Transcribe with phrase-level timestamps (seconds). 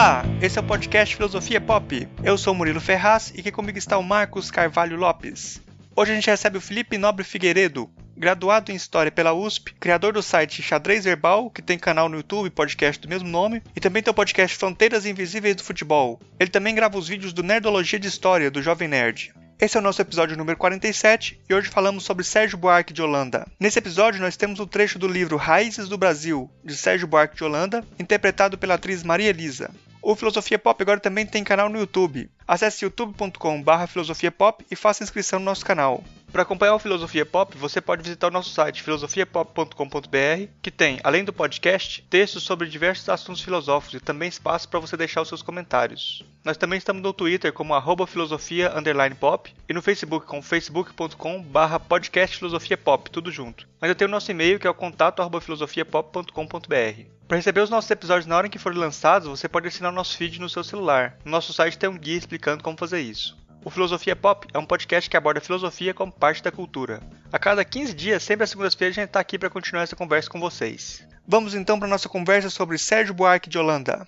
[0.00, 2.08] Olá, esse é o podcast Filosofia Pop.
[2.24, 5.60] Eu sou Murilo Ferraz e aqui comigo está o Marcos Carvalho Lopes.
[5.94, 10.22] Hoje a gente recebe o Felipe Nobre Figueiredo, graduado em História pela USP, criador do
[10.22, 14.02] site Xadrez Herbal, que tem canal no YouTube e podcast do mesmo nome, e também
[14.02, 16.18] tem o podcast Fronteiras Invisíveis do Futebol.
[16.38, 19.34] Ele também grava os vídeos do Nerdologia de História, do Jovem Nerd.
[19.60, 23.46] Esse é o nosso episódio número 47 e hoje falamos sobre Sérgio Buarque de Holanda.
[23.60, 27.36] Nesse episódio nós temos o um trecho do livro Raízes do Brasil, de Sérgio Buarque
[27.36, 29.70] de Holanda, interpretado pela atriz Maria Elisa.
[30.02, 32.30] O Filosofia Pop agora também tem canal no YouTube.
[32.50, 36.02] Acesse youtube.com.br filosofiapop e faça inscrição no nosso canal.
[36.32, 41.24] Para acompanhar o Filosofia Pop, você pode visitar o nosso site filosofiapop.com.br, que tem, além
[41.24, 45.42] do podcast, textos sobre diversos assuntos filosóficos e também espaço para você deixar os seus
[45.42, 46.24] comentários.
[46.44, 48.72] Nós também estamos no Twitter como arroba filosofia
[49.18, 53.68] pop e no Facebook com facebook.com barra podcast filosofia pop, tudo junto.
[53.80, 57.04] Ainda tem o nosso e-mail que é o contato arroba filosofiapop.com.br.
[57.28, 59.94] Para receber os nossos episódios na hora em que forem lançados, você pode assinar o
[59.94, 61.16] nosso feed no seu celular.
[61.24, 63.38] No nosso site tem um guia explicando como fazer isso.
[63.62, 67.00] O Filosofia Pop é um podcast que aborda a filosofia como parte da cultura.
[67.30, 70.30] A cada 15 dias, sempre às segundas-feiras, a gente está aqui para continuar essa conversa
[70.30, 71.06] com vocês.
[71.28, 74.06] Vamos então para nossa conversa sobre Sérgio Buarque de Holanda.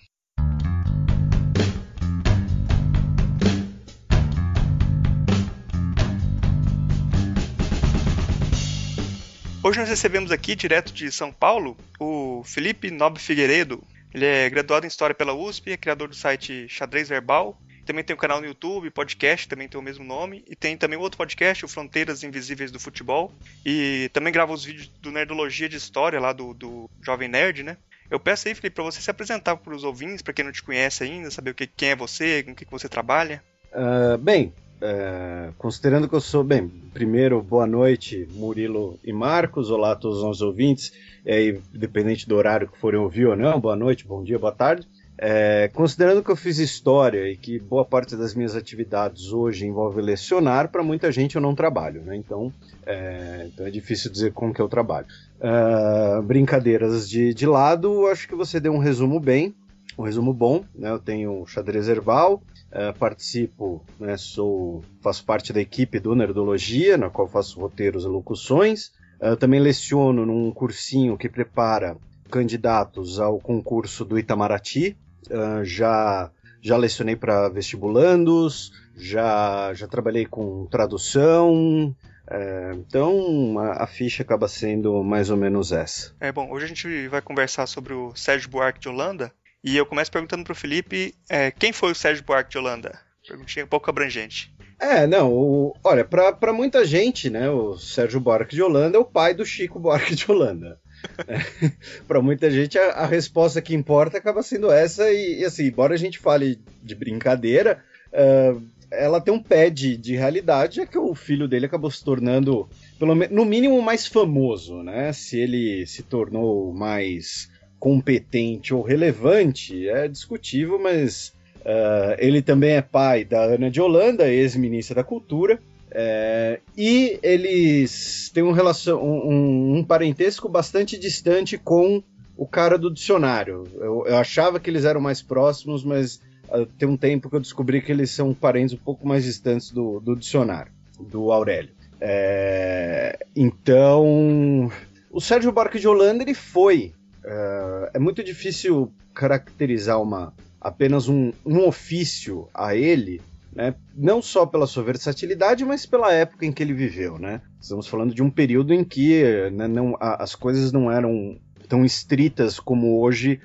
[9.62, 13.84] Hoje nós recebemos aqui, direto de São Paulo, o Felipe Nobre Figueiredo.
[14.14, 18.14] Ele é graduado em História pela USP, é criador do site Xadrez Verbal também tem
[18.14, 20.44] um canal no YouTube, podcast, também tem o mesmo nome.
[20.48, 23.32] E tem também outro podcast, o Fronteiras Invisíveis do Futebol.
[23.64, 27.76] E também grava os vídeos do Nerdologia de História, lá do, do Jovem Nerd, né?
[28.10, 30.62] Eu peço aí, Felipe, para você se apresentar para os ouvintes, para quem não te
[30.62, 33.42] conhece ainda, saber o que, quem é você, com o que, que você trabalha.
[33.72, 36.44] Uh, bem, uh, considerando que eu sou.
[36.44, 39.70] Bem, primeiro, boa noite, Murilo e Marcos.
[39.70, 40.92] Olá a todos os nossos ouvintes.
[41.24, 44.52] E aí, dependente do horário que forem ouvir ou não, boa noite, bom dia, boa
[44.52, 44.86] tarde.
[45.24, 50.02] É, considerando que eu fiz história e que boa parte das minhas atividades hoje envolve
[50.02, 52.16] lecionar, para muita gente eu não trabalho, né?
[52.16, 52.52] Então
[52.84, 55.06] é, então é difícil dizer como que eu trabalho.
[55.38, 59.54] Uh, brincadeiras de, de lado, acho que você deu um resumo bem,
[59.96, 60.64] um resumo bom.
[60.74, 60.90] Né?
[60.90, 67.08] Eu tenho xadrez herbal, uh, participo, né, sou, faço parte da equipe do Nerdologia, na
[67.08, 68.90] qual faço roteiros e locuções.
[69.20, 71.96] Uh, também leciono num cursinho que prepara
[72.28, 74.96] candidatos ao concurso do Itamaraty,
[75.30, 81.94] Uh, já já lecionei para vestibulandos, já já trabalhei com tradução.
[82.30, 86.14] É, então a, a, ficha acaba sendo mais ou menos essa.
[86.20, 86.50] É bom.
[86.50, 89.32] Hoje a gente vai conversar sobre o Sérgio Buarque de Holanda
[89.62, 92.98] e eu começo perguntando para o Felipe é, quem foi o Sérgio Buarque de Holanda.
[93.26, 94.54] Perguntinha um pouco abrangente.
[94.80, 99.04] É, não, o, olha, para muita gente, né, o Sérgio Buarque de Holanda é o
[99.04, 100.80] pai do Chico Buarque de Holanda.
[102.06, 105.94] Para muita gente, a, a, resposta que importa acaba sendo essa, e, e assim, embora
[105.94, 107.82] a gente fale de brincadeira,
[108.12, 112.04] uh, ela tem um pé de, de realidade, é que o filho dele acabou se
[112.04, 112.68] tornando,
[112.98, 115.12] pelo, no mínimo, mais famoso, né?
[115.12, 122.82] Se ele se tornou mais competente ou relevante, é discutível, mas uh, ele também é
[122.82, 125.58] pai da Ana de Holanda, ex-ministra da Cultura,
[125.94, 132.02] é, e eles têm um, relação, um, um, parentesco bastante distante com
[132.34, 133.64] o cara do dicionário.
[133.74, 136.16] Eu, eu achava que eles eram mais próximos, mas
[136.48, 139.70] uh, tem um tempo que eu descobri que eles são parentes um pouco mais distantes
[139.70, 141.74] do, do dicionário, do Aurélio.
[142.00, 144.72] É, então,
[145.10, 146.94] o Sérgio Barque de Holanda ele foi.
[147.22, 153.20] Uh, é muito difícil caracterizar uma apenas um, um ofício a ele
[153.54, 153.74] né?
[153.94, 157.40] Não só pela sua versatilidade, mas pela época em que ele viveu, né?
[157.60, 161.84] Estamos falando de um período em que né, não, a, as coisas não eram tão
[161.84, 163.40] estritas como hoje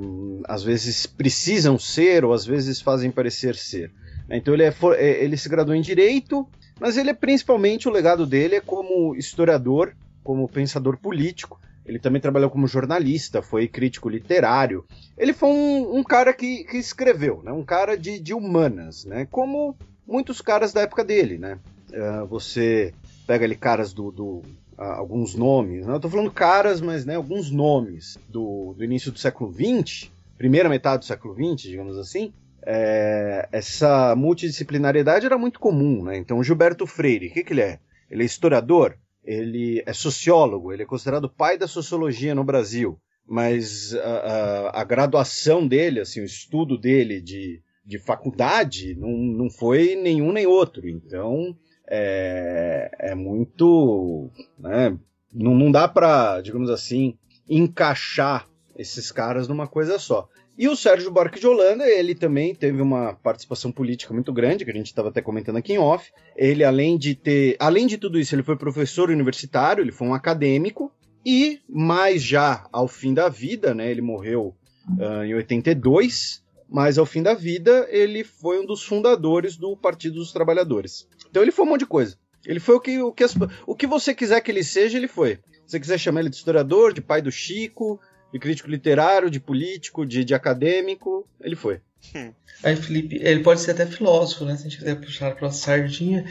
[0.00, 3.92] um, às vezes precisam ser ou às vezes fazem parecer ser.
[4.30, 6.46] Então ele, é, é, ele se graduou em direito,
[6.80, 11.60] mas ele é principalmente o legado dele é como historiador, como pensador político.
[11.84, 14.84] Ele também trabalhou como jornalista, foi crítico literário.
[15.18, 17.52] Ele foi um, um cara que, que, escreveu, né?
[17.52, 19.26] um cara de, de, humanas, né?
[19.30, 19.76] como
[20.06, 21.38] muitos caras da época dele.
[21.38, 21.58] Né?
[21.90, 22.94] Uh, você
[23.26, 24.10] pega ali caras do.
[24.12, 24.42] do
[24.78, 25.92] uh, alguns nomes, né?
[25.92, 30.68] eu estou falando caras, mas né, alguns nomes do, do início do século XX, primeira
[30.68, 32.32] metade do século XX, digamos assim,
[32.64, 36.16] é, essa multidisciplinariedade era muito comum, né?
[36.16, 37.78] Então, Gilberto Freire, o que, que ele é?
[38.10, 43.94] Ele é historiador, ele é sociólogo, ele é considerado pai da sociologia no Brasil, mas
[43.94, 49.94] a, a, a graduação dele, assim, o estudo dele de, de faculdade não, não foi
[49.94, 50.88] nenhum nem outro.
[50.88, 51.56] Então
[51.88, 54.30] é, é muito.
[54.58, 54.98] Né,
[55.32, 57.16] não, não dá para, digamos assim,
[57.48, 60.28] encaixar esses caras numa coisa só.
[60.58, 64.70] E o Sérgio Buarque de Holanda, ele também teve uma participação política muito grande, que
[64.70, 66.12] a gente estava até comentando aqui em off.
[66.36, 67.56] Ele, além de ter.
[67.58, 70.92] Além de tudo isso, ele foi professor universitário, ele foi um acadêmico,
[71.24, 73.90] e mais já ao fim da vida, né?
[73.90, 74.54] Ele morreu
[74.98, 80.16] uh, em 82, mas ao fim da vida ele foi um dos fundadores do Partido
[80.16, 81.08] dos Trabalhadores.
[81.30, 82.16] Então ele foi um monte de coisa.
[82.44, 83.34] Ele foi o que, o que, as,
[83.66, 85.36] o que você quiser que ele seja, ele foi.
[85.64, 88.00] Se você quiser chamar ele de historiador, de pai do Chico,
[88.32, 91.80] de crítico literário, de político, de, de acadêmico, ele foi.
[92.14, 92.32] Hum.
[92.62, 94.56] Aí, Felipe, ele pode ser até filósofo, né?
[94.56, 96.24] Se a gente quiser puxar para a sardinha.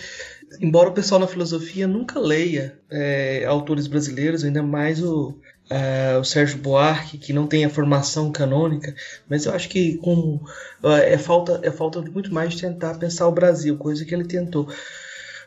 [0.59, 5.37] Embora o pessoal na filosofia nunca leia é, autores brasileiros, ainda mais o,
[5.69, 8.93] é, o Sérgio Buarque, que não tem a formação canônica,
[9.29, 10.39] mas eu acho que com,
[10.83, 14.67] é, falta, é falta muito mais de tentar pensar o Brasil, coisa que ele tentou.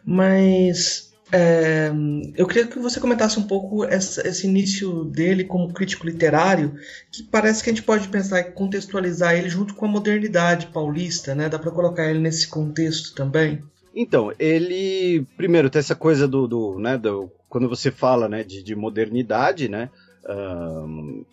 [0.04, 1.90] Mas é,
[2.36, 6.76] eu queria que você comentasse um pouco essa, esse início dele como crítico literário,
[7.10, 11.34] que parece que a gente pode pensar e contextualizar ele junto com a modernidade paulista,
[11.34, 11.48] né?
[11.48, 13.60] Dá para colocar ele nesse contexto também?
[13.92, 18.62] Então, ele primeiro tem essa coisa do, do né, do, quando você fala, né, de,
[18.62, 19.90] de modernidade, né,
[20.28, 21.24] um,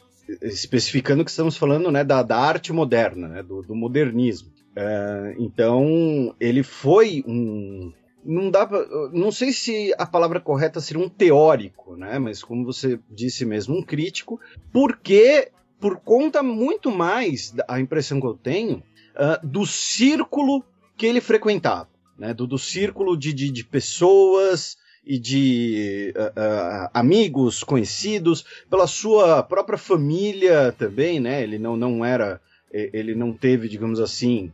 [0.41, 4.49] especificando que estamos falando, né, da, da arte moderna, né, do, do modernismo.
[4.71, 7.91] Uh, então, ele foi um,
[8.23, 12.19] não dá pra, não sei se a palavra correta seria um teórico, né?
[12.19, 14.39] Mas como você disse mesmo, um crítico,
[14.71, 20.63] porque por conta muito mais a impressão que eu tenho uh, do círculo
[20.95, 22.33] que ele frequentava, né?
[22.33, 29.41] Do, do círculo de, de, de pessoas e de uh, uh, amigos conhecidos, pela sua
[29.41, 31.41] própria família também, né?
[31.41, 32.39] Ele não, não era,
[32.71, 34.51] ele não teve, digamos assim,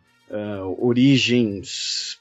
[0.80, 2.20] origens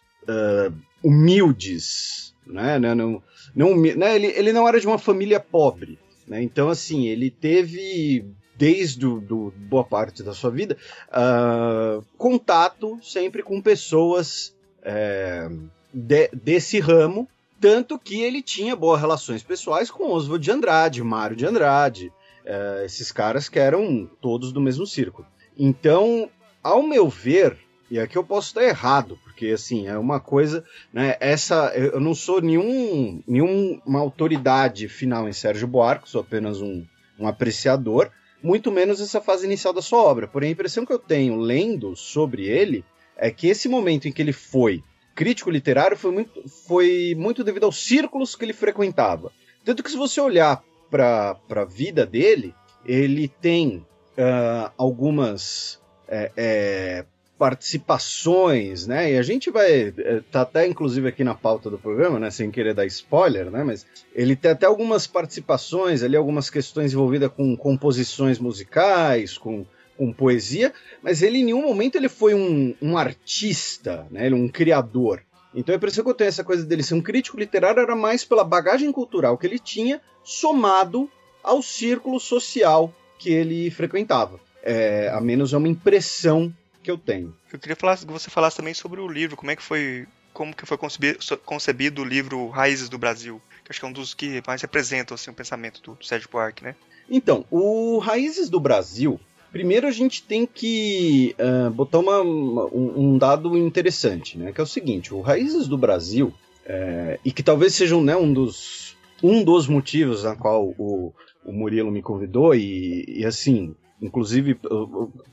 [1.02, 2.78] humildes, né?
[2.78, 3.22] Não, não,
[3.54, 4.14] não, né?
[4.16, 6.42] Ele, ele não era de uma família pobre, né?
[6.42, 8.24] Então, assim, ele teve
[8.56, 10.76] desde do, do boa parte da sua vida
[11.08, 15.48] uh, contato sempre com pessoas é,
[15.92, 17.28] de, desse ramo,
[17.60, 22.12] tanto que ele tinha boas relações pessoais com Oswald de Andrade, Mário de Andrade,
[22.44, 25.26] uh, esses caras que eram todos do mesmo círculo.
[25.58, 26.30] Então,
[26.62, 27.58] ao meu ver,
[27.90, 32.14] e aqui eu posso estar errado, porque assim, é uma coisa, né, essa eu não
[32.14, 36.84] sou nenhum nenhuma autoridade final em Sérgio Buarque, sou apenas um,
[37.18, 38.10] um apreciador,
[38.42, 40.28] muito menos essa fase inicial da sua obra.
[40.28, 42.84] Porém, a impressão que eu tenho lendo sobre ele
[43.16, 44.82] é que esse momento em que ele foi
[45.14, 49.32] crítico literário foi muito, foi muito devido aos círculos que ele frequentava.
[49.64, 52.54] Tanto que se você olhar para a vida dele,
[52.84, 57.06] ele tem uh, algumas é, é,
[57.38, 59.12] participações, né?
[59.12, 62.50] E a gente vai é, tá até inclusive aqui na pauta do programa, né, sem
[62.50, 67.56] querer dar spoiler, né, mas ele tem até algumas participações ali, algumas questões envolvidas com
[67.56, 69.66] composições musicais, com,
[69.96, 70.72] com poesia,
[71.02, 74.26] mas ele em nenhum momento ele foi um, um artista, né?
[74.26, 75.22] Ele é um criador.
[75.54, 78.24] Então a impressão que eu tenho essa coisa dele ser um crítico literário era mais
[78.24, 81.08] pela bagagem cultural que ele tinha, somado
[81.42, 84.40] ao círculo social que ele frequentava.
[84.62, 86.52] É, a menos é uma impressão
[86.86, 87.34] que eu tenho.
[87.52, 90.54] Eu queria falar, que você falasse também sobre o livro, como é que foi, como
[90.54, 94.14] que foi concebido, concebido o livro Raízes do Brasil, que acho que é um dos
[94.14, 96.76] que mais representam assim, o pensamento do, do Sérgio Buarque, né?
[97.10, 99.18] Então, o Raízes do Brasil,
[99.50, 104.52] primeiro a gente tem que uh, botar uma, um, um, dado interessante, né?
[104.52, 106.32] Que é o seguinte, o Raízes do Brasil,
[106.64, 111.12] é, e que talvez seja né, um, dos, um dos motivos na qual o,
[111.44, 114.58] o Murilo me convidou, e, e assim, Inclusive,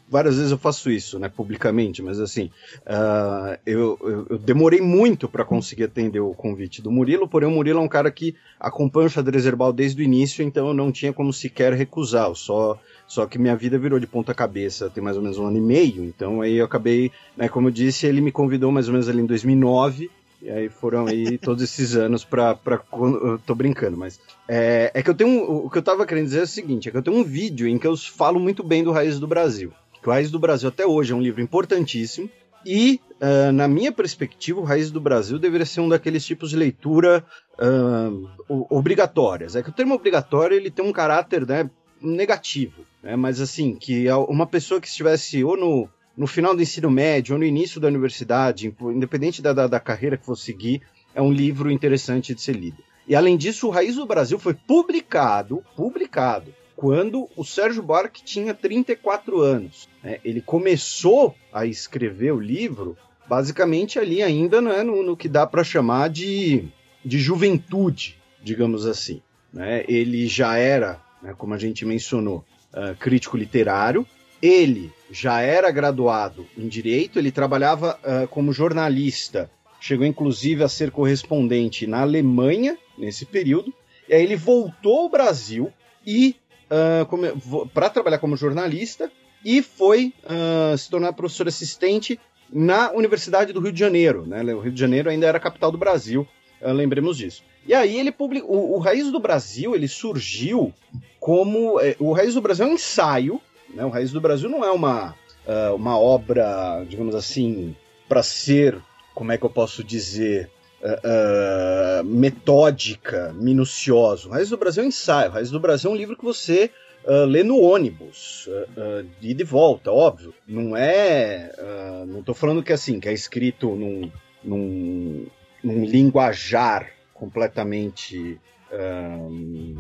[0.10, 2.50] várias vezes eu faço isso, né, publicamente, mas assim,
[2.86, 7.51] uh, eu, eu, eu, demorei muito para conseguir atender o convite do Murilo, porém o
[7.51, 10.93] Murilo é um cara que acompanha o xadrez herbal desde o início, então eu não
[10.93, 15.17] tinha como sequer recusar, só, só que minha vida virou de ponta cabeça tem mais
[15.17, 18.22] ou menos um ano e meio, então aí eu acabei, né, como eu disse, ele
[18.22, 20.10] me convidou mais ou menos ali em 2009,
[20.43, 22.53] e aí foram aí todos esses anos pra.
[22.53, 24.19] pra eu tô brincando, mas.
[24.45, 25.50] É, é que eu tenho.
[25.50, 27.65] o que eu tava querendo dizer é o seguinte: é que eu tenho um vídeo
[27.65, 29.71] em que eu falo muito bem do Raiz do Brasil.
[30.01, 32.29] Que o Raiz do Brasil até hoje é um livro importantíssimo.
[32.65, 36.57] E, uh, na minha perspectiva, o Raiz do Brasil deveria ser um daqueles tipos de
[36.57, 37.23] leitura
[37.57, 39.55] uh, obrigatórias.
[39.55, 41.69] É que o termo obrigatório ele tem um caráter né,
[42.01, 42.85] negativo.
[43.01, 43.15] Né?
[43.15, 47.39] Mas, assim, que uma pessoa que estivesse ou no no final do ensino médio ou
[47.39, 50.82] no início da universidade, independente da, da, da carreira que for seguir,
[51.13, 52.77] é um livro interessante de ser lido.
[53.08, 58.53] E além disso, o Raiz do Brasil foi publicado, publicado, quando o Sérgio Buarque tinha
[58.53, 59.89] 34 anos.
[60.03, 60.20] Né?
[60.24, 65.63] Ele começou a escrever o livro basicamente ali ainda né, no, no que dá para
[65.63, 66.67] chamar de,
[67.03, 69.22] de juventude, digamos assim.
[69.51, 69.84] Né?
[69.88, 72.43] Ele já era, né, como a gente mencionou,
[72.74, 74.05] uh, crítico literário,
[74.43, 80.91] ele já era graduado em direito, ele trabalhava uh, como jornalista, chegou inclusive a ser
[80.91, 83.73] correspondente na Alemanha nesse período.
[84.09, 85.71] E aí ele voltou ao Brasil
[86.05, 86.35] e
[86.69, 89.09] uh, para trabalhar como jornalista
[89.45, 92.19] e foi uh, se tornar professor assistente
[92.51, 94.25] na Universidade do Rio de Janeiro.
[94.27, 94.43] Né?
[94.53, 96.27] O Rio de Janeiro ainda era a capital do Brasil,
[96.62, 97.43] lembremos disso.
[97.65, 98.51] E aí ele publicou.
[98.53, 100.73] O, o, Raiz do Brasil ele surgiu
[101.19, 101.79] como.
[101.79, 103.41] É, o Raiz do Brasil é um ensaio.
[103.74, 103.86] Né?
[103.86, 105.15] O Raiz do Brasil não é uma,
[105.46, 107.75] uh, uma obra, digamos assim,
[108.08, 108.77] para ser.
[109.13, 110.50] Como é que eu posso dizer?
[110.84, 114.27] Uh, metódica, minuciosa.
[114.27, 115.30] O Raiz do Brasil é um ensaio.
[115.30, 116.72] O Raiz do Brasil é um livro que você
[117.06, 120.34] uh, lê no ônibus, uh, uh, de de volta, óbvio.
[120.48, 121.51] Não é.
[121.58, 124.12] Uh, não estou falando que assim, que é escrito num,
[124.44, 125.27] num,
[125.63, 128.39] num linguajar completamente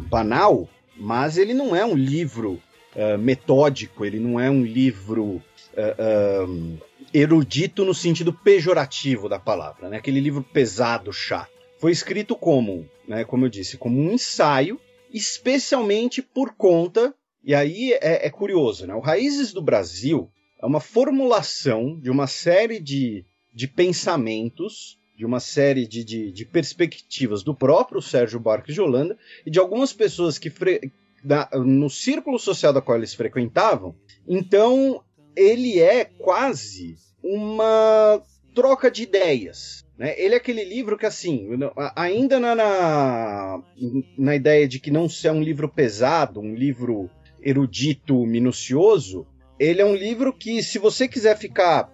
[0.07, 2.61] banal, mas ele não é um livro
[3.19, 5.41] metódico, ele não é um livro.
[7.13, 9.97] erudito no sentido pejorativo da palavra, né?
[9.97, 11.51] aquele livro pesado, chato.
[11.79, 14.79] Foi escrito como, né, como eu disse, como um ensaio
[15.13, 18.95] especialmente por conta, e aí é, é curioso, né?
[18.95, 23.23] O Raízes do Brasil é uma formulação de uma série de,
[23.53, 29.15] de pensamentos, de uma série de, de, de perspectivas do próprio Sérgio Buarque de Holanda
[29.45, 30.91] e de algumas pessoas que fre...
[31.23, 33.95] da, no círculo social da qual eles frequentavam.
[34.27, 35.03] Então,
[35.35, 38.21] ele é quase uma
[38.53, 39.83] troca de ideias.
[39.97, 40.19] Né?
[40.19, 41.47] Ele é aquele livro que, assim,
[41.95, 43.63] ainda na, na,
[44.17, 47.09] na ideia de que não é um livro pesado, um livro
[47.41, 49.27] erudito, minucioso,
[49.59, 51.91] ele é um livro que, se você quiser ficar.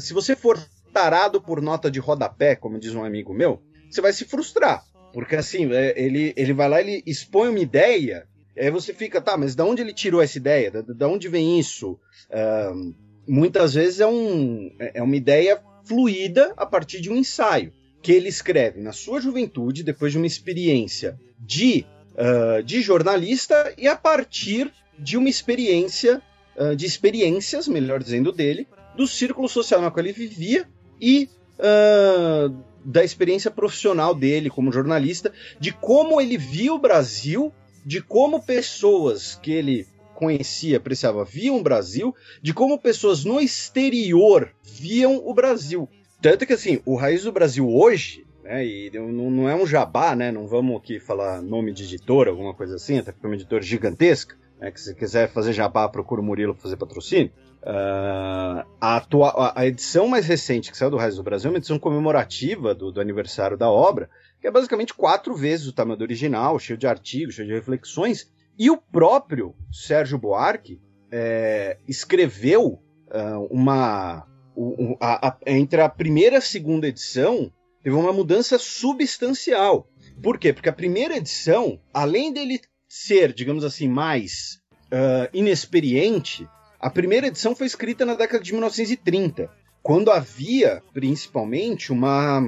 [0.00, 0.58] Se você for
[0.92, 3.60] tarado por nota de rodapé, como diz um amigo meu,
[3.90, 4.84] você vai se frustrar.
[5.12, 9.36] Porque assim, é, ele, ele vai lá, ele expõe uma ideia, aí você fica, tá,
[9.36, 10.70] mas de onde ele tirou essa ideia?
[10.70, 11.98] De, onde vem isso?
[12.30, 12.94] Uh,
[13.26, 18.28] muitas vezes é, um, é uma ideia fluida a partir de um ensaio que ele
[18.28, 24.70] escreve na sua juventude, depois de uma experiência de, uh, de jornalista e a partir
[24.98, 26.20] de uma experiência,
[26.56, 30.68] uh, de experiências, melhor dizendo, dele, do círculo social no qual ele vivia
[31.00, 37.52] e uh, da experiência profissional dele como jornalista, de como ele via o Brasil,
[37.84, 44.50] de como pessoas que ele conhecia, apreciava, viam o Brasil, de como pessoas no exterior
[44.62, 45.88] viam o Brasil.
[46.22, 50.32] Tanto que, assim, o Raiz do Brasil hoje, né, e não, é um jabá, né,
[50.32, 53.62] não vamos aqui falar nome de editora, alguma coisa assim, até porque é uma editora
[53.62, 57.30] gigantesca, né, que se quiser fazer jabá, procura o Murilo fazer patrocínio.
[57.62, 61.56] Uh, a, atua, a, edição mais recente que saiu do Raiz do Brasil é uma
[61.56, 64.10] edição comemorativa do, do aniversário da obra,
[64.44, 68.30] que é basicamente quatro vezes o tamanho do original, cheio de artigos, cheio de reflexões,
[68.58, 70.78] e o próprio Sérgio Buarque
[71.10, 74.26] é, escreveu uh, uma.
[74.54, 77.50] Um, a, a, entre a primeira e a segunda edição,
[77.82, 79.88] teve uma mudança substancial.
[80.22, 80.52] Por quê?
[80.52, 84.60] Porque a primeira edição, além dele ser, digamos assim, mais
[84.92, 86.46] uh, inexperiente,
[86.78, 89.50] a primeira edição foi escrita na década de 1930,
[89.82, 92.40] quando havia, principalmente, uma,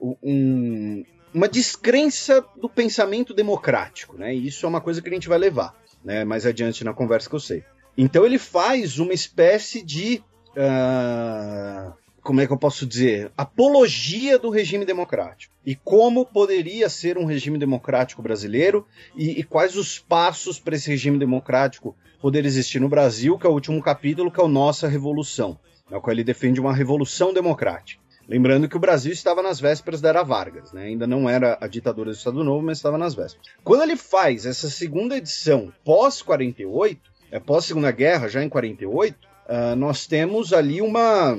[0.00, 4.34] um, uma descrença do pensamento democrático, né?
[4.34, 5.74] E isso é uma coisa que a gente vai levar,
[6.04, 6.24] né?
[6.24, 7.64] Mais adiante na conversa que eu sei.
[7.98, 13.30] Então ele faz uma espécie de uh, como é que eu posso dizer?
[13.36, 15.54] Apologia do regime democrático.
[15.64, 20.88] E como poderia ser um regime democrático brasileiro e, e quais os passos para esse
[20.88, 24.88] regime democrático poder existir no Brasil, que é o último capítulo, que é o Nossa
[24.88, 25.58] Revolução,
[25.90, 28.00] no qual ele defende uma revolução democrática.
[28.26, 30.84] Lembrando que o Brasil estava nas vésperas da Era Vargas, né?
[30.84, 33.46] ainda não era a ditadura do Estado Novo, mas estava nas vésperas.
[33.62, 36.98] Quando ele faz essa segunda edição pós-48,
[37.30, 41.36] é, pós-segunda guerra, já em 48, uh, ah, nós temos ali uma,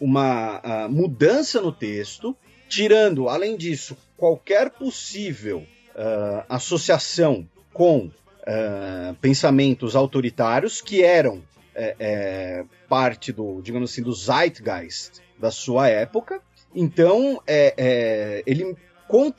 [0.00, 2.36] uma uh, mudança no texto,
[2.68, 5.58] tirando, além disso, qualquer possível
[5.94, 8.10] uh, associação com
[9.20, 11.42] pensamentos autoritários que eram
[11.74, 16.40] é, é, parte do, digamos assim, do zeitgeist da sua época.
[16.74, 18.76] Então, é, é, ele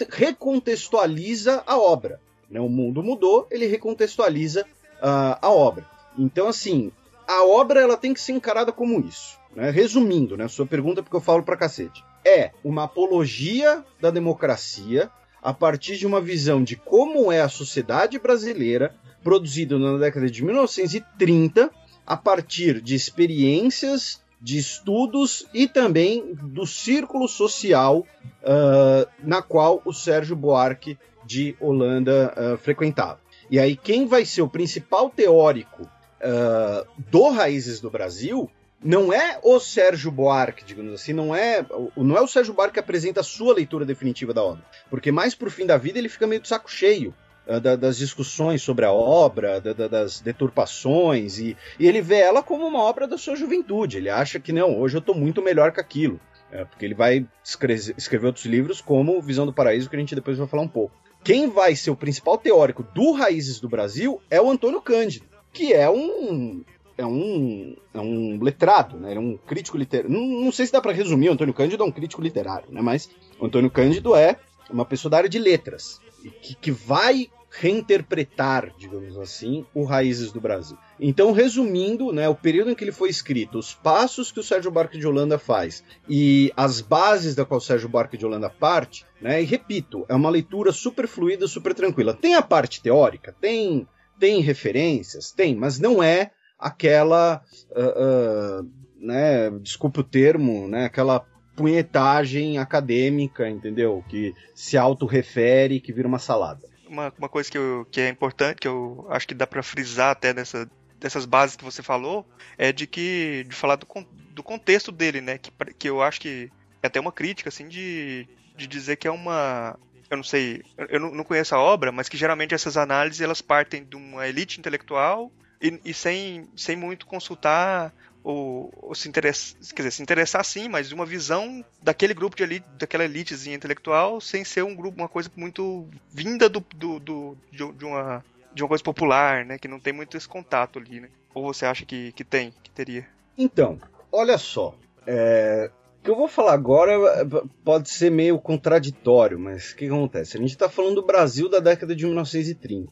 [0.10, 2.20] recontextualiza a obra.
[2.50, 2.60] Né?
[2.60, 4.63] O mundo mudou, ele recontextualiza
[4.98, 5.86] uh, a obra.
[6.18, 6.92] Então, assim,
[7.27, 9.38] a obra ela tem que ser encarada como isso.
[9.56, 9.70] Né?
[9.70, 12.04] Resumindo, né, sua pergunta, porque eu falo pra cacete.
[12.25, 15.10] É uma apologia da democracia
[15.42, 20.44] a partir de uma visão de como é a sociedade brasileira, produzida na década de
[20.44, 21.72] 1930,
[22.06, 29.94] a partir de experiências de estudos e também do círculo social uh, na qual o
[29.94, 33.20] Sérgio Buarque de Holanda uh, frequentava.
[33.50, 38.50] E aí, quem vai ser o principal teórico uh, do Raízes do Brasil
[38.84, 41.65] não é o Sérgio Buarque, digamos assim, não é,
[41.96, 45.34] não é o Sérgio Buarque que apresenta a sua leitura definitiva da obra, porque mais
[45.34, 47.13] pro fim da vida ele fica meio de saco cheio
[47.62, 52.44] da, das discussões sobre a obra, da, da, das deturpações, e, e, ele vê ela
[52.44, 55.72] como uma obra da sua juventude, ele acha que não, hoje eu estou muito melhor
[55.72, 56.20] que aquilo,
[56.51, 60.16] é, porque ele vai escrever, escrever outros livros como Visão do Paraíso, que a gente
[60.16, 60.96] depois vai falar um pouco.
[61.24, 65.74] Quem vai ser o principal teórico do Raízes do Brasil é o Antônio Cândido, que
[65.74, 66.63] é um
[66.98, 69.12] é um, é um letrado, né?
[69.12, 70.10] Ele é um crítico literário.
[70.10, 72.82] Não, não sei se dá para resumir, o Antônio Cândido é um crítico literário, né?
[72.82, 74.38] Mas o Antônio Cândido é
[74.70, 76.01] uma pessoa da área de letras,
[76.42, 80.77] que, que vai reinterpretar, digamos assim, o Raízes do Brasil.
[80.99, 84.71] Então, resumindo, né, o período em que ele foi escrito, os passos que o Sérgio
[84.71, 89.05] Buarque de Holanda faz e as bases da qual o Sérgio Buarque de Holanda parte,
[89.21, 92.13] né, e repito, é uma leitura super fluida, super tranquila.
[92.13, 93.87] Tem a parte teórica, tem
[94.19, 101.23] tem referências, tem, mas não é aquela, uh, uh, né, desculpe o termo, né, aquela
[101.55, 104.03] punhetagem acadêmica, entendeu?
[104.07, 106.67] Que se autorrefere, que vira uma salada.
[106.88, 110.12] Uma, uma coisa que, eu, que é importante, que eu acho que dá para frisar
[110.12, 112.25] até nessa, dessas bases que você falou,
[112.58, 113.88] é de que de falar do,
[114.32, 115.38] do contexto dele, né?
[115.38, 116.51] Que, que eu acho que
[116.82, 119.77] é até uma crítica, assim, de, de dizer que é uma.
[120.10, 123.84] Eu não sei, eu não, conheço a obra, mas que geralmente essas análises elas partem
[123.84, 125.29] de uma elite intelectual
[125.62, 127.94] e, e sem, sem muito consultar
[128.27, 132.43] ou, ou, se interessar, quer dizer, se interessar sim, mas uma visão daquele grupo de
[132.43, 137.38] elite, daquela elitezinha intelectual, sem ser um grupo, uma coisa muito vinda do, do, do
[137.50, 141.00] de, de, uma de uma coisa popular, né, que não tem muito esse contato ali,
[141.00, 141.07] né?
[141.34, 143.07] Ou você acha que, que tem, que teria?
[143.38, 143.79] Então,
[144.12, 147.25] olha só, é, o que eu vou falar agora
[147.63, 150.36] pode ser meio contraditório, mas o que acontece?
[150.36, 152.91] A gente está falando do Brasil da década de 1930.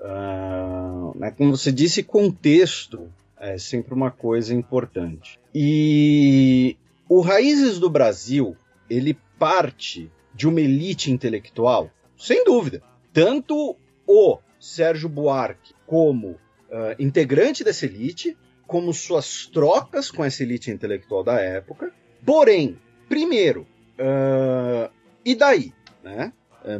[0.00, 3.12] Uh, né, como você disse, contexto
[3.44, 5.38] é sempre uma coisa importante.
[5.54, 6.76] E
[7.08, 8.56] o Raízes do Brasil,
[8.88, 12.82] ele parte de uma elite intelectual, sem dúvida.
[13.12, 13.76] Tanto
[14.06, 16.38] o Sérgio Buarque como uh,
[16.98, 21.92] integrante dessa elite, como suas trocas com essa elite intelectual da época.
[22.24, 22.78] Porém,
[23.08, 23.66] primeiro,
[23.98, 24.90] uh,
[25.24, 25.72] e daí?
[26.02, 26.32] Né?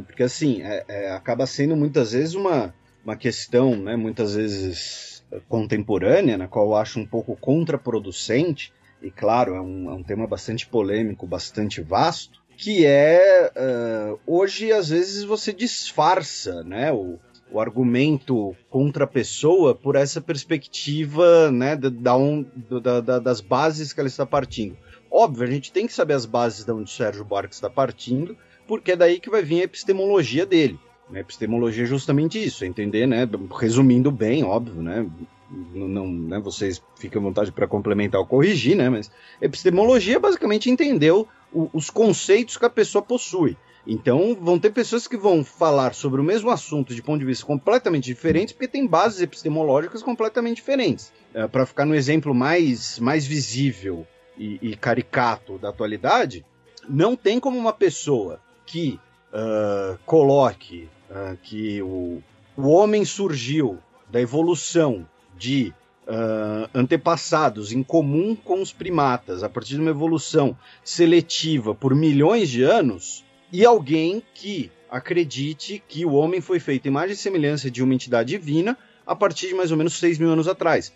[0.07, 2.73] porque assim, é, é, acaba sendo muitas vezes uma,
[3.03, 5.14] uma questão, né, muitas vezes
[5.47, 10.25] contemporânea, na qual eu acho um pouco contraproducente, e claro, é um, é um tema
[10.25, 17.19] bastante polêmico, bastante vasto, que é uh, hoje às vezes você disfarça né, o,
[17.51, 22.45] o argumento contra a pessoa por essa perspectiva né, da, um,
[22.81, 24.77] da, da, das bases que ela está partindo.
[25.11, 28.93] Óbvio, a gente tem que saber as bases de onde Sérgio Buarque está partindo, porque
[28.93, 30.79] é daí que vai vir a epistemologia dele.
[31.09, 31.19] Né?
[31.19, 33.27] Epistemologia é justamente isso, é entender, né?
[33.57, 35.05] Resumindo bem, óbvio, né?
[35.49, 36.39] Não, não né?
[36.39, 38.89] Vocês fiquem à vontade para complementar ou corrigir, né?
[38.89, 41.27] Mas epistemologia basicamente entender o,
[41.71, 43.55] os conceitos que a pessoa possui.
[43.87, 47.45] Então, vão ter pessoas que vão falar sobre o mesmo assunto de ponto de vista
[47.45, 51.13] completamente diferentes, porque tem bases epistemológicas completamente diferentes.
[51.33, 56.43] É, para ficar no exemplo mais, mais visível e, e, caricato da atualidade,
[56.89, 58.99] não tem como uma pessoa que
[59.31, 62.21] uh, coloque uh, que o,
[62.57, 63.79] o homem surgiu
[64.11, 65.73] da evolução de
[66.07, 72.49] uh, antepassados em comum com os primatas, a partir de uma evolução seletiva por milhões
[72.49, 77.69] de anos, e alguém que acredite que o homem foi feito em imagem e semelhança
[77.71, 80.91] de uma entidade divina a partir de mais ou menos 6 mil anos atrás.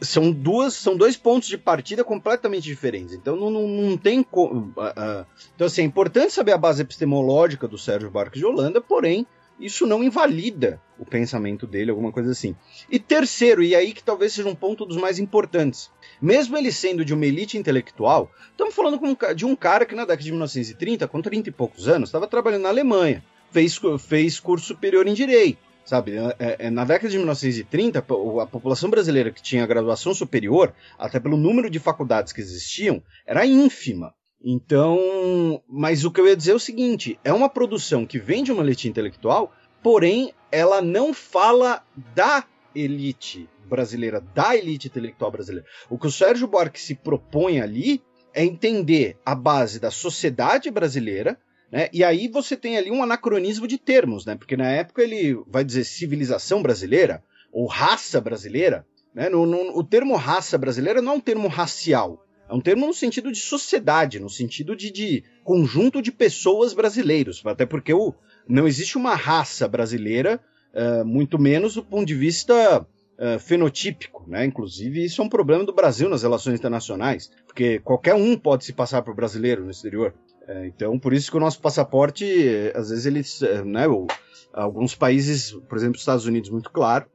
[0.00, 3.14] São duas, são dois pontos de partida completamente diferentes.
[3.14, 4.72] Então não, não, não tem como.
[4.76, 8.80] Uh, uh, então, assim, é importante saber a base epistemológica do Sérgio Barques de Holanda,
[8.80, 9.26] porém,
[9.58, 12.54] isso não invalida o pensamento dele, alguma coisa assim.
[12.90, 17.04] E terceiro, e aí que talvez seja um ponto dos mais importantes, mesmo ele sendo
[17.04, 19.00] de uma elite intelectual, estamos falando
[19.34, 22.62] de um cara que na década de 1930, com 30 e poucos anos, estava trabalhando
[22.62, 26.16] na Alemanha, fez, fez curso superior em Direito, sabe?
[26.16, 31.18] É, é, é na década de 1930, a população brasileira que tinha graduação superior, até
[31.18, 34.14] pelo número de faculdades que existiam, era ínfima.
[34.44, 38.42] Então, mas o que eu ia dizer é o seguinte: é uma produção que vem
[38.42, 39.52] de uma elite intelectual,
[39.82, 45.66] porém ela não fala da elite brasileira, da elite intelectual brasileira.
[45.88, 48.02] O que o Sérgio Buarque se propõe ali
[48.34, 51.38] é entender a base da sociedade brasileira,
[51.70, 51.88] né?
[51.92, 54.34] E aí você tem ali um anacronismo de termos, né?
[54.34, 59.28] Porque na época ele vai dizer civilização brasileira ou raça brasileira, né?
[59.28, 62.92] No, no, o termo raça brasileira não é um termo racial, é um termo no
[62.92, 67.42] sentido de sociedade, no sentido de, de conjunto de pessoas brasileiros.
[67.46, 68.14] Até porque o,
[68.46, 70.38] não existe uma raça brasileira,
[70.74, 74.44] uh, muito menos do ponto de vista uh, fenotípico, né?
[74.44, 78.74] Inclusive, isso é um problema do Brasil nas relações internacionais, porque qualquer um pode se
[78.74, 80.12] passar por brasileiro no exterior.
[80.46, 82.26] Uh, então, por isso que o nosso passaporte,
[82.74, 84.06] às vezes, eles, uh, né, o,
[84.52, 87.06] alguns países, por exemplo, os Estados Unidos, muito claro,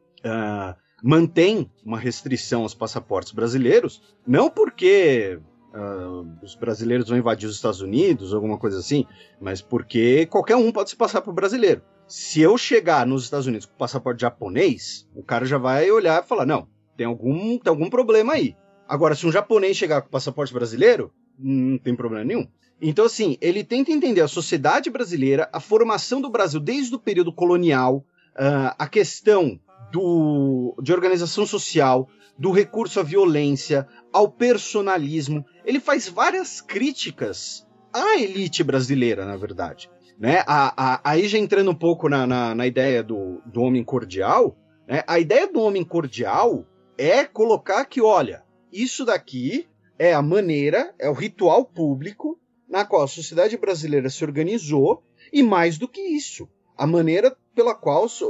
[1.04, 5.40] mantém uma restrição aos passaportes brasileiros, não porque
[5.78, 9.06] Uh, os brasileiros vão invadir os Estados Unidos, alguma coisa assim,
[9.40, 11.84] mas porque qualquer um pode se passar por brasileiro.
[12.08, 16.28] Se eu chegar nos Estados Unidos com passaporte japonês, o cara já vai olhar e
[16.28, 18.56] falar: não, tem algum, tem algum problema aí.
[18.88, 22.48] Agora, se um japonês chegar com passaporte brasileiro, não tem problema nenhum.
[22.82, 27.32] Então, assim, ele tenta entender a sociedade brasileira, a formação do Brasil desde o período
[27.32, 27.98] colonial,
[28.36, 29.60] uh, a questão
[29.92, 35.46] do, de organização social, do recurso à violência, ao personalismo.
[35.66, 39.90] Ele faz várias críticas à elite brasileira, na verdade.
[40.20, 40.44] Né?
[40.48, 44.58] A, a, aí já entrando um pouco na, na, na ideia do, do homem cordial,
[44.88, 45.04] né?
[45.08, 46.66] a ideia do homem cordial
[46.98, 49.68] é colocar que, olha, isso daqui
[50.00, 55.42] é a maneira, é o ritual público na qual a sociedade brasileira se organizou, e
[55.42, 58.26] mais do que isso, a maneira pela qual o,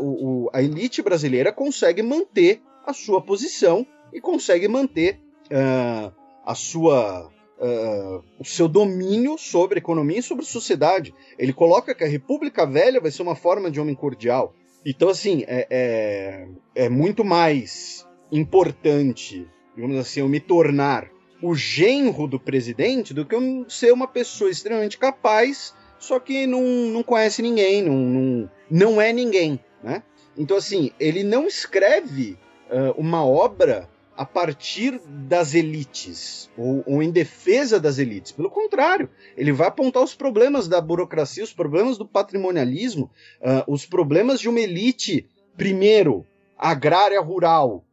[0.45, 5.19] o, a elite brasileira consegue manter a sua posição e consegue manter
[5.51, 11.13] uh, a sua uh, o seu domínio sobre a economia e sobre a sociedade.
[11.37, 14.53] Ele coloca que a República Velha vai ser uma forma de homem cordial.
[14.85, 21.09] Então, assim, é, é, é muito mais importante, digamos assim, eu me tornar
[21.43, 26.63] o genro do presidente do que eu ser uma pessoa extremamente capaz, só que não,
[26.63, 30.03] não conhece ninguém, não, não, não é ninguém, né?
[30.37, 32.37] Então, assim, ele não escreve
[32.69, 38.31] uh, uma obra a partir das elites ou, ou, em defesa das elites.
[38.31, 43.85] Pelo contrário, ele vai apontar os problemas da burocracia, os problemas do patrimonialismo, uh, os
[43.85, 46.25] problemas de uma elite, primeiro,
[46.57, 47.85] agrária rural,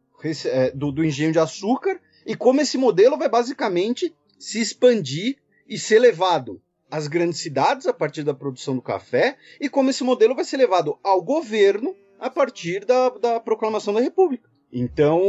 [0.45, 5.77] é, do, do engenho de açúcar, e como esse modelo vai basicamente se expandir e
[5.77, 6.59] ser levado
[6.95, 10.55] às grandes cidades a partir da produção do café, e como esse modelo vai ser
[10.55, 14.49] levado ao governo a partir da, da proclamação da República.
[14.71, 15.21] Então,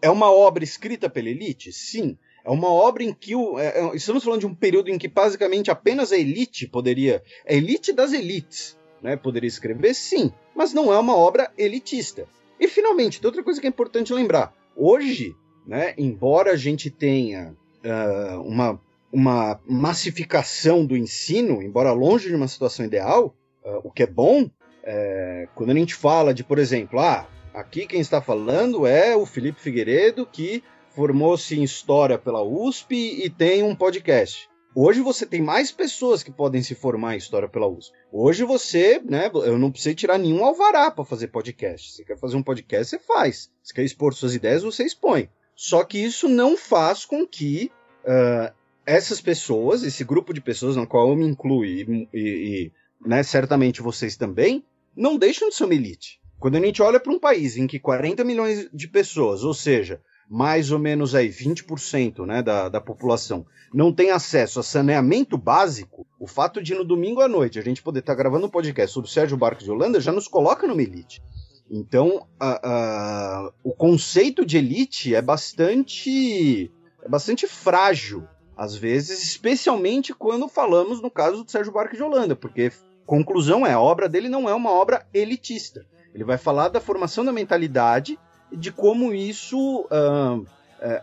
[0.00, 1.72] é uma obra escrita pela elite?
[1.72, 2.16] Sim.
[2.44, 5.08] É uma obra em que o, é, é, estamos falando de um período em que
[5.08, 10.92] basicamente apenas a elite poderia, a elite das elites, né, poderia escrever, sim, mas não
[10.92, 12.26] é uma obra elitista.
[12.58, 14.54] E finalmente, tem outra coisa que é importante lembrar.
[14.76, 15.34] Hoje,
[15.66, 18.80] né, embora a gente tenha uh, uma,
[19.12, 24.48] uma massificação do ensino, embora longe de uma situação ideal, uh, o que é bom,
[24.82, 29.26] é, quando a gente fala de, por exemplo, ah, Aqui quem está falando é o
[29.26, 30.62] Felipe Figueiredo, que
[30.94, 34.48] formou-se em História pela USP e tem um podcast.
[34.72, 37.92] Hoje você tem mais pessoas que podem se formar em História pela USP.
[38.12, 41.92] Hoje você, né, eu não preciso tirar nenhum alvará para fazer podcast.
[41.92, 43.50] Você quer fazer um podcast, você faz.
[43.64, 45.28] Você quer expor suas ideias, você expõe.
[45.56, 47.72] Só que isso não faz com que
[48.04, 48.54] uh,
[48.90, 52.72] essas pessoas, esse grupo de pessoas na qual eu me incluo e, e, e
[53.06, 54.64] né, certamente vocês também,
[54.96, 56.20] não deixam de ser uma elite.
[56.40, 60.00] Quando a gente olha para um país em que 40 milhões de pessoas, ou seja,
[60.28, 66.04] mais ou menos aí 20% né, da, da população, não tem acesso a saneamento básico,
[66.18, 68.92] o fato de no domingo à noite a gente poder estar tá gravando um podcast
[68.92, 71.22] sobre Sérgio Barco de Holanda já nos coloca numa elite.
[71.70, 76.68] Então, a, a, o conceito de elite é bastante,
[77.04, 78.26] é bastante frágil,
[78.60, 82.70] às vezes, especialmente quando falamos no caso do Sérgio Barco de Holanda, porque
[83.06, 85.86] conclusão é, a obra dele não é uma obra elitista.
[86.14, 88.18] Ele vai falar da formação da mentalidade
[88.52, 90.46] de como isso uh,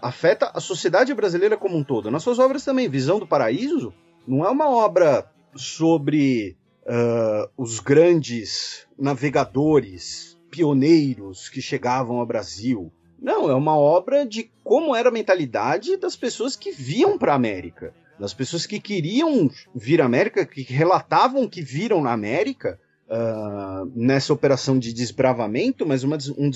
[0.04, 2.12] afeta a sociedade brasileira como um todo.
[2.12, 3.92] Nas suas obras também, Visão do Paraíso
[4.28, 12.94] não é uma obra sobre uh, os grandes navegadores, pioneiros que chegavam ao Brasil.
[13.20, 17.36] Não, é uma obra de como era a mentalidade das pessoas que viam para a
[17.36, 23.92] América, das pessoas que queriam vir à América, que relatavam que viram na América uh,
[23.96, 26.52] nessa operação de desbravamento, mas uma, um,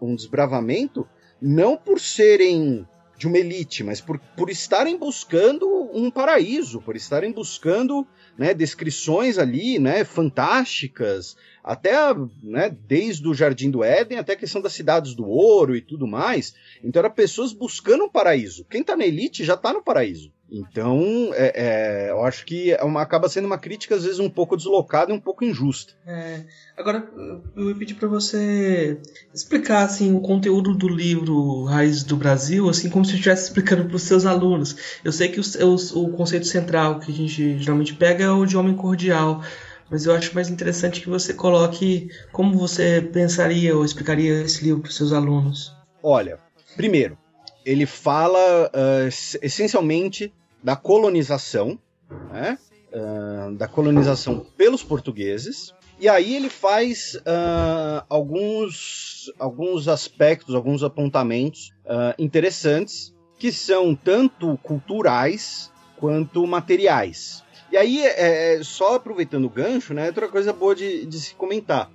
[0.00, 1.06] um desbravamento
[1.40, 2.86] não por serem
[3.20, 8.06] de uma elite, mas por, por estarem buscando um paraíso, por estarem buscando
[8.38, 11.92] né, descrições ali né, fantásticas, até
[12.42, 16.06] né, desde o Jardim do Éden até a questão das cidades do ouro e tudo
[16.06, 16.54] mais.
[16.82, 18.64] Então, eram pessoas buscando um paraíso.
[18.64, 20.32] Quem está na elite já está no paraíso.
[20.50, 24.28] Então, é, é, eu acho que é uma, acaba sendo uma crítica, às vezes, um
[24.28, 25.92] pouco deslocada e um pouco injusta.
[26.04, 26.44] É,
[26.76, 27.08] agora,
[27.56, 29.00] eu ia pedir para você
[29.32, 33.94] explicar assim, o conteúdo do livro Raiz do Brasil, assim como se estivesse explicando para
[33.94, 34.98] os seus alunos.
[35.04, 38.74] Eu sei que o conceito central que a gente geralmente pega é o de homem
[38.74, 39.42] cordial,
[39.88, 44.82] mas eu acho mais interessante que você coloque como você pensaria ou explicaria esse livro
[44.82, 45.72] para os seus alunos.
[46.02, 46.38] Olha,
[46.76, 47.16] primeiro,
[47.64, 49.08] ele fala uh,
[49.42, 51.78] essencialmente da colonização,
[52.32, 52.58] né?
[52.92, 61.72] uh, da colonização pelos portugueses, e aí ele faz uh, alguns, alguns aspectos, alguns apontamentos
[62.18, 67.42] interessantes, que são tanto culturais quanto materiais.
[67.72, 71.34] E aí, é, é, só aproveitando o gancho, né, outra coisa boa de, de se
[71.34, 71.90] comentar.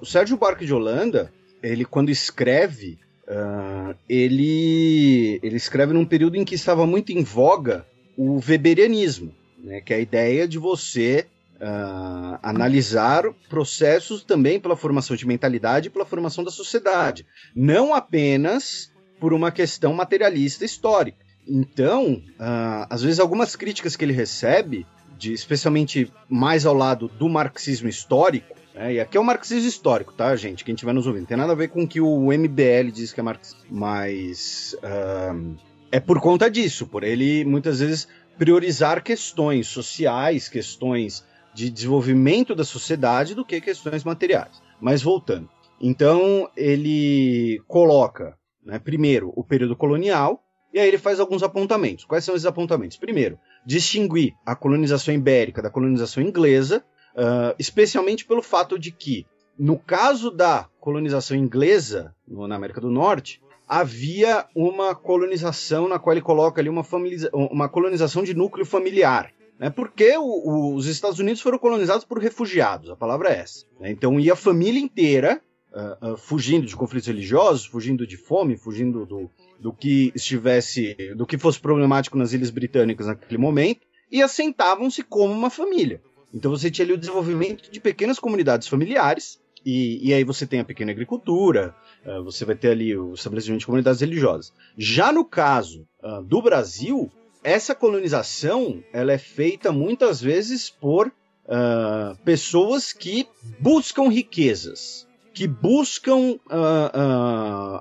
[0.00, 2.98] o Sérgio Buarque de Holanda, ele quando escreve
[3.30, 9.80] Uh, ele, ele escreve num período em que estava muito em voga o weberianismo, né,
[9.80, 11.26] que é a ideia de você
[11.60, 18.92] uh, analisar processos também pela formação de mentalidade e pela formação da sociedade, não apenas
[19.18, 21.18] por uma questão materialista histórica.
[21.46, 24.86] Então, uh, às vezes algumas críticas que ele recebe,
[25.18, 30.12] de, especialmente mais ao lado do marxismo histórico, é, e aqui é o marxismo histórico,
[30.14, 30.64] tá, gente?
[30.64, 31.26] Quem estiver nos ouvindo.
[31.26, 33.60] Tem nada a ver com o que o MBL diz que é marxismo.
[33.68, 35.54] Mas uh,
[35.92, 42.64] é por conta disso, por ele muitas vezes priorizar questões sociais, questões de desenvolvimento da
[42.64, 44.62] sociedade do que questões materiais.
[44.80, 45.48] Mas voltando.
[45.80, 52.04] Então ele coloca, né, primeiro, o período colonial, e aí ele faz alguns apontamentos.
[52.04, 52.96] Quais são esses apontamentos?
[52.96, 59.26] Primeiro, distinguir a colonização ibérica da colonização inglesa, Uh, especialmente pelo fato de que,
[59.58, 66.12] no caso da colonização inglesa no, na América do Norte, havia uma colonização na qual
[66.12, 66.84] ele coloca ali uma,
[67.32, 69.32] uma colonização de núcleo familiar.
[69.60, 69.70] Né?
[69.70, 73.64] Porque o, o, os Estados Unidos foram colonizados por refugiados, a palavra é essa.
[73.78, 73.92] Né?
[73.92, 79.06] Então ia a família inteira uh, uh, fugindo de conflitos religiosos, fugindo de fome, fugindo
[79.06, 79.30] do,
[79.60, 85.32] do que estivesse, do que fosse problemático nas Ilhas Britânicas naquele momento, e assentavam-se como
[85.32, 86.02] uma família.
[86.34, 90.60] Então você tinha ali o desenvolvimento de pequenas comunidades familiares, e, e aí você tem
[90.60, 94.52] a pequena agricultura, uh, você vai ter ali o estabelecimento de comunidades religiosas.
[94.76, 97.10] Já no caso uh, do Brasil,
[97.42, 103.26] essa colonização ela é feita muitas vezes por uh, pessoas que
[103.58, 106.38] buscam riquezas, que buscam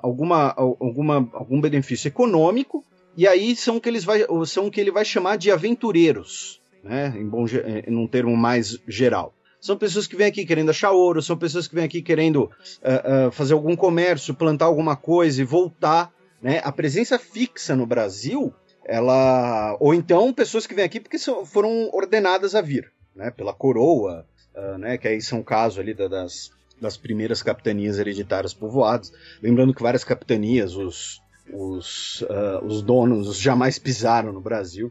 [0.02, 2.86] alguma, alguma, algum benefício econômico,
[3.18, 7.28] e aí são que, eles vai, são que ele vai chamar de aventureiros né, em,
[7.28, 9.34] bom, em um termo mais geral.
[9.62, 13.28] São pessoas que vêm aqui querendo achar ouro, são pessoas que vêm aqui querendo uh,
[13.28, 16.14] uh, fazer algum comércio, plantar alguma coisa e voltar.
[16.42, 16.62] Né?
[16.64, 18.54] A presença fixa no Brasil,
[18.86, 19.76] ela.
[19.80, 23.32] Ou então pessoas que vêm aqui porque são, foram ordenadas a vir, né?
[23.32, 24.98] Pela coroa, uh, né?
[24.98, 29.12] Que aí são casos ali das, das primeiras capitanias hereditárias povoadas.
[29.44, 32.24] Lembrando que várias capitanias, os, os,
[32.64, 34.90] os donos jamais pisaram no Brasil.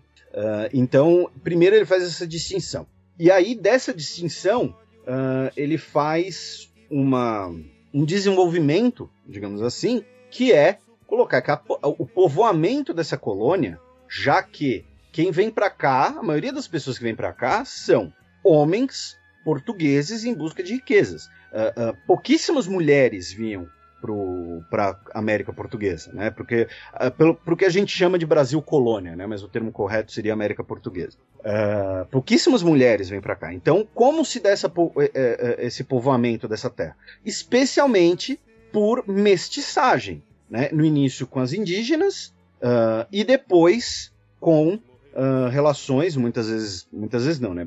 [0.74, 2.86] Então, primeiro ele faz essa distinção.
[3.18, 7.48] E aí, dessa distinção, uh, ele faz uma,
[7.92, 14.84] um desenvolvimento, digamos assim, que é colocar que a, o povoamento dessa colônia, já que
[15.10, 18.12] quem vem para cá, a maioria das pessoas que vem para cá são
[18.44, 21.26] homens portugueses em busca de riquezas.
[21.26, 23.66] Uh, pouquíssimas mulheres vinham
[24.70, 26.30] para América Portuguesa, né?
[26.30, 29.26] Porque uh, pelo porque a gente chama de Brasil colônia, né?
[29.26, 31.16] Mas o termo correto seria América Portuguesa.
[31.38, 33.52] Uh, pouquíssimas mulheres vêm para cá.
[33.52, 36.96] Então, como se dá essa, eh, eh, esse povoamento dessa terra?
[37.24, 38.40] Especialmente
[38.72, 40.68] por mestiçagem, né?
[40.72, 44.78] No início com as indígenas uh, e depois com
[45.50, 47.66] relações, muitas vezes, muitas vezes não, né?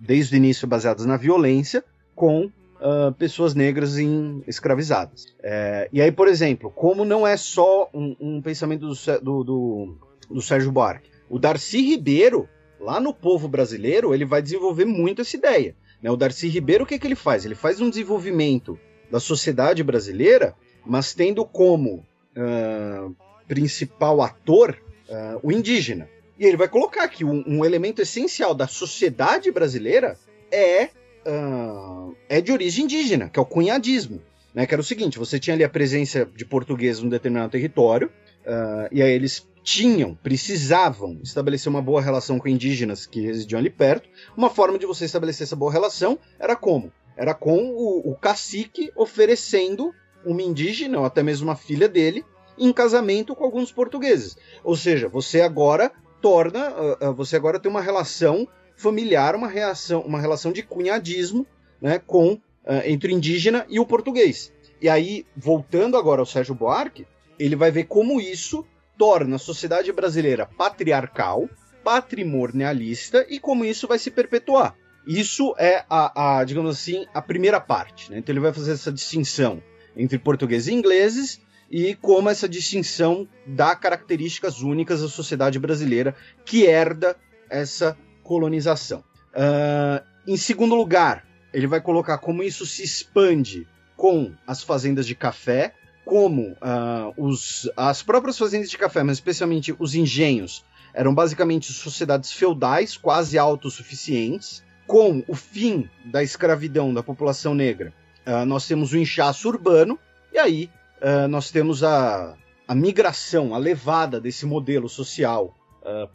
[0.00, 2.50] Desde o início baseadas na violência com
[2.80, 5.26] uh, pessoas negras em, escravizadas.
[5.42, 9.98] É, e aí, por exemplo, como não é só um, um pensamento do, do, do,
[10.30, 12.48] do Sérgio Buarque, o Darcy Ribeiro,
[12.80, 15.74] lá no povo brasileiro, ele vai desenvolver muito essa ideia.
[16.02, 16.10] Né?
[16.10, 17.44] O Darcy Ribeiro, o que, que ele faz?
[17.44, 18.78] Ele faz um desenvolvimento
[19.10, 23.14] da sociedade brasileira, mas tendo como uh,
[23.46, 26.08] principal ator uh, o indígena.
[26.38, 30.16] E ele vai colocar que um, um, elemento essencial da sociedade brasileira
[30.52, 30.90] é
[31.28, 34.20] uh, é de origem indígena, que é o cunhadismo.
[34.54, 38.08] Né, que era o seguinte: você tinha ali a presença de portugueses num determinado território,
[38.46, 43.68] uh, e aí eles tinham, precisavam estabelecer uma boa relação com indígenas que residiam ali
[43.68, 44.08] perto.
[44.34, 46.90] Uma forma de você estabelecer essa boa relação era como?
[47.16, 49.92] Era com o, o cacique oferecendo
[50.24, 52.24] uma indígena, ou até mesmo uma filha dele,
[52.56, 54.36] em casamento com alguns portugueses.
[54.64, 60.00] Ou seja, você agora torna, uh, uh, você agora tem uma relação familiar, uma, reação,
[60.00, 61.46] uma relação de cunhadismo
[61.82, 62.40] né, com uh,
[62.86, 64.52] entre o indígena e o português.
[64.80, 67.06] E aí, voltando agora ao Sérgio Buarque,
[67.38, 68.64] ele vai ver como isso
[68.96, 71.48] torna a sociedade brasileira patriarcal,
[71.82, 74.76] patrimonialista e como isso vai se perpetuar.
[75.06, 78.10] Isso é a, a, digamos assim, a primeira parte.
[78.10, 78.18] Né?
[78.18, 79.62] Então ele vai fazer essa distinção
[79.96, 86.14] entre portugueses e ingleses e como essa distinção dá características únicas à sociedade brasileira
[86.44, 87.16] que herda
[87.50, 87.96] essa
[88.28, 89.02] colonização.
[89.32, 95.14] Uh, em segundo lugar, ele vai colocar como isso se expande com as fazendas de
[95.14, 95.72] café,
[96.04, 100.62] como uh, os, as próprias fazendas de café, mas especialmente os engenhos,
[100.92, 107.94] eram basicamente sociedades feudais, quase autossuficientes, com o fim da escravidão da população negra,
[108.26, 109.98] uh, nós temos o inchaço urbano,
[110.30, 112.34] e aí uh, nós temos a,
[112.66, 115.54] a migração, a levada desse modelo social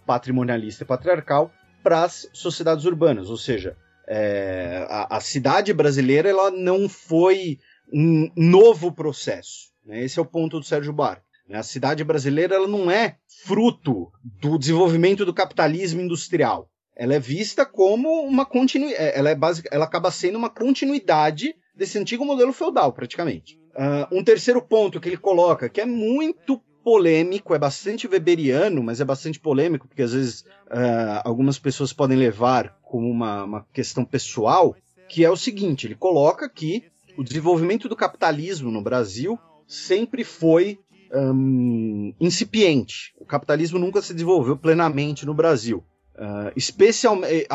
[0.05, 1.51] patrimonialista e patriarcal
[1.83, 3.75] para as sociedades urbanas, ou seja,
[4.07, 7.59] é, a, a, cidade brasileira ela não foi
[7.91, 9.71] um novo processo.
[9.85, 10.03] Né?
[10.03, 11.23] Esse é o ponto do Sérgio Buarque.
[11.47, 11.57] Né?
[11.57, 17.65] A cidade brasileira ela não é fruto do desenvolvimento do capitalismo industrial ela é vista
[17.65, 22.53] como uma continuidade, é, ela é básica, ela acaba sendo uma continuidade desse antigo modelo
[22.53, 23.59] feudal, praticamente.
[23.73, 28.99] Uh, um terceiro ponto que ele coloca, que é muito polêmico, é bastante weberiano, mas
[28.99, 34.03] é bastante polêmico, porque às vezes uh, algumas pessoas podem levar como uma, uma questão
[34.03, 34.75] pessoal,
[35.07, 36.83] que é o seguinte: ele coloca que
[37.17, 40.79] o desenvolvimento do capitalismo no Brasil sempre foi
[41.13, 43.13] um, incipiente.
[43.19, 45.83] O capitalismo nunca se desenvolveu plenamente no Brasil.
[46.15, 47.47] Uh, especialmente,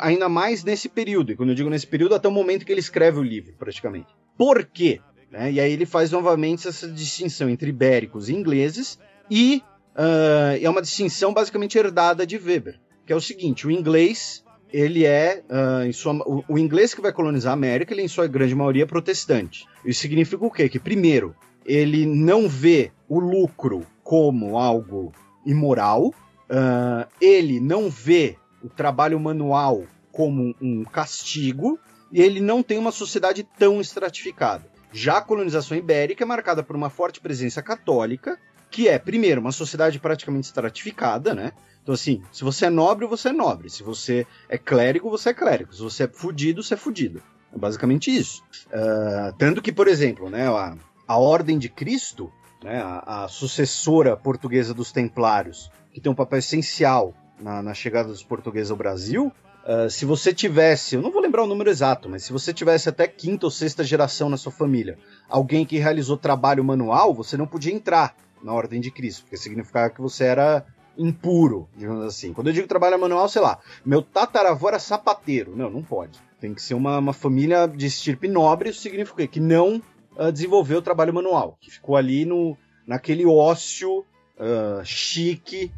[0.00, 2.80] ainda mais nesse período, e quando eu digo nesse período, até o momento que ele
[2.80, 4.06] escreve o livro, praticamente.
[4.38, 5.00] Por quê?
[5.30, 5.52] Né?
[5.52, 8.98] E aí ele faz novamente essa distinção entre ibéricos e ingleses,
[9.30, 9.62] e
[9.94, 15.04] uh, é uma distinção basicamente herdada de Weber, que é o seguinte: o inglês, ele
[15.04, 18.54] é, uh, sua, o, o, inglês que vai colonizar a América, ele em sua grande
[18.54, 19.66] maioria é protestante.
[19.84, 20.68] Isso significa o quê?
[20.68, 21.34] Que, primeiro,
[21.64, 25.12] ele não vê o lucro como algo
[25.44, 26.12] imoral,
[26.48, 31.78] Uh, ele não vê o trabalho manual como um castigo
[32.12, 34.64] e ele não tem uma sociedade tão estratificada.
[34.96, 38.38] Já a colonização ibérica é marcada por uma forte presença católica,
[38.70, 41.52] que é, primeiro, uma sociedade praticamente estratificada, né?
[41.82, 43.68] Então, assim, se você é nobre, você é nobre.
[43.68, 45.74] Se você é clérigo, você é clérigo.
[45.74, 47.22] Se você é fudido, você é fudido.
[47.54, 48.42] É basicamente isso.
[48.68, 50.74] Uh, tanto que, por exemplo, né, a,
[51.06, 52.32] a Ordem de Cristo,
[52.64, 58.08] né, a, a sucessora portuguesa dos Templários, que tem um papel essencial na, na chegada
[58.08, 59.30] dos portugueses ao Brasil,
[59.66, 62.88] uh, se você tivesse, eu não vou lembrar o número exato, mas se você tivesse
[62.88, 64.98] até quinta ou sexta geração na sua família,
[65.28, 69.90] alguém que realizou trabalho manual, você não podia entrar na Ordem de Cristo, porque significava
[69.90, 70.64] que você era
[70.96, 72.32] impuro, digamos assim.
[72.32, 75.54] Quando eu digo trabalho manual, sei lá, meu tataravô era sapateiro.
[75.54, 76.18] Não, não pode.
[76.40, 79.82] Tem que ser uma, uma família de estirpe nobre, isso significa que não
[80.16, 85.70] uh, desenvolveu trabalho manual, que ficou ali no, naquele ócio uh, chique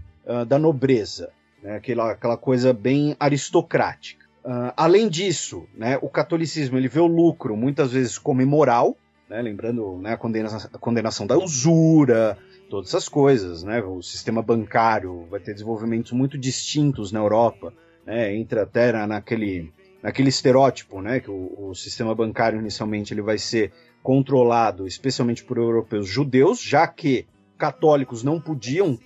[0.46, 1.30] da nobreza,
[1.62, 1.76] né?
[1.76, 4.26] aquela, aquela coisa bem aristocrática.
[4.44, 8.96] Uh, além disso, né, o catolicismo ele vê o lucro muitas vezes como imoral,
[9.28, 12.38] né, lembrando né, a, condenação, a condenação da usura,
[12.70, 13.62] todas essas coisas.
[13.62, 17.74] Né, o sistema bancário vai ter desenvolvimentos muito distintos na Europa,
[18.06, 19.70] né, entra até na, naquele,
[20.02, 25.58] naquele estereótipo né, que o, o sistema bancário inicialmente ele vai ser controlado especialmente por
[25.58, 27.26] europeus judeus, já que
[27.58, 28.98] católicos não podiam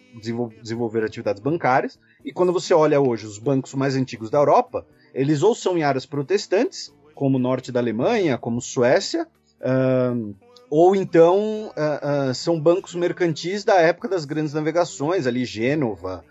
[0.62, 1.98] desenvolver atividades bancárias.
[2.24, 5.82] E quando você olha hoje os bancos mais antigos da Europa, eles ou são em
[5.82, 9.26] áreas protestantes, como o norte da Alemanha, como Suécia,
[9.60, 10.34] uh,
[10.70, 16.24] ou então uh, uh, são bancos mercantis da época das grandes navegações, ali Gênova,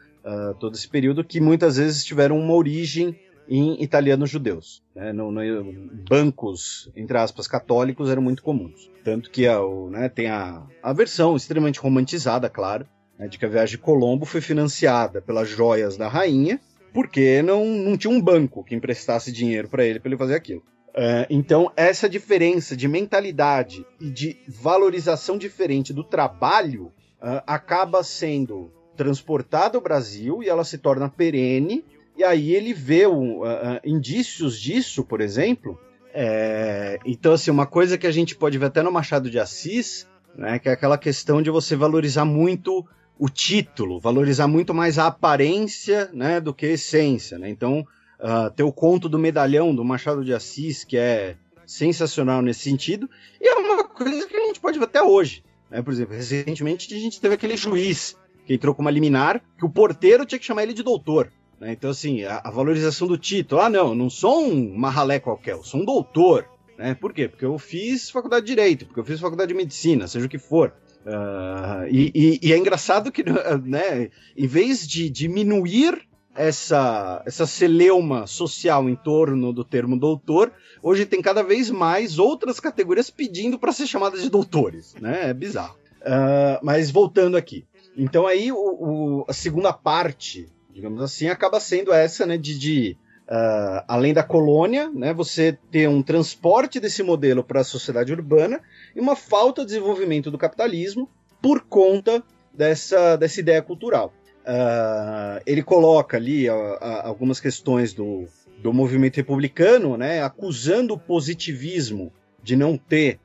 [0.60, 4.84] todo esse período que muitas vezes tiveram uma origem em italianos judeus.
[4.96, 5.12] Né?
[5.12, 5.64] No, no,
[6.08, 8.90] bancos, entre aspas, católicos eram muito comuns.
[9.04, 12.86] Tanto que a, o, né, tem a, a versão extremamente romantizada, claro,
[13.22, 16.60] né, de que a viagem de Colombo foi financiada pelas joias da rainha,
[16.92, 20.64] porque não, não tinha um banco que emprestasse dinheiro para ele para ele fazer aquilo.
[20.90, 26.86] Uh, então, essa diferença de mentalidade e de valorização diferente do trabalho
[27.22, 31.86] uh, acaba sendo transportada ao Brasil e ela se torna perene
[32.18, 33.46] e aí ele vê uh, uh,
[33.86, 35.80] indícios disso, por exemplo.
[36.14, 40.06] É, então, assim, uma coisa que a gente pode ver até no Machado de Assis,
[40.36, 42.86] né, que é aquela questão de você valorizar muito
[43.22, 47.38] o título, valorizar muito mais a aparência né, do que a essência.
[47.38, 47.52] Né?
[47.52, 47.86] Então,
[48.20, 53.08] uh, ter o conto do medalhão do Machado de Assis, que é sensacional nesse sentido,
[53.40, 55.44] e é uma coisa que a gente pode ver até hoje.
[55.70, 55.84] Né?
[55.84, 59.70] Por exemplo, recentemente a gente teve aquele juiz que entrou com uma liminar que o
[59.70, 61.32] porteiro tinha que chamar ele de doutor.
[61.60, 61.74] Né?
[61.74, 63.62] Então, assim, a, a, valorização do título.
[63.62, 66.50] Ah, não, não sou um marralé qualquer, eu sou um doutor.
[66.76, 66.96] Né?
[66.96, 67.28] Por quê?
[67.28, 70.40] Porque eu fiz faculdade de Direito, porque eu fiz faculdade de Medicina, seja o que
[70.40, 70.74] for.
[71.06, 73.24] Uh, e, e, e, é engraçado que,
[73.66, 81.06] né, em vez de diminuir essa, essa celeuma social em torno do termo doutor, hoje
[81.06, 85.30] tem cada vez mais outras categorias pedindo para ser chamadas de doutores, né?
[85.30, 85.76] É bizarro.
[86.02, 87.66] Uh, mas voltando aqui.
[87.98, 92.98] Então aí o, o, a segunda parte, digamos assim, acaba sendo essa, né, de, de
[93.32, 98.60] uh, além da colônia, né, você ter um transporte desse modelo para a sociedade urbana
[98.94, 101.10] e uma falta de desenvolvimento do capitalismo
[101.42, 102.22] por conta
[102.54, 104.14] dessa, dessa ideia cultural.
[104.42, 108.26] Uh, ele coloca ali uh, uh, algumas questões do,
[108.62, 112.12] do movimento republicano, né, acusando o positivismo
[112.44, 113.20] de não ter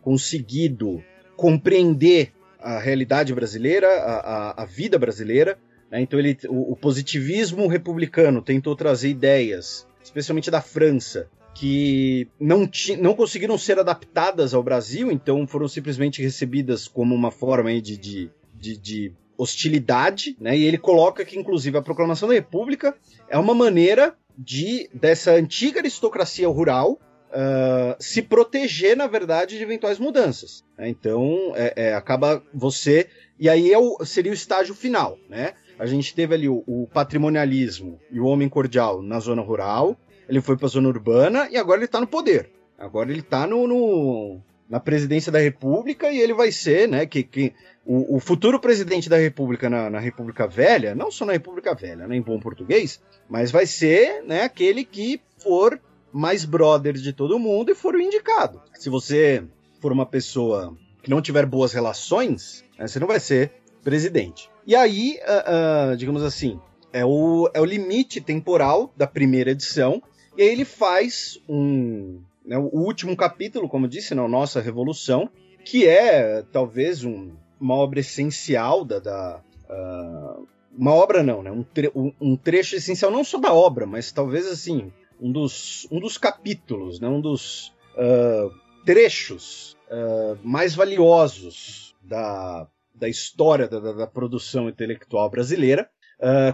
[0.00, 1.04] conseguido
[1.36, 5.58] compreender a realidade brasileira, a, a, a vida brasileira.
[5.90, 6.00] Né?
[6.00, 12.96] Então ele, o, o, positivismo republicano tentou trazer ideias, especialmente da França, que não, ti,
[12.96, 18.30] não conseguiram ser adaptadas ao Brasil, então foram simplesmente recebidas como uma forma de, de,
[18.54, 20.56] de, de hostilidade, né?
[20.56, 22.94] E ele coloca que, inclusive, a proclamação da República
[23.28, 26.92] é uma maneira de dessa antiga aristocracia rural
[27.28, 30.64] uh, se proteger, na verdade, de eventuais mudanças.
[30.76, 30.88] Né?
[30.88, 33.08] Então, é, é, acaba você
[33.38, 35.54] e aí é o, seria o estágio final, né?
[35.78, 39.96] A gente teve ali o, o patrimonialismo e o homem cordial na zona rural.
[40.28, 42.50] Ele foi para a zona urbana e agora ele está no poder.
[42.78, 47.06] Agora ele está no, no, na presidência da República e ele vai ser, né?
[47.06, 47.52] Que, que
[47.84, 52.06] o, o futuro presidente da República na, na, República Velha, não só na República Velha,
[52.06, 55.80] né, em bom português, mas vai ser né, aquele que for
[56.12, 58.60] mais brother de todo mundo e for o indicado.
[58.74, 59.42] Se você
[59.80, 63.52] for uma pessoa que não tiver boas relações, né, você não vai ser
[63.88, 64.50] presidente.
[64.66, 66.60] E aí, uh, uh, digamos assim,
[66.92, 70.02] é o, é o limite temporal da primeira edição,
[70.36, 72.20] e aí ele faz um.
[72.44, 75.30] Né, o último capítulo, como disse, na nossa Revolução,
[75.64, 78.98] que é talvez um, uma obra essencial da.
[78.98, 81.50] da uh, uma obra não, né?
[81.50, 85.98] Um, tre um, trecho essencial não só da obra, mas talvez assim um dos, um
[85.98, 87.08] dos capítulos, né?
[87.08, 88.52] Um dos uh,
[88.84, 92.68] trechos uh, mais valiosos da,
[92.98, 95.88] da história da, da, produção intelectual brasileira,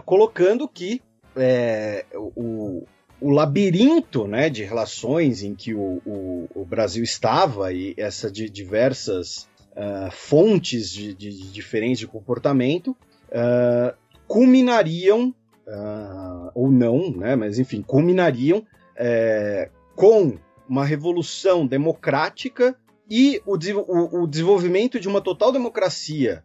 [0.05, 1.01] colocando que
[1.35, 2.85] é, o,
[3.19, 8.49] o labirinto né, de relações em que o, o, o Brasil estava e essa de
[8.49, 12.89] diversas uh, fontes de, de, de, diferentes de comportamento
[13.29, 13.95] uh,
[14.27, 15.33] culminariam,
[15.67, 18.65] uh, ou não, né, mas enfim, culminariam
[18.97, 20.37] é, com
[20.67, 22.75] uma revolução democrática
[23.09, 26.43] e o, o, o, desenvolvimento de uma total democracia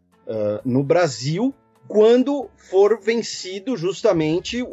[0.64, 1.52] no Brasil
[1.88, 4.66] quando for vencido justamente o,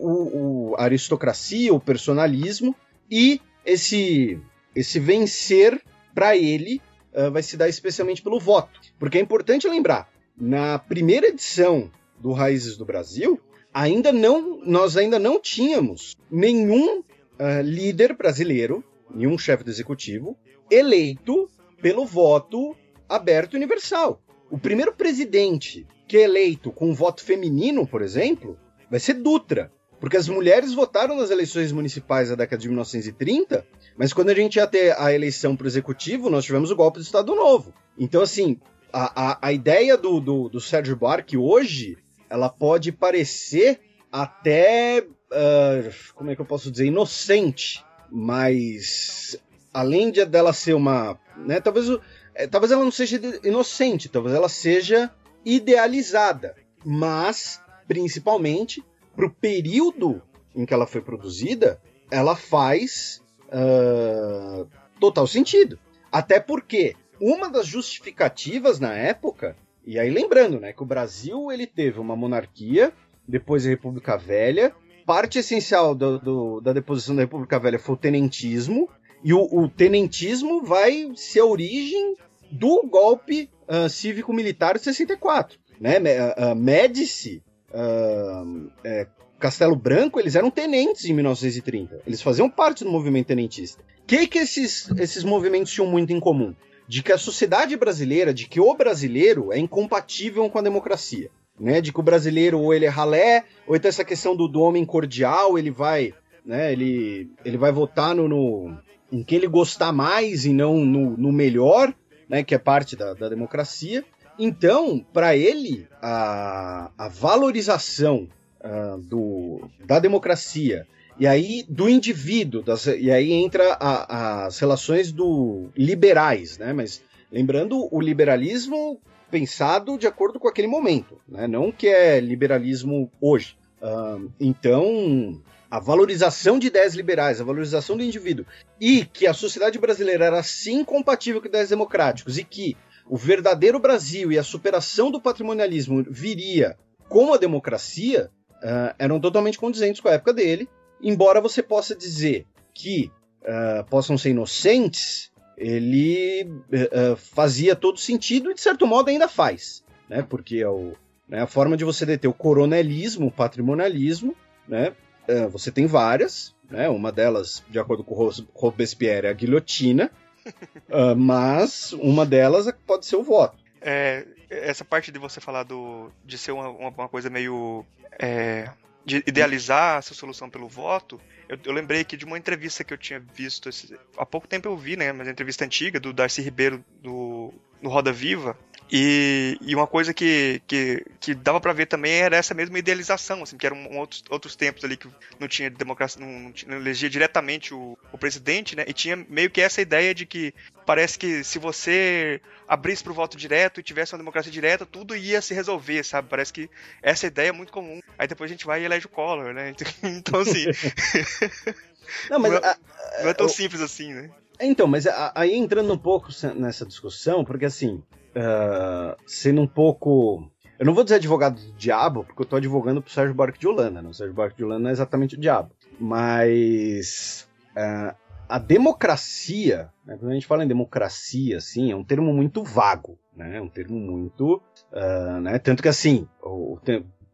[0.71, 2.75] o aristocracia, o personalismo
[3.09, 4.39] e esse
[4.75, 5.81] esse vencer
[6.13, 6.79] para ele
[7.13, 8.79] uh, vai se dar especialmente pelo voto.
[8.99, 10.07] Porque é importante lembrar,
[10.39, 13.41] na primeira edição do Raízes do Brasil,
[13.73, 20.38] ainda não, nós ainda não tínhamos nenhum uh, líder brasileiro, nenhum chefe do executivo,
[20.69, 21.49] eleito
[21.82, 22.75] pelo voto
[23.07, 24.21] aberto e universal.
[24.49, 28.57] O primeiro presidente que é eleito com voto feminino, por exemplo,
[28.89, 29.71] vai ser Dutra.
[29.99, 33.65] Porque as mulheres votaram nas eleições municipais da década de 1930,
[33.97, 36.99] mas quando a gente ia ter a eleição para o executivo, nós tivemos o golpe
[36.99, 37.73] do Estado Novo.
[37.97, 38.59] Então, assim,
[38.93, 41.97] a, a, a ideia do, do, do Sérgio Buarque hoje,
[42.30, 43.80] ela pode parecer
[44.11, 49.36] até, uh, como é que eu posso dizer, inocente, mas
[49.73, 51.85] além de dela ser uma, né, talvez,
[52.33, 55.11] é, talvez ela não seja inocente, talvez ela seja
[55.45, 58.83] idealizada, mas principalmente
[59.15, 60.21] para o período
[60.55, 61.79] em que ela foi produzida,
[62.09, 64.67] ela faz uh,
[64.99, 65.79] total sentido.
[66.11, 71.67] Até porque uma das justificativas na época, e aí lembrando, né, que o Brasil ele
[71.67, 72.93] teve uma monarquia,
[73.27, 74.73] depois a República Velha,
[75.05, 78.89] parte essencial do, do, da deposição da República Velha foi o tenentismo,
[79.24, 82.15] e o, o tenentismo vai ser a origem
[82.51, 85.57] do golpe uh, cívico-militar de 64.
[85.80, 85.97] Né?
[85.99, 89.07] Uh, Médici uh, é,
[89.39, 92.01] Castelo Branco, eles eram tenentes em 1930.
[92.05, 93.82] Eles faziam parte do movimento tenentista.
[94.01, 96.55] O que, que esses, esses movimentos tinham muito em comum?
[96.88, 101.30] De que a sociedade brasileira, de que o brasileiro é incompatível com a democracia.
[101.59, 101.82] Né?
[101.82, 104.86] De que o brasileiro ou ele é ralé, ou então essa questão do, do homem
[104.86, 106.13] cordial, ele vai,
[106.45, 108.78] né, ele, ele vai votar no, no
[109.12, 111.93] em que ele gostar mais e não no, no melhor,
[112.28, 114.03] né, que é parte da, da democracia.
[114.38, 118.28] Então, para ele, a, a valorização
[118.62, 120.86] uh, do, da democracia
[121.20, 126.74] e aí do indivíduo, das, e aí entra a, as relações do liberais, né?
[126.74, 127.01] Mas
[127.32, 128.99] lembrando o liberalismo
[129.32, 131.47] pensado de acordo com aquele momento, né?
[131.47, 135.39] Não que é liberalismo hoje, Uh, então,
[135.70, 138.45] a valorização de ideias liberais, a valorização do indivíduo,
[138.80, 143.80] e que a sociedade brasileira era sim compatível com ideias democráticas, e que o verdadeiro
[143.80, 150.09] Brasil e a superação do patrimonialismo viria com a democracia, uh, eram totalmente condizentes com
[150.09, 150.68] a época dele,
[151.01, 153.11] embora você possa dizer que
[153.43, 159.84] uh, possam ser inocentes, ele uh, fazia todo sentido e de certo modo ainda faz,
[160.09, 160.22] né?
[160.22, 160.93] Porque é o,
[161.28, 164.36] né, a forma de você deter o coronelismo, o patrimonialismo,
[164.68, 164.93] né?
[165.28, 166.89] Uh, você tem várias, né?
[166.89, 170.11] Uma delas, de acordo com Robespierre, é a guilhotina,
[171.17, 173.57] mas uma delas pode ser o voto.
[173.82, 177.86] É, essa parte de você falar do, de ser uma, uma coisa meio
[178.19, 178.69] é,
[179.05, 182.97] de idealizar essa solução pelo voto, eu, eu, lembrei aqui de uma entrevista que eu
[182.97, 186.84] tinha visto esse, há pouco tempo eu vi, né, mas entrevista antiga do Darcy Ribeiro
[187.01, 188.57] do, no Roda Viva,
[188.89, 193.43] e, e, uma coisa que, que, que dava para ver também era essa mesma idealização,
[193.43, 197.09] assim, que eram outros, outros tempos ali que não tinha democracia, não, não, não elegia
[197.09, 198.86] diretamente o, o, presidente, né?
[198.88, 200.53] E tinha meio que essa ideia de que
[200.86, 205.17] parece que se você abrisse para o voto direto e tivesse uma democracia direta, tudo
[205.17, 206.30] ia se resolver, sabe?
[206.30, 206.69] Parece que
[207.03, 207.99] essa ideia é muito comum.
[208.17, 209.75] Aí depois a gente vai e elege o Collor, né?
[210.01, 210.65] Então, assim.
[212.30, 212.78] não, mas não é, a,
[213.24, 214.30] não é tão simples assim, né?
[214.60, 215.05] Então, mas
[215.36, 218.03] aí entrando um pouco nessa discussão, porque assim,
[218.36, 220.51] uh, sendo um pouco.
[220.80, 223.68] Eu não vou dizer advogado do diabo, porque eu tô advogando pro Sérgio Buarque de
[223.68, 224.10] Holanda, né?
[224.10, 225.72] O Sérgio Buarque de Holanda não é exatamente o diabo.
[225.99, 227.47] Mas.
[227.76, 228.16] Uh,
[228.49, 233.20] a democracia, né, quando a gente fala em democracia, assim, é um termo muito vago,
[233.36, 233.58] né?
[233.58, 234.62] É um termo muito.
[234.91, 236.80] Uh, né, tanto que assim, o,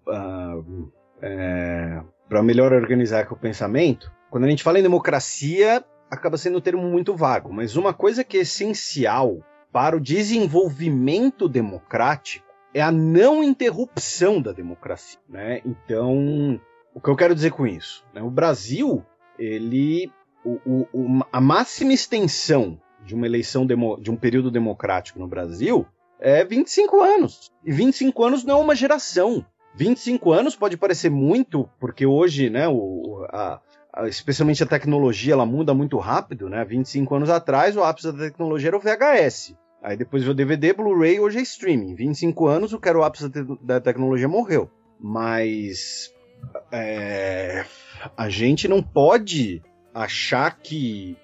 [0.07, 6.57] uh, é, para melhor organizar o pensamento, quando a gente fala em democracia, acaba sendo
[6.57, 9.37] um termo muito vago, mas uma coisa que é essencial
[9.71, 15.61] para o desenvolvimento democrático é a não interrupção da democracia, né?
[15.63, 16.59] Então,
[16.95, 18.03] o que eu quero dizer com isso?
[18.11, 18.23] Né?
[18.23, 19.05] O Brasil,
[19.37, 20.11] ele,
[20.43, 25.85] o, o, a máxima extensão de uma eleição demo, de um período democrático no Brasil
[26.19, 27.51] é 25 anos.
[27.63, 29.45] E 25 anos não é uma geração.
[29.75, 33.59] 25 anos pode parecer muito, porque hoje, né, o, a,
[34.05, 36.63] especialmente a tecnologia, ela muda muito rápido, né?
[36.65, 39.55] 25 anos atrás, o ápice da tecnologia era o VHS.
[39.83, 41.93] Aí depois veio DVD, Blu-ray, hoje é streaming.
[41.93, 43.29] 25 anos, o que era o ápice
[43.61, 44.69] da tecnologia morreu.
[44.99, 46.13] Mas
[46.71, 47.65] é,
[48.15, 49.61] a gente não pode
[49.93, 51.17] achar que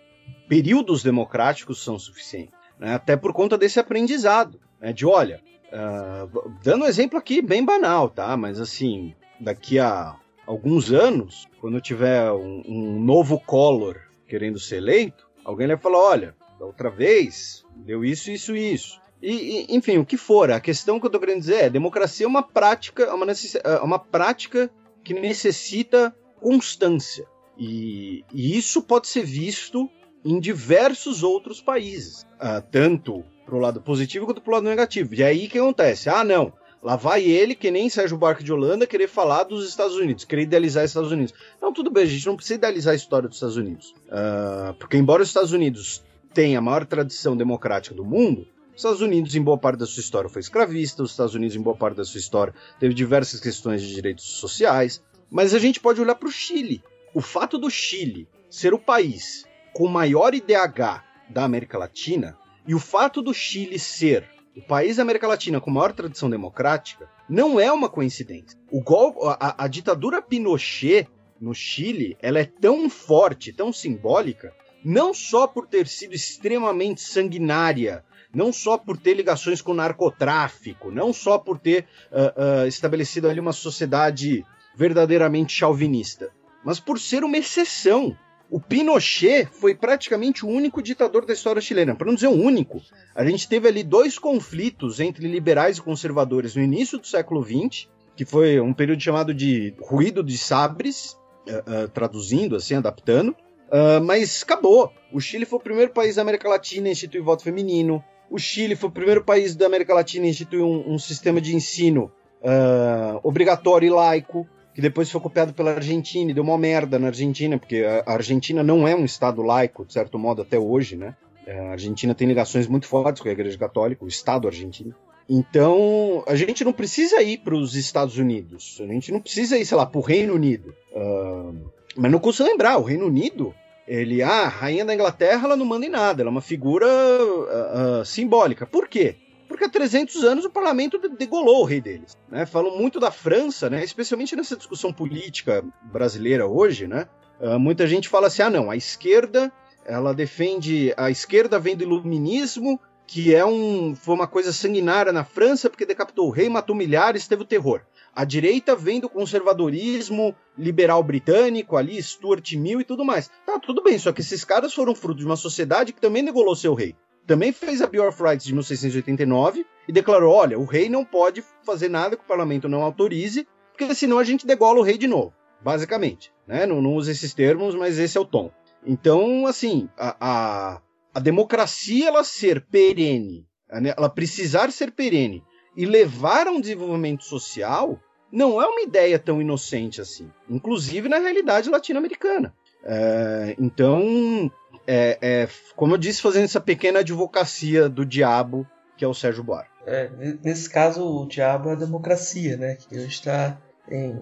[0.47, 2.53] períodos democráticos são suficientes.
[2.77, 2.93] Né?
[2.93, 4.59] Até por conta desse aprendizado.
[4.79, 4.91] Né?
[4.91, 5.41] De olha,
[5.71, 8.35] uh, dando um exemplo aqui bem banal, tá?
[8.35, 10.15] Mas assim, daqui a
[10.49, 13.97] alguns anos, quando tiver um, um novo Collor
[14.27, 18.99] querendo ser eleito, alguém vai falar: olha, da outra vez deu isso, isso isso.
[19.21, 22.25] E, e, enfim, o que for, a questão que eu tô querendo dizer é: democracia
[22.25, 24.71] é uma prática, é uma, é uma prática
[25.03, 27.27] que necessita constância.
[27.55, 29.87] E, e isso pode ser visto
[30.25, 35.13] em diversos outros países, uh, tanto pro lado positivo quanto pro lado negativo.
[35.13, 36.09] E aí o que acontece?
[36.09, 36.53] Ah, não.
[36.81, 40.43] Lá vai ele, que nem Sérgio Barco de Holanda, querer falar dos Estados Unidos, querer
[40.43, 41.33] idealizar os Estados Unidos.
[41.61, 43.93] Não, tudo bem, a gente não precisa idealizar a história dos Estados Unidos.
[44.07, 46.01] Uh, porque, embora os Estados Unidos
[46.33, 49.99] tem a maior tradição democrática do mundo, os Estados Unidos, em boa parte da sua
[49.99, 53.81] história, foi escravista, os Estados Unidos, em boa parte da sua história, teve diversas questões
[53.81, 56.81] de direitos sociais, mas a gente pode olhar para o Chile.
[57.13, 62.73] O fato do Chile ser o país com o maior IDH da América Latina e
[62.73, 64.25] o fato do Chile ser
[64.55, 68.57] o país da América Latina com maior tradição democrática não é uma coincidência.
[68.71, 71.07] O gol, a, a ditadura Pinochet
[71.39, 78.03] no Chile, ela é tão forte, tão simbólica, não só por ter sido extremamente sanguinária,
[78.33, 83.27] não só por ter ligações com o narcotráfico, não só por ter uh, uh, estabelecido
[83.27, 84.45] ali uma sociedade
[84.75, 86.31] verdadeiramente chauvinista,
[86.63, 88.15] mas por ser uma exceção.
[88.49, 92.81] O Pinochet foi praticamente o único ditador da história chilena, para não dizer o único.
[93.13, 97.87] A gente teve ali dois conflitos entre liberais e conservadores no início do século XX,
[98.15, 101.15] que foi um período chamado de ruído de sabres,
[101.47, 103.35] uh, traduzindo assim, adaptando,
[103.69, 104.91] Uh, mas acabou.
[105.13, 108.03] O Chile foi o primeiro país da América Latina a instituir voto feminino.
[108.29, 111.55] O Chile foi o primeiro país da América Latina a instituir um, um sistema de
[111.55, 114.47] ensino uh, obrigatório e laico,
[114.79, 118.63] que depois foi copiado pela Argentina e deu uma merda na Argentina, porque a Argentina
[118.63, 121.17] não é um estado laico, de certo modo, até hoje, né?
[121.45, 124.95] É, a Argentina tem ligações muito fortes com a Igreja Católica, o Estado argentino.
[125.29, 129.65] Então, a gente não precisa ir para os Estados Unidos, a gente não precisa ir,
[129.65, 130.73] sei lá, para o Reino Unido.
[130.93, 133.53] Uh, mas não custa lembrar, o Reino Unido,
[133.85, 136.87] ele, ah, a rainha da Inglaterra, ela não manda em nada, ela é uma figura
[136.87, 138.65] uh, uh, simbólica.
[138.65, 139.17] Por quê?
[139.59, 142.17] Por porque há 300 anos o parlamento degolou o rei deles.
[142.29, 142.45] Né?
[142.45, 143.83] Falam muito da França, né?
[143.83, 146.87] especialmente nessa discussão política brasileira hoje.
[146.87, 147.09] Né?
[147.41, 149.51] Uh, muita gente fala assim: ah, não, a esquerda
[149.85, 150.93] ela defende.
[150.95, 155.85] A esquerda vem do iluminismo, que é um, foi uma coisa sanguinária na França, porque
[155.85, 157.81] decapitou o rei, matou milhares, teve o terror.
[158.15, 163.29] A direita vem do conservadorismo liberal britânico, ali, Stuart Mill e tudo mais.
[163.45, 166.55] Tá, tudo bem, só que esses caras foram fruto de uma sociedade que também degolou
[166.55, 166.95] seu rei
[167.29, 171.43] também fez a Bill of Rights de 1689 e declarou: olha, o rei não pode
[171.63, 175.07] fazer nada que o parlamento não autorize, porque senão a gente degola o rei de
[175.07, 176.33] novo, basicamente.
[176.47, 176.65] Né?
[176.65, 178.49] Não, não usa esses termos, mas esse é o tom.
[178.83, 180.81] Então, assim, a, a,
[181.13, 185.43] a democracia ela ser perene, né, ela precisar ser perene
[185.77, 187.99] e levar a um desenvolvimento social,
[188.31, 192.55] não é uma ideia tão inocente assim, inclusive na realidade latino-americana.
[192.83, 194.51] É, então,
[194.91, 198.67] é, é, como eu disse, fazendo essa pequena advocacia do diabo
[198.97, 199.69] que é o Sérgio Buarque.
[199.85, 200.09] É,
[200.43, 202.75] nesse caso, o diabo é a democracia, né?
[202.75, 203.57] Que hoje está
[203.89, 204.19] em,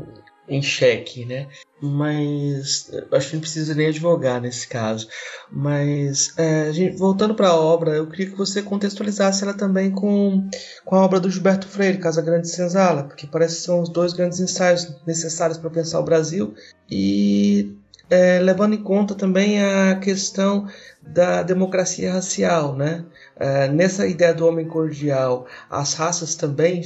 [0.47, 1.47] em xeque, né?
[1.81, 5.07] Mas acho que não precisa nem advogar nesse caso.
[5.49, 10.47] Mas é, gente, voltando para a obra, eu queria que você contextualizasse ela também com,
[10.85, 14.13] com a obra do Gilberto Freire, Casa Grande Senzala, porque parece que são os dois
[14.13, 16.53] grandes ensaios necessários para pensar o Brasil
[16.89, 17.75] e
[18.09, 20.67] é, levando em conta também a questão
[21.01, 23.05] da democracia racial, né?
[23.35, 26.81] É, nessa ideia do homem cordial, as raças também,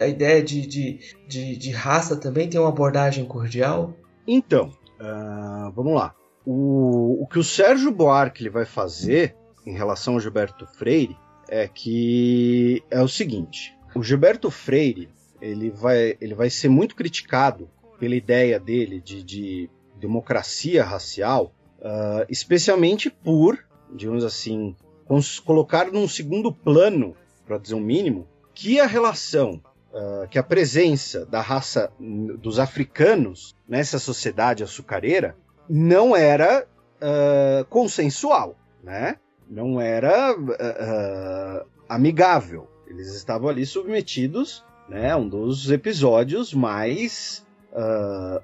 [0.00, 3.94] a ideia de, de, de, de raça também tem uma abordagem cordial?
[4.26, 6.14] Então, uh, vamos lá.
[6.44, 9.36] O, o que o Sérgio Buarque vai fazer
[9.66, 11.16] em relação ao Gilberto Freire
[11.48, 15.08] é que é o seguinte: o Gilberto Freire
[15.40, 17.68] ele vai, ele vai ser muito criticado
[17.98, 23.58] pela ideia dele de, de democracia racial, uh, especialmente por,
[23.92, 24.74] digamos assim,
[25.44, 27.14] colocar num segundo plano,
[27.46, 29.60] para dizer o um mínimo, que a relação,
[29.92, 35.36] uh, que a presença da raça dos africanos nessa sociedade açucareira
[35.68, 36.66] não era
[37.00, 39.16] uh, consensual, né?
[39.50, 40.34] Não era
[41.88, 42.68] amigável.
[42.86, 45.16] Eles estavam ali submetidos, né?
[45.16, 47.46] Um dos episódios mais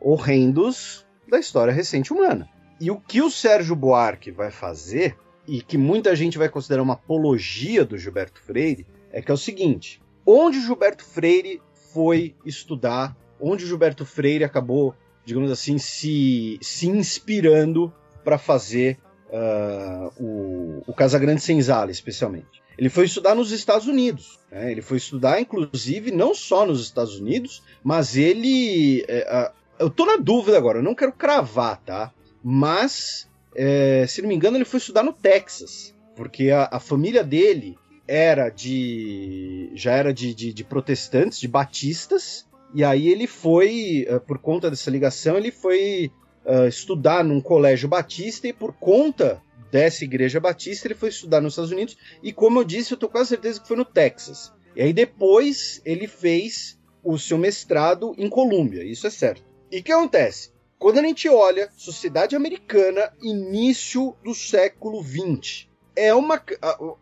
[0.00, 2.49] horrendos da história recente humana.
[2.81, 5.16] E o que o Sérgio Buarque vai fazer,
[5.47, 9.39] e que muita gente vai considerar uma apologia do Gilberto Freire, é que é o
[9.39, 11.61] seguinte: onde Gilberto Freire
[11.93, 14.95] foi estudar, onde Gilberto Freire acabou,
[15.25, 17.93] digamos assim, se, se inspirando
[18.25, 18.99] para fazer
[19.29, 22.62] uh, o, o Casagrande Senzala, especialmente.
[22.77, 24.41] Ele foi estudar nos Estados Unidos.
[24.51, 24.72] Né?
[24.72, 29.05] Ele foi estudar, inclusive, não só nos Estados Unidos, mas ele.
[29.05, 32.12] Uh, eu tô na dúvida agora, eu não quero cravar, tá?
[32.43, 35.95] Mas, é, se não me engano, ele foi estudar no Texas.
[36.14, 39.70] Porque a, a família dele era de.
[39.75, 42.47] já era de, de, de, protestantes, de batistas.
[42.72, 46.11] E aí ele foi, é, por conta dessa ligação, ele foi
[46.45, 51.55] uh, estudar num colégio batista e por conta dessa igreja batista ele foi estudar nos
[51.55, 51.97] Estados Unidos.
[52.22, 54.53] E como eu disse, eu tô quase certeza que foi no Texas.
[54.77, 59.53] E aí depois ele fez o seu mestrado em Colômbia, isso é certo.
[59.70, 60.52] E o que acontece?
[60.78, 66.42] Quando a gente olha sociedade americana, início do século XX, é uma.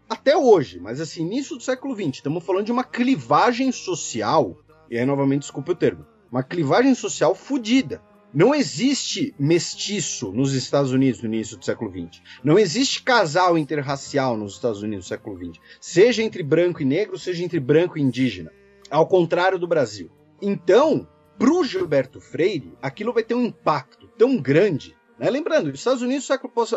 [0.09, 4.57] Até hoje, mas assim, início do século XX, estamos falando de uma clivagem social,
[4.91, 8.01] e aí novamente desculpe o termo, uma clivagem social fodida.
[8.35, 12.23] Não existe mestiço nos Estados Unidos no início do século XX.
[12.43, 15.61] Não existe casal interracial nos Estados Unidos no século XX.
[15.79, 18.51] Seja entre branco e negro, seja entre branco e indígena.
[18.91, 20.11] Ao contrário do Brasil.
[20.41, 21.07] Então,
[21.43, 24.97] pro Gilberto Freire, aquilo vai ter um impacto tão grande.
[25.19, 25.29] Né?
[25.29, 26.29] Lembrando, os Estados Unidos,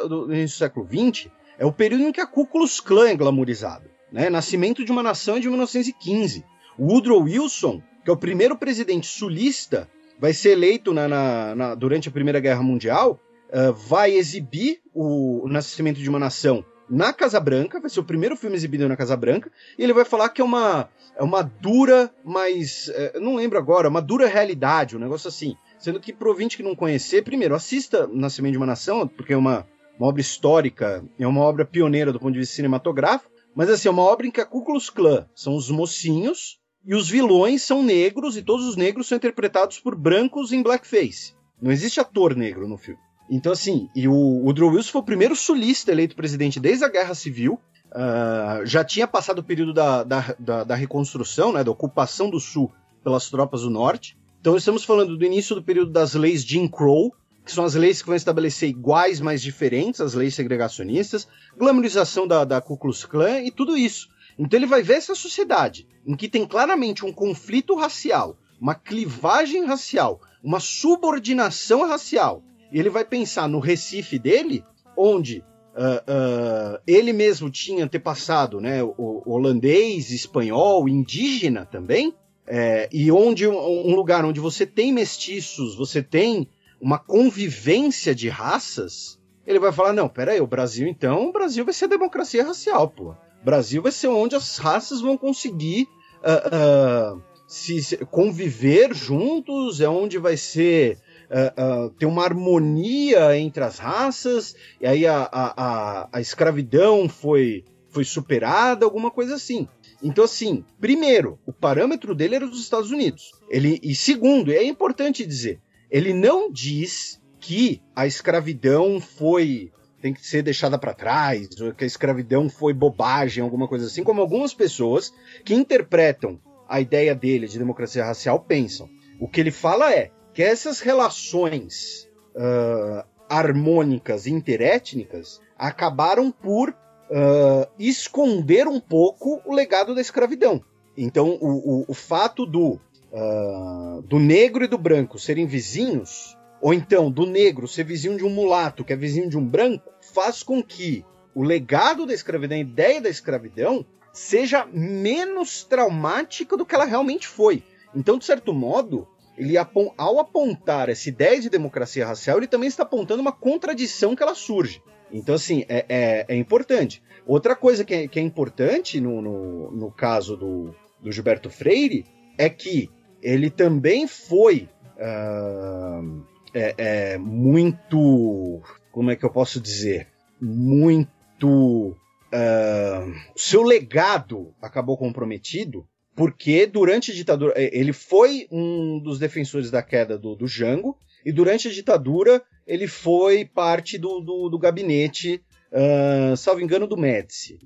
[0.10, 3.16] no início do século XX, é o período em que a Ku Klux Klan é
[3.16, 3.88] glamourizado.
[4.12, 4.28] Né?
[4.28, 6.44] Nascimento de uma nação é de 1915.
[6.80, 9.88] O Woodrow Wilson, que é o primeiro presidente sulista,
[10.20, 15.46] vai ser eleito na, na, na, durante a Primeira Guerra Mundial, uh, vai exibir o,
[15.46, 18.96] o Nascimento de uma Nação na Casa Branca, vai ser o primeiro filme exibido na
[18.96, 22.90] Casa Branca, e ele vai falar que é uma, é uma dura, mas.
[22.90, 25.56] É, não lembro agora, uma dura realidade, um negócio assim.
[25.80, 29.38] Sendo que, pro ouvinte que não conhecer, primeiro, assista Nascimento de uma Nação, porque é
[29.38, 29.68] uma,
[30.00, 33.92] uma obra histórica, é uma obra pioneira do ponto de vista cinematográfico, mas assim, é
[33.92, 38.38] uma obra em que a Klux Klan são os mocinhos e os vilões são negros,
[38.38, 41.34] e todos os negros são interpretados por brancos em blackface.
[41.60, 43.00] Não existe ator negro no filme.
[43.30, 47.16] Então, assim, e o Woodrow Wilson foi o primeiro sulista eleito presidente desde a Guerra
[47.16, 47.60] Civil.
[47.88, 52.40] Uh, já tinha passado o período da, da, da, da, reconstrução, né, da ocupação do
[52.40, 52.72] Sul
[53.04, 54.18] pelas tropas do Norte.
[54.42, 57.14] Então, estamos falando do início do período das leis Jim Crow,
[57.46, 62.44] que são as leis que vão estabelecer iguais, mas diferentes, as leis segregacionistas, glamorização da,
[62.44, 64.10] da Ku Klux Klan e tudo isso.
[64.38, 69.66] Então ele vai ver essa sociedade em que tem claramente um conflito racial, uma clivagem
[69.66, 72.44] racial, uma subordinação racial.
[72.76, 74.62] E ele vai pensar no Recife dele,
[74.98, 82.14] onde uh, uh, ele mesmo tinha antepassado né, o, o holandês, espanhol, indígena também,
[82.46, 86.50] é, e onde um lugar onde você tem mestiços, você tem
[86.82, 89.18] uma convivência de raças,
[89.48, 93.16] ele vai falar: não, peraí, o Brasil então, o Brasil vai ser democracia racial, pô.
[93.42, 95.88] Brasil vai ser onde as raças vão conseguir
[96.22, 100.98] uh, uh, se, se, conviver juntos, é onde vai ser.
[101.26, 107.64] Uh, ter uma harmonia entre as raças, e aí a, a, a, a escravidão foi,
[107.90, 109.68] foi superada, alguma coisa assim.
[110.04, 113.32] Então, assim, primeiro, o parâmetro dele era dos Estados Unidos.
[113.50, 115.60] Ele, e segundo, é importante dizer,
[115.90, 119.72] ele não diz que a escravidão foi
[120.02, 124.04] tem que ser deixada para trás, ou que a escravidão foi bobagem, alguma coisa assim,
[124.04, 125.12] como algumas pessoas
[125.44, 128.88] que interpretam a ideia dele de democracia racial pensam.
[129.20, 138.68] O que ele fala é que essas relações uh, harmônicas interétnicas acabaram por uh, esconder
[138.68, 140.62] um pouco o legado da escravidão.
[140.98, 142.82] Então, o, o, o fato do,
[143.14, 148.26] uh, do negro e do branco serem vizinhos, ou então do negro ser vizinho de
[148.26, 152.58] um mulato, que é vizinho de um branco, faz com que o legado da escravidão,
[152.58, 157.64] a ideia da escravidão, seja menos traumática do que ela realmente foi.
[157.96, 159.08] Então, de certo modo,
[159.38, 164.24] ele ao apontar essa ideia de democracia racial, ele também está apontando uma contradição que
[164.24, 164.82] ela surge.
[165.12, 167.02] Então, assim, é, é, é importante.
[167.26, 172.06] Outra coisa que é, que é importante no, no, no, caso do, do Gilberto Freire
[172.38, 172.90] é que
[173.22, 176.24] ele também foi uh,
[176.54, 178.62] é, muito.
[178.92, 180.08] Como é que eu posso dizer?
[180.40, 181.96] Muito.
[182.28, 189.70] Uh, seu legado acabou comprometido porque durante a ditadura é, ele foi um dos defensores
[189.70, 194.58] da queda do, do Jango e durante a ditadura ele foi parte do, do, do
[194.58, 197.60] gabinete, uh, salvo engano, do Médici.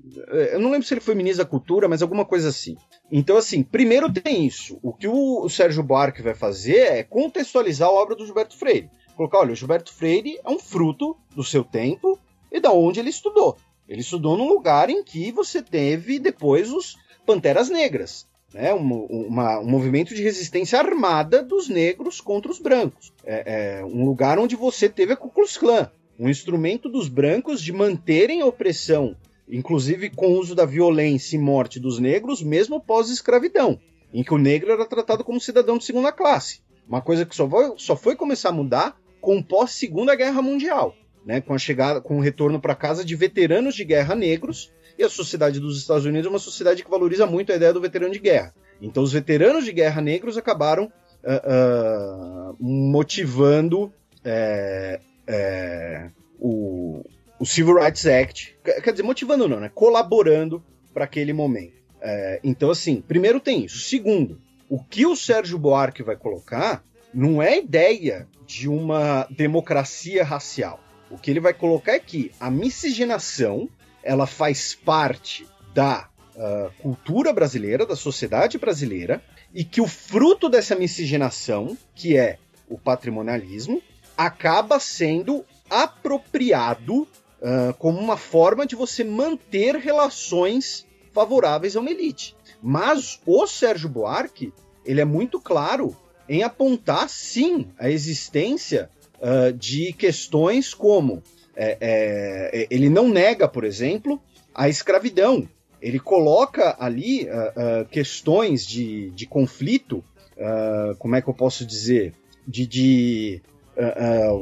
[0.52, 2.76] Eu não lembro se ele foi ministro da Cultura, mas alguma coisa assim.
[3.10, 4.78] Então, assim, primeiro tem isso.
[4.82, 8.90] O que o, o Sérgio Buarque vai fazer é contextualizar a obra do Gilberto Freire.
[9.16, 12.18] Colocar, olha, o Gilberto Freire é um fruto do seu tempo
[12.50, 13.56] e da onde ele estudou.
[13.88, 16.96] Ele estudou num lugar em que você teve depois os
[17.26, 23.12] Panteras Negras né, um, uma, um movimento de resistência armada dos negros contra os brancos.
[23.24, 27.62] É, é, um lugar onde você teve a Ku Klux Klan, um instrumento dos brancos
[27.62, 29.16] de manterem a opressão,
[29.48, 33.78] inclusive com o uso da violência e morte dos negros, mesmo pós-escravidão,
[34.12, 36.60] em que o negro era tratado como cidadão de segunda classe.
[36.88, 40.94] Uma coisa que só foi, só foi começar a mudar com pós-segunda guerra mundial.
[41.22, 45.04] Né, com a chegada, com o retorno para casa de veteranos de guerra negros e
[45.04, 48.12] a sociedade dos Estados Unidos é uma sociedade que valoriza muito a ideia do veterano
[48.12, 48.54] de guerra.
[48.82, 50.92] Então, os veteranos de guerra negros acabaram
[51.24, 53.90] uh, uh, motivando
[54.22, 57.02] é, é, o,
[57.38, 58.58] o, Civil Rights Act.
[58.62, 59.70] Quer dizer, motivando não, né?
[59.74, 61.80] Colaborando para aquele momento.
[62.02, 63.78] É, então, assim, primeiro tem isso.
[63.78, 64.38] Segundo,
[64.68, 70.78] o que o Sérgio Buarque vai colocar não é ideia de uma democracia racial.
[71.10, 73.66] O que ele vai colocar é que a miscigenação
[74.02, 79.22] ela faz parte da uh, cultura brasileira, da sociedade brasileira,
[79.54, 82.38] e que o fruto dessa miscigenação, que é
[82.68, 83.82] o patrimonialismo,
[84.16, 92.36] acaba sendo apropriado uh, como uma forma de você manter relações favoráveis a uma elite.
[92.62, 94.52] Mas o Sérgio Buarque,
[94.84, 95.96] ele é muito claro
[96.28, 101.22] em apontar, sim, a existência uh, de questões como
[101.62, 104.18] é, é, ele não nega, por exemplo,
[104.54, 105.46] a escravidão.
[105.80, 110.04] Ele coloca ali uh, uh, questões de, de conflito,
[110.36, 112.14] uh, como é que eu posso dizer?
[112.46, 113.42] De, de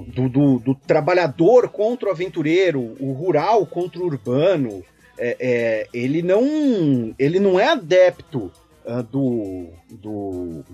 [0.09, 4.83] do, do, do, trabalhador contra o aventureiro, o rural contra o urbano.
[5.17, 8.51] É, é, ele, não, ele não é adepto
[9.11, 9.69] do.
[9.91, 10.65] do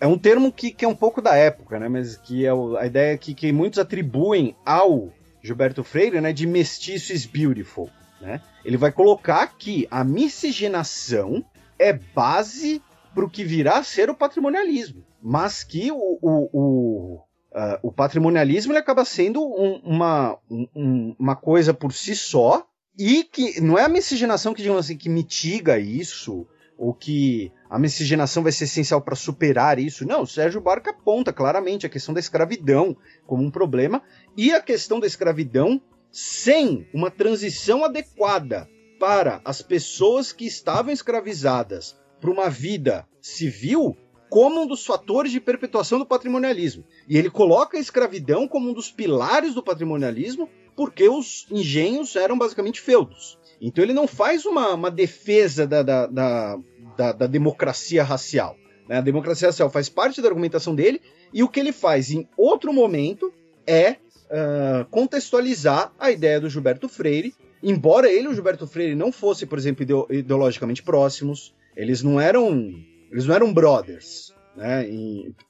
[0.00, 1.88] é um termo que, que é um pouco da época, né?
[1.88, 5.12] Mas que é a ideia que, que muitos atribuem ao
[5.46, 7.88] Gilberto Freire, né, de mestiço is beautiful.
[8.20, 8.40] Né?
[8.64, 11.44] Ele vai colocar que a miscigenação
[11.78, 12.82] é base
[13.14, 17.14] para o que virá a ser o patrimonialismo, mas que o, o, o,
[17.52, 22.66] uh, o patrimonialismo ele acaba sendo um, uma, um, uma coisa por si só
[22.98, 27.78] e que não é a miscigenação que, digamos assim, que mitiga isso ou que a
[27.78, 30.06] miscigenação vai ser essencial para superar isso.
[30.06, 32.96] Não, o Sérgio Barca aponta claramente a questão da escravidão
[33.26, 34.02] como um problema
[34.36, 41.96] e a questão da escravidão sem uma transição adequada para as pessoas que estavam escravizadas
[42.20, 43.96] para uma vida civil
[44.28, 46.84] como um dos fatores de perpetuação do patrimonialismo.
[47.08, 52.36] E ele coloca a escravidão como um dos pilares do patrimonialismo, porque os engenhos eram
[52.36, 53.38] basicamente feudos.
[53.60, 56.58] Então ele não faz uma, uma defesa da, da, da,
[56.96, 58.56] da, da democracia racial.
[58.88, 58.98] Né?
[58.98, 61.00] A democracia racial faz parte da argumentação dele,
[61.32, 63.32] e o que ele faz em outro momento
[63.66, 67.34] é uh, contextualizar a ideia do Gilberto Freire.
[67.62, 72.74] Embora ele e o Gilberto Freire não fossem, por exemplo, ideologicamente próximos, eles não eram
[73.10, 74.86] eles não eram brothers, né?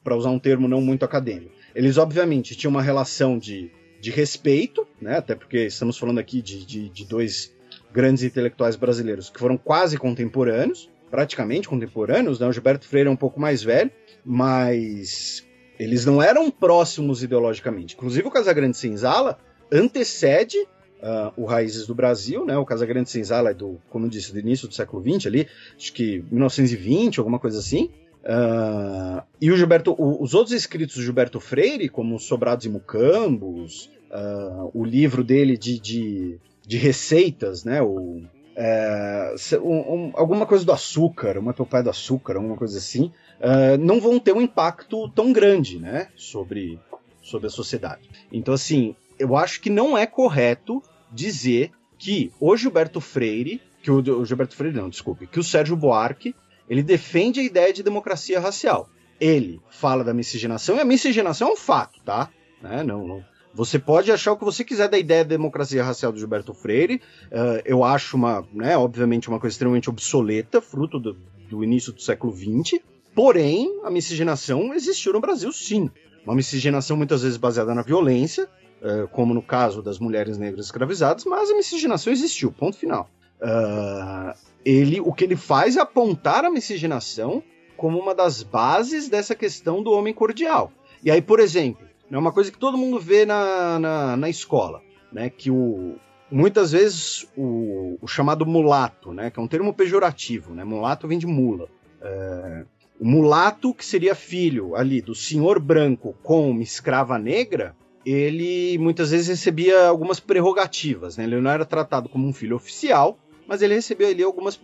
[0.03, 1.53] Para usar um termo não muito acadêmico.
[1.75, 3.71] Eles, obviamente, tinham uma relação de,
[4.01, 5.19] de respeito, né?
[5.19, 7.55] Até porque estamos falando aqui de, de, de dois
[7.93, 12.47] grandes intelectuais brasileiros que foram quase contemporâneos, praticamente contemporâneos, né?
[12.47, 13.91] O Gilberto Freire é um pouco mais velho,
[14.23, 15.43] mas
[15.79, 17.95] eles não eram próximos ideologicamente.
[17.95, 19.39] Inclusive o Casagrande Senzala
[19.73, 22.59] antecede uh, o Raízes do Brasil, né?
[22.59, 25.91] O Casagrande Senzala é do, como eu disse, do início do século XX ali, acho
[25.95, 27.91] que 1920, alguma coisa assim.
[28.23, 33.91] Uh, e o Gilberto, o, os outros escritos do Gilberto Freire, como Sobrados e Mucambos,
[34.11, 37.81] uh, o livro dele de, de, de receitas, né?
[37.81, 38.21] O,
[38.57, 43.77] é, um, um, alguma coisa do açúcar, uma topai do açúcar, alguma coisa assim, uh,
[43.79, 46.81] não vão ter um impacto tão grande, né, sobre,
[47.23, 48.09] sobre a sociedade.
[48.33, 50.83] Então, assim, eu acho que não é correto
[51.13, 55.77] dizer que o Gilberto Freire, que o, o Gilberto Freire não, desculpe, que o Sérgio
[55.77, 56.35] Buarque,
[56.69, 58.89] ele defende a ideia de democracia racial.
[59.21, 62.31] Ele fala da miscigenação, e a miscigenação é um fato, tá?
[62.63, 62.83] Né?
[62.83, 63.25] Não, não,
[63.57, 67.01] você pode achar o que você quiser da ideia da democracia racial do Gilberto Freire.
[67.27, 71.17] Uh, eu acho uma, né, obviamente, uma coisa extremamente obsoleta, fruto do,
[71.49, 72.79] do início do século XX.
[73.15, 75.91] Porém, a miscigenação existiu no Brasil, sim.
[76.23, 81.25] Uma miscigenação muitas vezes baseada na violência, uh, como no caso das mulheres negras escravizadas,
[81.25, 83.09] mas a miscigenação existiu, ponto final.
[83.41, 87.43] Uh, ele, o que ele faz é apontar a miscigenação
[87.75, 90.71] como uma das bases dessa questão do homem cordial.
[91.03, 94.83] E aí, por exemplo, é uma coisa que todo mundo vê na, na, na escola,
[95.13, 95.31] né?
[95.31, 95.97] Que o,
[96.31, 99.31] muitas vezes o, o, chamado mulato, né?
[99.31, 100.65] Que é um termo pejorativo, né?
[100.65, 101.69] Mulato vem de mula.
[102.01, 102.65] É,
[103.01, 109.11] o mulato, que seria filho ali do senhor branco com uma escrava negra, ele muitas
[109.11, 111.25] vezes recebia algumas prerrogativas, né?
[111.25, 114.59] Ele não era tratado como um filho oficial, mas ele recebeu ali algumas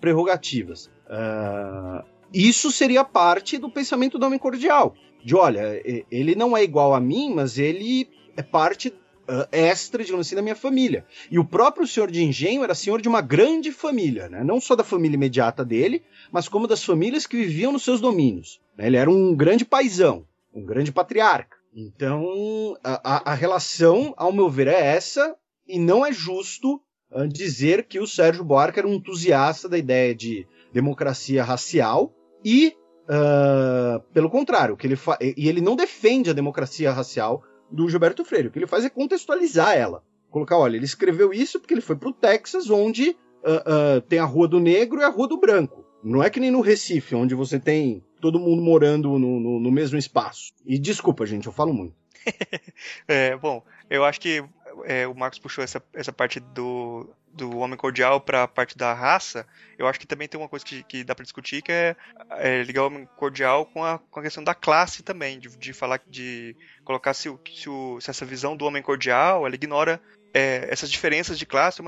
[0.00, 0.90] prerrogativas.
[1.06, 4.94] Uh, isso seria parte do pensamento do homem cordial.
[5.24, 10.26] De olha, ele não é igual a mim, mas ele é parte uh, extra, digamos
[10.26, 11.04] assim, da minha família.
[11.30, 14.42] E o próprio senhor de engenho era senhor de uma grande família, né?
[14.44, 18.60] não só da família imediata dele, mas como das famílias que viviam nos seus domínios.
[18.76, 18.86] Né?
[18.86, 21.56] Ele era um grande paisão, um grande patriarca.
[21.74, 25.34] Então, a, a, relação, ao meu ver, é essa,
[25.66, 30.14] e não é justo uh, dizer que o Sérgio Buarque era um entusiasta da ideia
[30.14, 32.14] de democracia racial
[32.44, 34.98] e, uh, pelo contrário, que ele
[35.36, 38.48] e ele não defende a democracia racial do Gilberto Freire.
[38.48, 40.02] O que ele faz é contextualizar ela.
[40.30, 44.18] Colocar, olha, ele escreveu isso porque ele foi para o Texas, onde uh, uh, tem
[44.18, 45.84] a Rua do Negro e a Rua do Branco.
[46.02, 49.70] Não é que nem no Recife, onde você tem todo mundo morando no, no, no
[49.70, 50.52] mesmo espaço.
[50.64, 51.94] E desculpa, gente, eu falo muito.
[53.06, 54.44] é, bom, eu acho que
[54.84, 58.92] é, o Marcos puxou essa, essa parte do, do homem cordial para a parte da
[58.92, 59.46] raça,
[59.78, 61.96] eu acho que também tem uma coisa que, que dá para discutir que é,
[62.32, 65.72] é, ligar o homem cordial com a, com a questão da classe também, de, de
[65.72, 66.54] falar, de
[66.84, 70.00] colocar se, se, o, se essa visão do homem cordial ela ignora
[70.34, 71.82] é, essas diferenças de classe,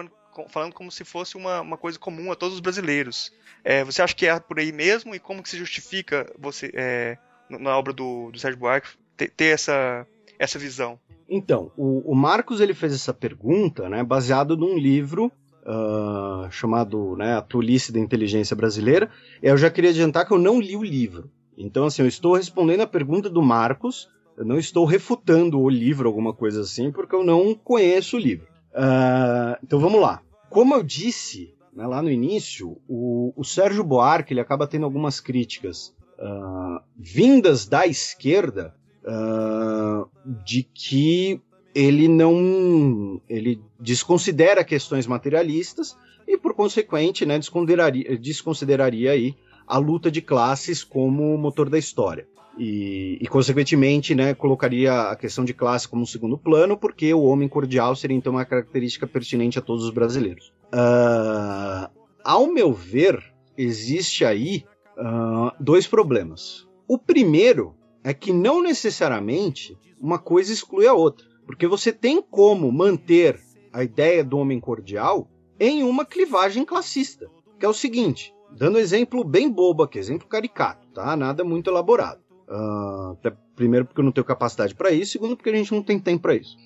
[0.48, 3.32] falando como se fosse uma, uma coisa comum a todos os brasileiros.
[3.62, 7.18] É, você acha que é por aí mesmo e como que se justifica você é,
[7.48, 10.06] na obra do, do Sérgio Buarque ter, ter essa,
[10.44, 10.98] essa visão?
[11.28, 15.32] Então, o, o, Marcos ele fez essa pergunta, né, baseado num livro
[15.62, 19.10] uh, chamado né, A Tolice da Inteligência Brasileira.
[19.42, 21.30] Eu já queria adiantar que eu não li o livro.
[21.56, 24.08] Então, assim, eu estou respondendo a pergunta do Marcos.
[24.36, 28.46] Eu não estou refutando o livro, alguma coisa assim, porque eu não conheço o livro.
[28.72, 30.20] Uh, então, vamos lá.
[30.50, 35.20] Como eu disse né, lá no início, o, o Sérgio Buarque ele acaba tendo algumas
[35.20, 38.74] críticas uh, vindas da esquerda
[39.04, 40.08] uh,
[40.44, 41.40] de que
[41.74, 45.96] ele não ele desconsidera questões materialistas
[46.26, 49.34] e por consequente né, desconsideraria, desconsideraria aí
[49.66, 52.26] a luta de classes como motor da história.
[52.56, 57.24] E, e, consequentemente né, colocaria a questão de classe como um segundo plano porque o
[57.24, 60.52] homem cordial seria então uma característica pertinente a todos os brasileiros.
[60.72, 61.90] Uh,
[62.22, 63.20] ao meu ver
[63.58, 64.64] existe aí
[64.96, 66.68] uh, dois problemas.
[66.86, 67.74] O primeiro
[68.04, 71.26] é que não necessariamente uma coisa exclui a outra.
[71.46, 73.40] Porque você tem como manter
[73.72, 75.28] a ideia do homem cordial
[75.58, 77.26] em uma clivagem classista,
[77.58, 81.16] que é o seguinte, dando exemplo bem bobo aqui, exemplo caricato, tá?
[81.16, 82.20] Nada muito elaborado.
[82.46, 83.16] Uh,
[83.56, 86.22] primeiro porque eu não tenho capacidade para isso, segundo porque a gente não tem tempo
[86.22, 86.56] para isso.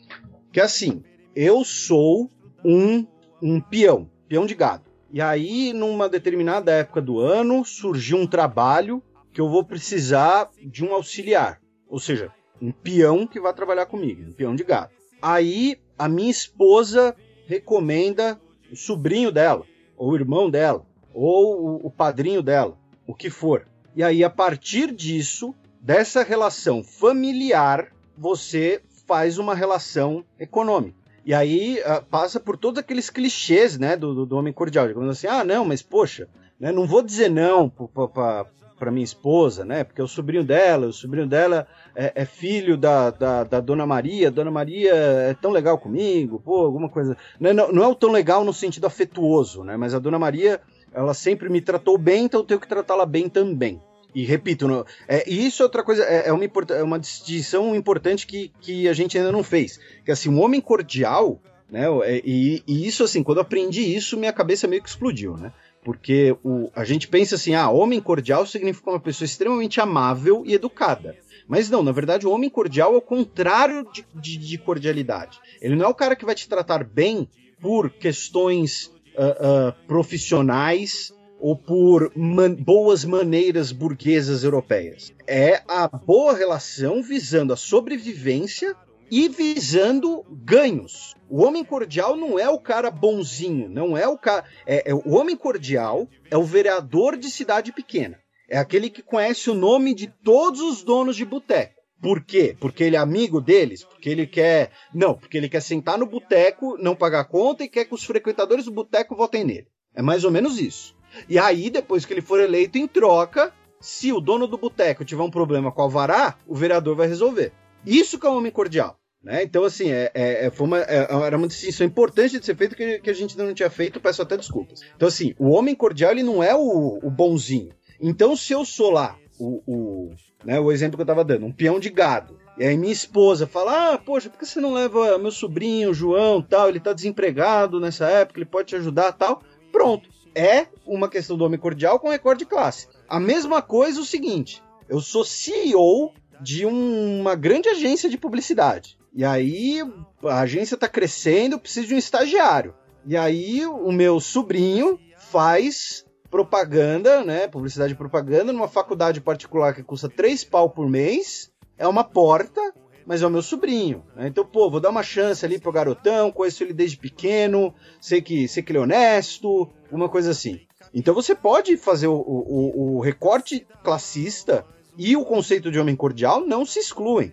[0.52, 1.02] Que é assim,
[1.36, 2.30] eu sou
[2.64, 3.06] um,
[3.40, 4.84] um peão, peão de gado.
[5.10, 9.02] E aí, numa determinada época do ano, surgiu um trabalho
[9.38, 11.60] que eu vou precisar de um auxiliar.
[11.88, 12.28] Ou seja,
[12.60, 14.90] um peão que vai trabalhar comigo, um peão de gado.
[15.22, 17.14] Aí, a minha esposa
[17.46, 18.36] recomenda
[18.68, 19.64] o sobrinho dela,
[19.96, 20.84] ou o irmão dela,
[21.14, 22.76] ou o, padrinho dela,
[23.06, 23.64] o que for.
[23.94, 30.98] E aí, a partir disso, dessa relação familiar, você faz uma relação econômica.
[31.24, 34.88] E aí uh, passa por todos aqueles clichês, né, do, do homem cordial.
[34.88, 36.28] Digamos assim, ah, não, mas poxa,
[36.58, 38.48] né, não vou dizer não para
[38.90, 43.10] minha esposa, né, porque é o sobrinho dela, o sobrinho dela é, é filho da,
[43.10, 47.16] da, da, Dona Maria, Dona Maria é tão legal comigo, pô, alguma coisa.
[47.38, 50.60] Não, não, não é o tão legal no sentido afetuoso, né, mas a Dona Maria,
[50.92, 53.80] ela sempre me tratou bem, então eu tenho que tratá-la bem também.
[54.14, 58.26] E repito, no, é, isso é outra coisa, é, é, uma, é uma distinção importante
[58.26, 59.78] que, que a gente ainda não fez.
[60.04, 61.84] Que assim, um homem cordial, né?
[62.04, 65.52] É, e, e, isso, assim, quando eu aprendi isso, minha cabeça meio que explodiu, né?
[65.88, 70.52] Porque o, a gente pensa assim, ah, homem cordial significa uma pessoa extremamente amável e
[70.52, 71.16] educada.
[71.48, 75.40] Mas não, na verdade, o homem cordial é o contrário de, de, de cordialidade.
[75.62, 77.26] Ele não é o cara que vai te tratar bem
[77.58, 81.10] por questões uh, uh, profissionais
[81.40, 85.10] ou por man boas maneiras burguesas europeias.
[85.26, 88.76] É a boa relação visando a sobrevivência
[89.10, 91.14] e visando ganhos.
[91.28, 94.44] O homem cordial não é o cara bonzinho, não é o cara.
[94.66, 98.18] É, é, o homem cordial é o vereador de cidade pequena.
[98.48, 101.78] É aquele que conhece o nome de todos os donos de boteco.
[102.00, 102.56] Por quê?
[102.58, 103.82] Porque ele é amigo deles?
[103.84, 104.70] Porque ele quer.
[104.94, 108.64] Não, porque ele quer sentar no boteco, não pagar conta e quer que os frequentadores
[108.64, 109.66] do boteco votem nele.
[109.94, 110.94] É mais ou menos isso.
[111.28, 115.22] E aí, depois que ele for eleito, em troca, se o dono do boteco tiver
[115.22, 117.52] um problema com o alvará, o vereador vai resolver.
[117.84, 118.97] Isso que é um homem cordial.
[119.22, 119.42] Né?
[119.42, 122.74] Então, assim, é, é, é foi uma, é, era uma distinção importante de ser feita
[122.74, 124.80] que, que, a gente não tinha feito, peço até desculpas.
[124.96, 127.72] Então, assim, o homem cordial ele não é o, o bonzinho.
[128.00, 130.14] Então, se eu sou lá, o, o,
[130.44, 133.46] né, o exemplo que eu estava dando, um peão de gado, e aí minha esposa
[133.46, 136.68] fala: Ah, poxa, por que você não leva meu sobrinho, João, tal?
[136.68, 139.42] Ele está desempregado nessa época, ele pode te ajudar tal.
[139.72, 142.88] Pronto é uma questão do homem cordial com recorde de classe.
[143.08, 148.97] A mesma coisa o seguinte: eu sou CEO de uma grande agência de publicidade.
[149.18, 149.82] E aí
[150.22, 152.72] a agência está crescendo, eu preciso de um estagiário.
[153.04, 159.82] E aí o meu sobrinho faz propaganda, né, publicidade e propaganda numa faculdade particular que
[159.82, 161.50] custa 3 pau por mês.
[161.76, 162.60] É uma porta
[163.04, 164.04] mas é o meu sobrinho.
[164.14, 164.28] Né?
[164.28, 168.46] Então, pô, vou dar uma chance ali pro garotão, conheço ele desde pequeno, sei que,
[168.46, 170.60] sei que ele é honesto, uma coisa assim.
[170.92, 174.64] Então você pode fazer o, o, o recorte classista
[174.96, 177.32] e o conceito de homem cordial não se excluem.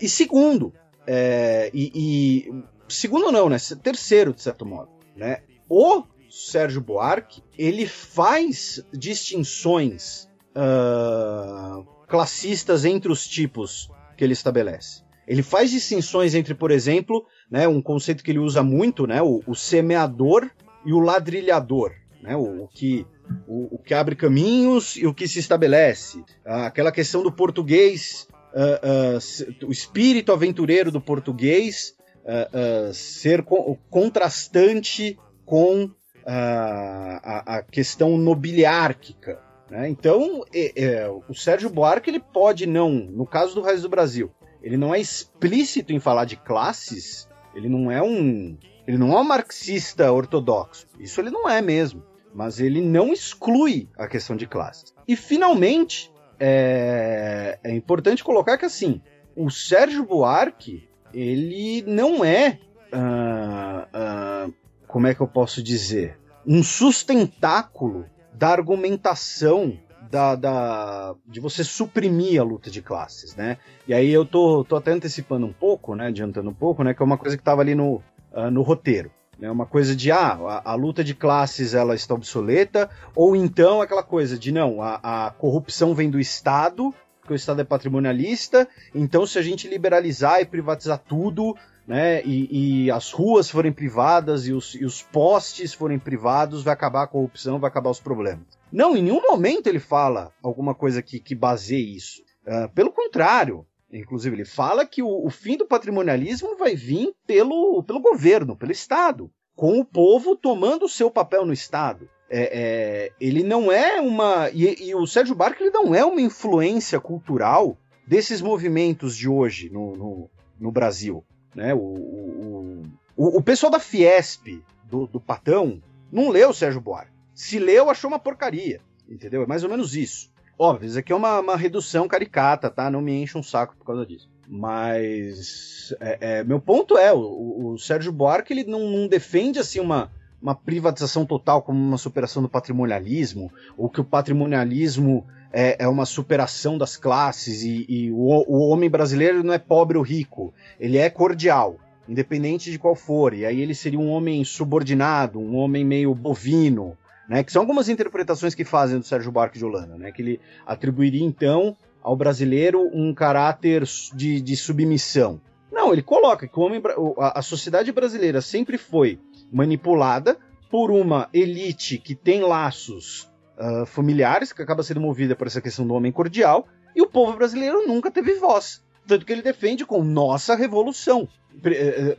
[0.00, 0.72] E segundo,
[1.06, 3.56] é, e, e, segundo não, né?
[3.82, 5.42] Terceiro, de certo modo, né?
[5.68, 15.02] O Sérgio Buarque ele faz distinções uh, classistas entre os tipos que ele estabelece.
[15.26, 19.42] Ele faz distinções entre, por exemplo, né, um conceito que ele usa muito, né, o,
[19.46, 20.50] o semeador
[20.84, 21.92] e o ladrilhador,
[22.22, 23.06] né, o, o que
[23.46, 26.22] o, o, que abre caminhos e o que se estabelece.
[26.44, 35.90] aquela questão do português, uh, o espírito aventureiro do português uh, ser co contrastante com
[36.26, 39.40] a, a, questão nobiliárquica.
[39.70, 39.88] Né?
[39.88, 44.30] Então, é, é, o Sérgio Buarque ele pode não, no caso do Reis do Brasil,
[44.62, 48.56] ele não é explícito em falar de classes, ele não é um.
[48.86, 50.86] Ele não é um marxista ortodoxo.
[50.98, 52.02] Isso ele não é mesmo.
[52.34, 54.92] Mas ele não exclui a questão de classes.
[55.06, 59.00] E finalmente, é, é importante colocar que assim,
[59.36, 62.58] o Sérgio Buarque, ele não é.
[62.92, 64.54] Uh, uh,
[64.86, 66.18] como é que eu posso dizer?
[66.46, 69.78] Um sustentáculo da argumentação
[70.10, 73.58] da, da, de você suprimir a luta de classes, né?
[73.88, 76.06] E aí eu tô, tô até antecipando um pouco, né?
[76.06, 76.94] Adiantando um pouco, né?
[76.94, 77.96] Que é uma coisa que estava ali no,
[78.32, 79.10] uh, no roteiro.
[79.38, 79.50] Né?
[79.50, 84.02] uma coisa de, ah, a, a, luta de classes ela está obsoleta, ou então aquela
[84.02, 89.26] coisa de, não, a, a corrupção vem do Estado, porque o Estado é patrimonialista, então
[89.26, 91.56] se a gente liberalizar e privatizar tudo,
[91.86, 96.72] né, e, e, as ruas forem privadas e os, e os postes forem privados, vai
[96.72, 98.46] acabar a corrupção, vai acabar os problemas.
[98.72, 102.22] Não, em nenhum momento ele fala alguma coisa que, que baseie isso.
[102.46, 103.66] Uh, pelo contrário,
[103.98, 108.72] inclusive ele fala que o, o, fim do patrimonialismo vai vir pelo, pelo governo, pelo
[108.72, 109.30] Estado.
[109.54, 112.08] com o povo tomando o seu papel no Estado.
[112.28, 114.50] É, é, ele não é uma.
[114.50, 117.76] E, e, o Sérgio Barca ele não é uma influência cultural
[118.06, 121.24] desses movimentos de hoje no, no, no Brasil.
[121.54, 121.72] Né?
[121.72, 122.82] O, o,
[123.16, 125.80] o, o, pessoal da Fiesp, do, do Patão,
[126.10, 127.12] não leu o Sérgio Buarque.
[127.34, 128.80] Se leu, achou uma porcaria.
[129.08, 129.42] Entendeu?
[129.42, 130.32] É mais ou menos isso.
[130.58, 132.90] Óbvio, isso aqui é uma, uma redução caricata, tá?
[132.90, 134.30] Não me enche um saco por causa disso.
[134.46, 139.80] Mas é, é, meu ponto é, o, o Sérgio Buarque ele não, não, defende assim
[139.80, 145.88] uma, uma privatização total como uma superação do patrimonialismo, ou que o patrimonialismo é, é
[145.88, 150.52] uma superação das classes e, e o, o, homem brasileiro não é pobre ou rico,
[150.78, 151.76] ele é cordial,
[152.08, 153.32] independente de qual for.
[153.32, 156.96] E aí ele seria um homem subordinado, um homem meio bovino,
[157.28, 157.42] né?
[157.42, 160.12] Que são algumas interpretações que fazem do Sérgio Buarque de Holanda, né?
[160.12, 165.40] Que ele atribuiria então ao brasileiro um caráter de, de submissão.
[165.72, 166.80] Não, ele coloca que homem,
[167.18, 169.18] a, a sociedade brasileira sempre foi
[169.50, 170.36] manipulada
[170.70, 175.86] por uma elite que tem laços uh, familiares, que acaba sendo movida por essa questão
[175.86, 178.82] do homem cordial, e o povo brasileiro nunca teve voz.
[179.06, 181.28] Tanto que ele defende com nossa revolução.
[181.64, 182.16] É,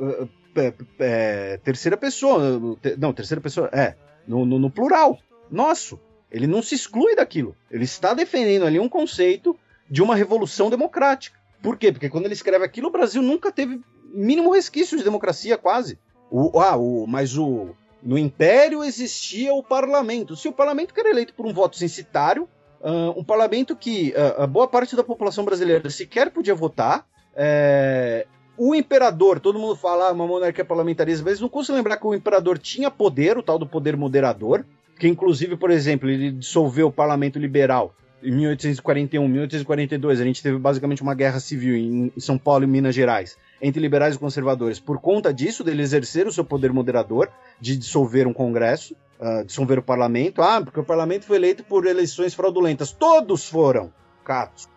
[0.57, 2.77] é, é, terceira pessoa.
[2.97, 3.69] Não, terceira pessoa.
[3.73, 3.95] É.
[4.27, 5.19] No, no, no, plural.
[5.49, 5.99] Nosso.
[6.31, 7.55] Ele não se exclui daquilo.
[7.69, 9.57] Ele está defendendo ali um conceito
[9.89, 11.37] de uma revolução democrática.
[11.61, 11.91] Por quê?
[11.91, 13.81] Porque quando ele escreve aquilo, o Brasil nunca teve
[14.13, 15.97] mínimo resquício de democracia, quase.
[16.29, 17.69] O, ah, o, mas o,
[18.01, 20.35] no Império existia o parlamento.
[20.35, 22.47] Se o parlamento era eleito por um voto censitário,
[22.81, 28.27] uh, um parlamento que uh, a boa parte da população brasileira sequer podia votar, é,
[28.57, 32.13] o imperador, todo mundo fala ah, uma monarquia parlamentarista, mas não consigo lembrar que o
[32.13, 34.65] imperador tinha poder, o tal do poder moderador,
[34.99, 37.93] que inclusive, por exemplo, ele dissolveu o parlamento liberal
[38.25, 42.95] em 1841, 1842, a gente teve basicamente uma guerra civil em São Paulo e Minas
[42.95, 47.29] Gerais entre liberais e conservadores por conta disso, dele exercer o seu poder moderador,
[47.61, 50.41] de dissolver um congresso, uh, dissolver o parlamento.
[50.41, 52.91] Ah, porque o parlamento foi eleito por eleições fraudulentas.
[52.91, 53.93] Todos foram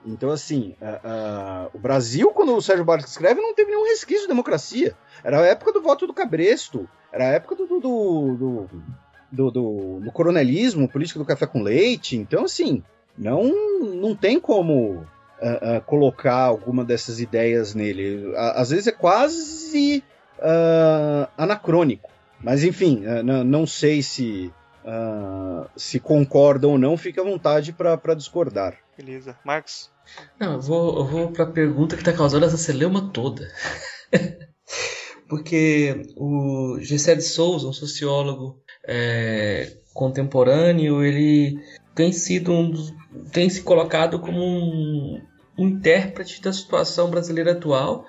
[0.05, 4.22] Então, assim, uh, uh, o Brasil, quando o Sérgio Barros escreve, não teve nenhum resquício
[4.22, 4.94] de democracia.
[5.24, 8.70] Era a época do voto do Cabresto, era a época do, do, do,
[9.32, 12.16] do, do, do coronelismo, política do café com leite.
[12.16, 12.82] Então, assim,
[13.16, 18.32] não, não tem como uh, uh, colocar alguma dessas ideias nele.
[18.36, 20.05] Às vezes é quase
[20.38, 22.09] uh, anacrônico.
[22.40, 23.03] Mas enfim,
[23.44, 24.53] não sei se,
[25.74, 28.76] se concordam ou não, fique à vontade para discordar.
[28.99, 29.38] Beleza.
[29.44, 29.90] Marcos?
[30.40, 33.49] Não, eu vou, eu vou para a pergunta que está causando essa celeuma toda.
[35.28, 41.62] Porque o Gessé de Souza, um sociólogo é, contemporâneo, ele
[41.94, 42.92] tem sido um dos,
[43.30, 45.22] tem se colocado como um,
[45.57, 48.05] um intérprete da situação brasileira atual.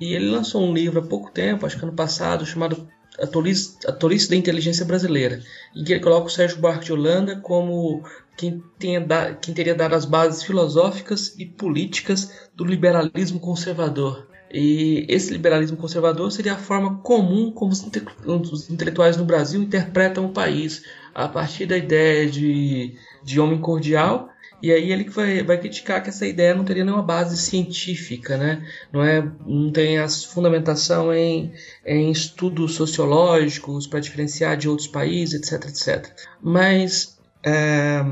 [0.00, 2.88] E ele lançou um livro há pouco tempo, acho que ano passado, chamado
[3.20, 5.42] A Tolice, da Inteligência Brasileira,
[5.76, 8.02] em que ele coloca o Sérgio Buarque de Holanda como
[8.36, 14.26] quem, tenha da, quem teria dado as bases filosóficas e políticas do liberalismo conservador.
[14.52, 20.32] E esse liberalismo conservador seria a forma comum como os intelectuais no Brasil interpretam o
[20.32, 20.82] país,
[21.14, 24.29] a partir da ideia de, de homem cordial
[24.62, 28.66] e aí ele vai, vai criticar que essa ideia não teria nenhuma base científica, né?
[28.92, 31.52] Não, é, não tem a fundamentação em,
[31.84, 36.12] em estudos sociológicos para diferenciar de outros países, etc, etc.
[36.42, 38.04] Mas é,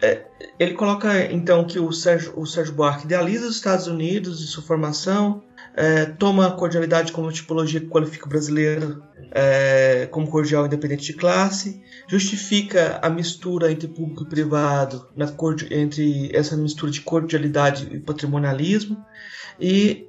[0.00, 0.22] é,
[0.58, 4.62] ele coloca então que o Sérgio, o Sérgio Buarque idealiza os Estados Unidos e sua
[4.62, 5.42] formação,
[5.74, 11.14] é, toma a cordialidade como tipologia que qualifica o brasileiro é, como cordial independente de
[11.14, 15.26] classe, justifica a mistura entre público e privado, na,
[15.70, 19.02] entre essa mistura de cordialidade e patrimonialismo,
[19.58, 20.06] e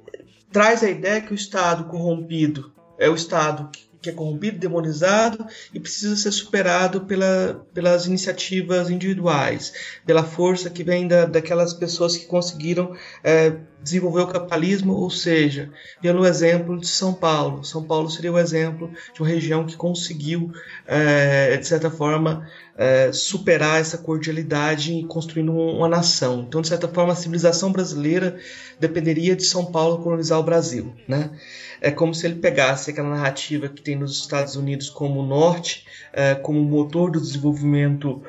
[0.52, 5.46] traz a ideia que o Estado corrompido é o Estado que que é corrompido, demonizado
[5.72, 9.72] e precisa ser superado pela, pelas iniciativas individuais,
[10.04, 15.70] pela força que vem da, daquelas pessoas que conseguiram é, desenvolver o capitalismo, ou seja,
[16.00, 17.62] pelo exemplo de São Paulo.
[17.62, 20.50] São Paulo seria o exemplo de uma região que conseguiu,
[20.86, 26.46] é, de certa forma, é, superar essa cordialidade e construindo uma nação.
[26.48, 28.38] Então, de certa forma, a civilização brasileira
[28.80, 30.94] dependeria de São Paulo colonizar o Brasil.
[31.06, 31.30] Né?
[31.78, 35.86] É como se ele pegasse aquela narrativa que tem nos Estados Unidos como o norte,
[36.10, 38.22] é, como motor do desenvolvimento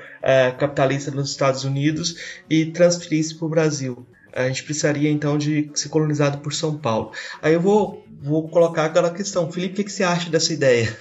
[0.58, 4.08] capitalista nos Estados Unidos e transferisse para o Brasil.
[4.36, 7.12] A gente precisaria então de ser colonizado por São Paulo.
[7.42, 9.50] Aí eu vou, vou colocar aquela questão.
[9.50, 10.96] Felipe, o que, que você acha dessa ideia?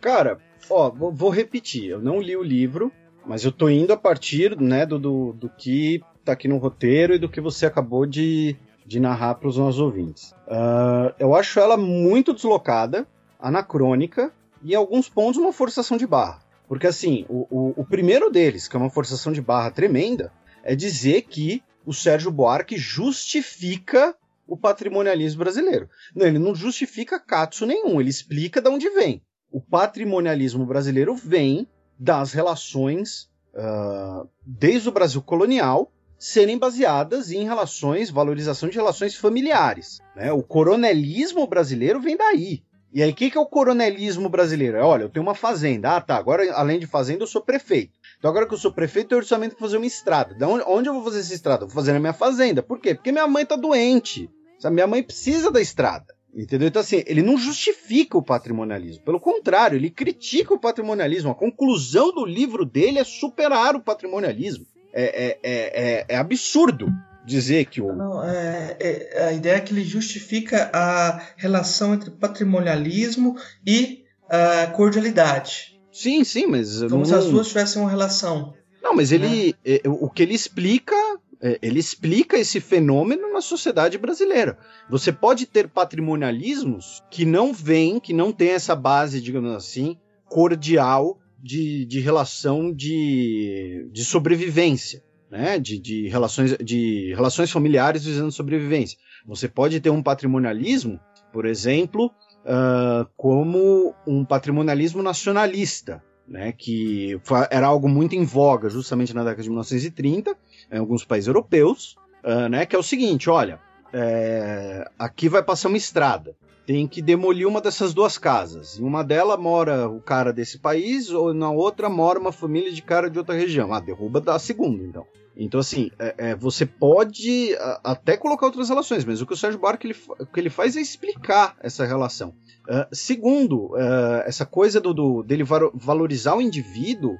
[0.00, 0.38] Cara,
[0.70, 1.90] ó, vou, vou, repetir.
[1.90, 2.90] Eu não li o livro,
[3.26, 7.14] mas eu tô indo a partir né, do, do, do que tá aqui no roteiro
[7.14, 8.56] e do que você acabou de,
[8.86, 10.32] de narrar para os nossos ouvintes.
[10.46, 13.06] Uh, eu acho ela muito deslocada,
[13.38, 14.32] anacrônica,
[14.62, 16.40] e em alguns pontos uma forçação de barra.
[16.66, 20.32] Porque assim, o, o, o primeiro deles, que é uma forçação de barra tremenda,
[20.62, 24.14] é dizer que o Sérgio Buarque justifica
[24.46, 25.88] o patrimonialismo brasileiro.
[26.14, 29.22] Não, ele não justifica catso nenhum, ele explica de onde vem.
[29.50, 31.66] O patrimonialismo brasileiro vem
[31.98, 39.98] das relações, uh, desde o Brasil colonial, serem baseadas em relações, valorização de relações familiares.
[40.14, 40.30] Né?
[40.30, 42.62] O coronelismo brasileiro vem daí.
[42.92, 44.78] E aí, o que, que é o coronelismo brasileiro?
[44.78, 45.96] É, olha, eu tenho uma fazenda.
[45.96, 46.16] Ah, tá.
[46.16, 47.92] Agora, além de fazenda, eu sou prefeito.
[48.18, 50.34] Então, agora que eu sou prefeito, eu orçamento para fazer uma estrada.
[50.34, 51.66] Da onde, onde eu vou fazer essa estrada?
[51.66, 52.62] Vou fazer na minha fazenda.
[52.62, 52.94] Por quê?
[52.94, 54.30] Porque minha mãe tá doente.
[54.58, 54.74] Sabe?
[54.74, 56.06] Minha mãe precisa da estrada.
[56.34, 56.68] Entendeu?
[56.68, 59.04] Então, assim, ele não justifica o patrimonialismo.
[59.04, 61.30] Pelo contrário, ele critica o patrimonialismo.
[61.30, 64.66] A conclusão do livro dele é superar o patrimonialismo.
[64.92, 66.88] É, é, é, é, é absurdo
[67.28, 67.94] dizer que o.
[67.94, 73.36] Não, é, é, a ideia é que ele justifica a relação entre patrimonialismo
[73.66, 75.78] e a cordialidade.
[75.92, 76.80] Sim, sim, mas.
[76.82, 77.04] Como não...
[77.04, 78.54] se as duas tivessem uma relação.
[78.82, 79.54] Não, mas ele.
[79.64, 79.78] Né?
[79.84, 80.94] É, o que ele explica.
[81.40, 84.58] É, ele explica esse fenômeno na sociedade brasileira.
[84.90, 91.16] Você pode ter patrimonialismos que não vêm, que não tem essa base, digamos assim, cordial
[91.40, 95.00] de, de relação de, de sobrevivência
[95.30, 98.98] né, de, de, relações, de relações familiares visando sobrevivência.
[99.26, 100.98] Você pode ter um patrimonialismo,
[101.32, 102.06] por exemplo,
[102.44, 109.42] uh, como um patrimonialismo nacionalista, né, que era algo muito em voga justamente na década
[109.42, 110.36] de 1930
[110.70, 113.60] em alguns países europeus, uh, né, que é o seguinte, olha,
[113.92, 116.36] é, aqui vai passar uma estrada,
[116.68, 118.78] tem que demolir uma dessas duas casas.
[118.78, 122.82] Em uma delas mora o cara desse país, ou na outra mora uma família de
[122.82, 123.72] cara de outra região.
[123.72, 125.06] Ah, derruba da segunda, então.
[125.34, 129.36] Então, assim, é, é, você pode a, até colocar outras relações, mas o que o
[129.36, 132.34] Sérgio Buarque ele, o que ele faz é explicar essa relação.
[132.68, 137.16] Uh, segundo, uh, essa coisa do, do, dele valorizar o indivíduo,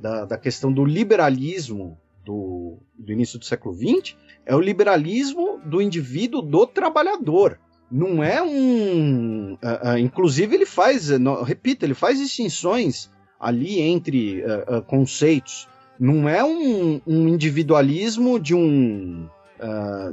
[0.00, 4.16] da, da questão do liberalismo do, do início do século XX,
[4.46, 7.58] é o liberalismo do indivíduo do trabalhador
[7.92, 9.52] não é um.
[9.52, 14.42] Uh, uh, inclusive, ele faz, uh, repito, ele faz distinções ali entre
[14.86, 15.68] conceitos.
[15.98, 19.28] Não é um, um individualismo de um.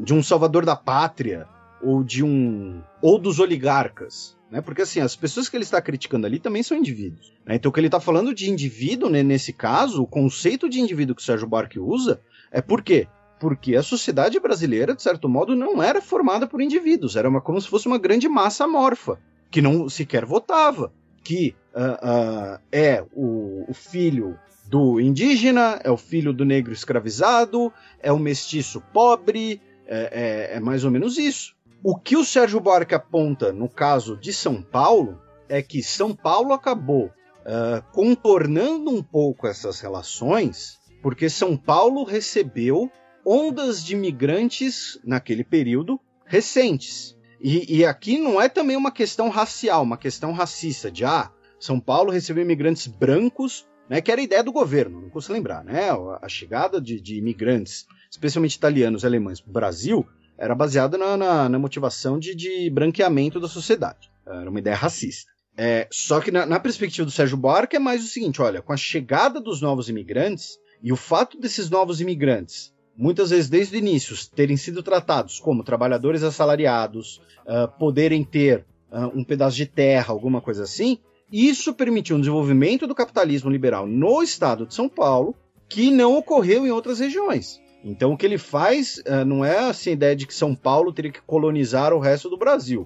[0.01, 1.47] de um salvador da pátria
[1.81, 2.81] ou de um.
[3.01, 4.35] ou dos oligarcas.
[4.51, 4.61] Né?
[4.61, 7.31] Porque assim, as pessoas que ele está criticando ali também são indivíduos.
[7.45, 7.55] Né?
[7.55, 11.15] Então, o que ele está falando de indivíduo, né, nesse caso, o conceito de indivíduo
[11.15, 12.19] que o Sérgio Buarque usa
[12.51, 13.07] é por quê?
[13.39, 17.59] Porque a sociedade brasileira, de certo modo, não era formada por indivíduos, era uma, como
[17.59, 20.91] se fosse uma grande massa amorfa, que não sequer votava,
[21.23, 24.37] que uh, uh, é o, o, filho
[24.67, 27.71] do indígena, é o filho do negro escravizado,
[28.01, 31.55] é o mestiço pobre, é, é, é mais ou menos isso.
[31.83, 36.53] O que o Sérgio Buarque aponta no caso de São Paulo é que São Paulo
[36.53, 42.91] acabou uh, contornando um pouco essas relações, porque São Paulo recebeu
[43.31, 47.15] ondas de imigrantes naquele período recentes.
[47.39, 51.79] E, e, aqui não é também uma questão racial, uma questão racista, de ah, São
[51.79, 55.89] Paulo recebeu imigrantes brancos, né, que era a ideia do governo, não custa lembrar, né?
[56.21, 61.15] A chegada de, de imigrantes, especialmente italianos e alemães, para o Brasil, era baseada na,
[61.15, 64.11] na, na motivação de, de, branqueamento da sociedade.
[64.25, 65.31] Era uma ideia racista.
[65.55, 68.73] É, só que na, na perspectiva do Sérgio Buarque é mais o seguinte: olha, com
[68.73, 73.79] a chegada dos novos imigrantes e o fato desses novos imigrantes muitas vezes desde o
[73.79, 80.11] início terem sido tratados como trabalhadores assalariados, uh, poderem ter uh, um pedaço de terra,
[80.11, 80.99] alguma coisa assim,
[81.31, 85.33] isso permitiu um desenvolvimento do capitalismo liberal no estado de São Paulo
[85.69, 87.61] que não ocorreu em outras regiões.
[87.85, 90.91] Então o que ele faz uh, não é assim a ideia de que São Paulo
[90.91, 92.85] teria que colonizar o resto do Brasil.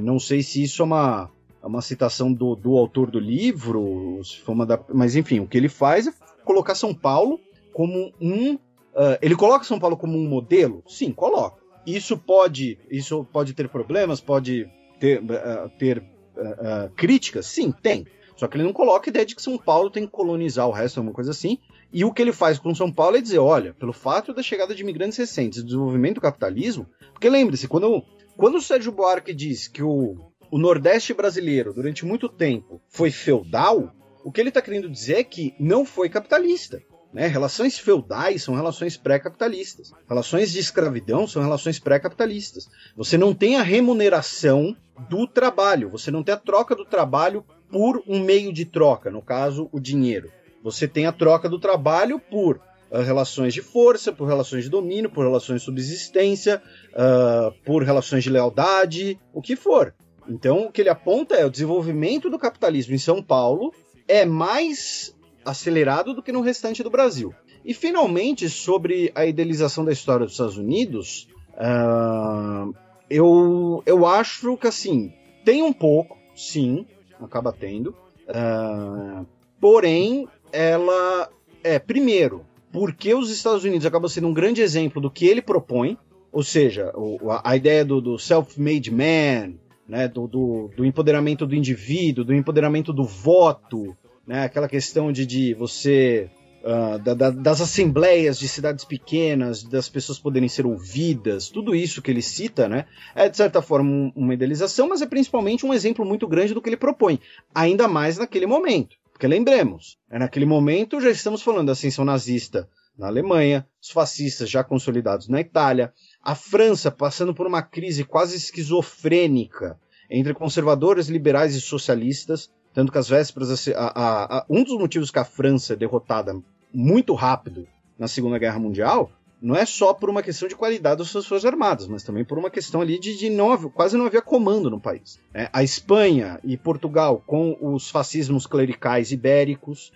[0.00, 1.30] não sei se isso é uma,
[1.62, 4.80] é uma citação do, do autor do livro, se for uma da...
[4.92, 6.12] mas enfim, o que ele faz é
[6.44, 7.38] colocar São Paulo
[7.72, 8.58] como um
[8.94, 10.82] Uh, ele coloca São Paulo como um modelo?
[10.86, 11.62] Sim, coloca.
[11.86, 14.66] Isso pode, isso pode ter problemas, pode
[15.00, 17.46] ter, uh, ter uh, críticas?
[17.46, 18.06] Sim, tem.
[18.36, 20.72] Só que ele não coloca a ideia de que São Paulo tem que colonizar o
[20.72, 21.58] resto, alguma coisa assim.
[21.92, 24.74] E o que ele faz com São Paulo é dizer: olha, pelo fato da chegada
[24.74, 28.02] de imigrantes recentes e desenvolvimento do capitalismo, porque lembre-se, quando,
[28.36, 30.16] quando o Sérgio Buarque diz que o,
[30.50, 33.92] o Nordeste brasileiro, durante muito tempo, foi feudal,
[34.24, 36.82] o que ele está querendo dizer é que não foi capitalista.
[37.14, 37.28] Né?
[37.28, 39.92] Relações feudais são relações pré-capitalistas.
[40.08, 42.68] Relações de escravidão são relações pré-capitalistas.
[42.96, 44.76] Você não tem a remuneração
[45.08, 49.22] do trabalho, você não tem a troca do trabalho por um meio de troca, no
[49.22, 50.32] caso, o dinheiro.
[50.62, 52.56] Você tem a troca do trabalho por
[52.90, 56.60] uh, relações de força, por relações de domínio, por relações de subsistência,
[56.90, 59.94] uh, por relações de lealdade, o que for.
[60.28, 63.72] Então, o que ele aponta é o desenvolvimento do capitalismo em São Paulo
[64.08, 65.13] é mais
[65.44, 67.34] acelerado do que no restante do Brasil.
[67.64, 72.74] E, finalmente, sobre a idealização da história dos Estados Unidos, uh,
[73.08, 75.12] eu, eu acho que, assim,
[75.44, 76.86] tem um pouco, sim,
[77.20, 77.94] acaba tendo,
[78.28, 79.26] uh,
[79.60, 81.30] porém, ela
[81.62, 85.96] é, primeiro, porque os Estados Unidos acabam sendo um grande exemplo do que ele propõe,
[86.30, 89.54] ou seja, o, a, a, ideia do, do self-made man,
[89.88, 93.96] né, do, do, do, empoderamento do indivíduo, do empoderamento do voto,
[94.26, 96.30] né, aquela questão de, de você.
[96.62, 102.00] Uh, da, da, das assembleias de cidades pequenas, das pessoas poderem ser ouvidas, tudo isso
[102.00, 105.74] que ele cita, né, é de certa forma um, uma idealização, mas é principalmente um
[105.74, 107.20] exemplo muito grande do que ele propõe,
[107.54, 108.96] ainda mais naquele momento.
[109.12, 114.48] Porque lembremos, é naquele momento já estamos falando da ascensão nazista na Alemanha, os fascistas
[114.48, 115.92] já consolidados na Itália,
[116.22, 119.78] a França passando por uma crise quase esquizofrênica
[120.10, 125.10] entre conservadores, liberais e socialistas, tanto que às vésperas, a, a, a, um dos motivos
[125.10, 126.36] que a França é derrotada
[126.72, 127.66] muito rápido
[127.98, 129.10] na Segunda Guerra Mundial
[129.44, 132.38] não é só por uma questão de qualidade das suas forças armadas, mas também por
[132.38, 135.20] uma questão ali de, de não, quase não havia comando no país.
[135.34, 139.92] É, a Espanha e Portugal com os fascismos clericais ibéricos,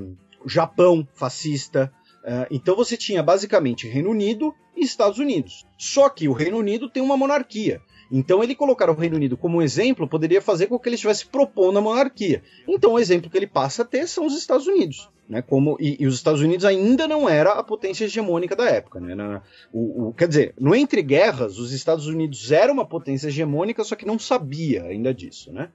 [0.00, 1.92] um, o Japão fascista.
[2.24, 5.64] Uh, então você tinha basicamente Reino Unido e Estados Unidos.
[5.78, 7.80] Só que o Reino Unido tem uma monarquia.
[8.10, 11.78] Então ele colocar o Reino Unido como exemplo poderia fazer com que ele estivesse propondo
[11.78, 12.42] a monarquia.
[12.66, 15.08] Então o exemplo que ele passa a ter são os Estados Unidos.
[15.28, 18.98] Né, como, e, e, os Estados Unidos ainda não era a potência hegemônica da época.
[18.98, 23.28] Né, na, o, o, quer dizer, no entre guerras, os Estados Unidos eram uma potência
[23.28, 25.52] hegemônica, só que não sabia ainda disso.
[25.52, 25.68] Né?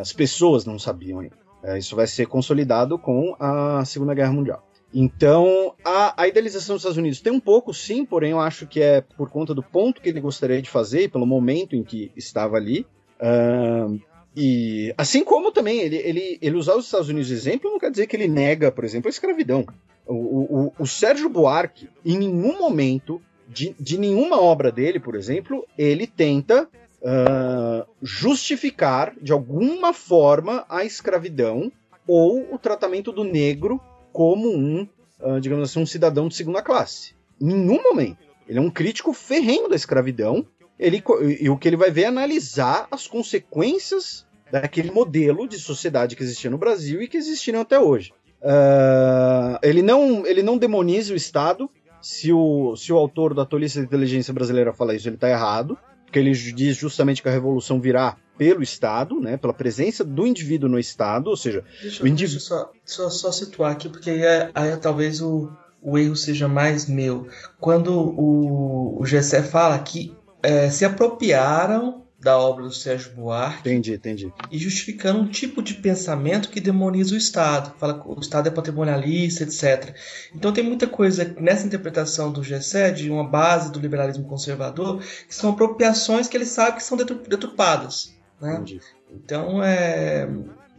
[0.00, 1.36] As pessoas não sabiam ainda.
[1.62, 4.69] É, isso vai ser consolidado com a Segunda Guerra Mundial.
[4.92, 8.80] Então, a, a, idealização dos Estados Unidos tem um pouco, sim, porém eu acho que
[8.80, 12.56] é por conta do ponto que ele gostaria de fazer, pelo momento em que estava
[12.56, 12.84] ali.
[13.20, 14.00] Uh,
[14.36, 17.90] e assim como também ele, ele, ele usar os Estados Unidos de exemplo, não quer
[17.90, 19.64] dizer que ele nega, por exemplo, a escravidão.
[20.06, 25.64] O, o, o Sérgio Buarque, em nenhum momento de, de nenhuma obra dele, por exemplo,
[25.78, 26.68] ele tenta
[27.00, 31.70] uh, justificar de alguma forma a escravidão
[32.06, 33.80] ou o tratamento do negro
[34.12, 34.86] como um,
[35.20, 37.14] uh, digamos assim, um cidadão de segunda classe.
[37.40, 38.18] Em nenhum momento.
[38.48, 40.44] Ele é um crítico ferrenho da escravidão.
[40.78, 41.02] Ele,
[41.40, 46.22] e o que ele vai ver é analisar as consequências daquele modelo de sociedade que
[46.22, 48.12] existia no Brasil e que existiram até hoje.
[48.42, 51.70] Uh, ele, não, ele não demoniza o Estado.
[52.02, 55.78] Se o, se o autor da Tolice da Inteligência Brasileira fala isso, ele está errado.
[56.10, 60.68] Porque ele diz justamente que a revolução virá pelo Estado, né, pela presença do indivíduo
[60.68, 62.38] no Estado, ou seja, deixa, o indivíduo.
[62.38, 65.96] Deixa eu só, só, só situar aqui, porque aí, é, aí é talvez o, o
[65.96, 67.28] erro seja mais meu.
[67.60, 70.12] Quando o, o Gessé fala que
[70.42, 73.60] é, se apropriaram da obra do Sérgio Buarque.
[73.60, 74.32] Entendi, entendi.
[74.50, 77.74] E justificando um tipo de pensamento que demoniza o Estado.
[77.78, 79.94] Fala que o Estado é patrimonialista, etc.
[80.34, 85.34] Então tem muita coisa nessa interpretação do Gessé, de uma base do liberalismo conservador, que
[85.34, 88.14] são apropriações que ele sabe que são deturpadas.
[88.40, 88.62] Né?
[89.10, 90.28] Então é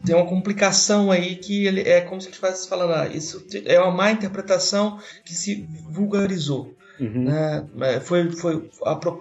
[0.03, 3.45] tem uma complicação aí que ele é como se a gente estivesse falando, ah, isso
[3.65, 6.75] é uma má interpretação que se vulgarizou.
[7.01, 7.23] Uhum.
[7.23, 7.65] Né?
[7.81, 8.69] É, foi, foi,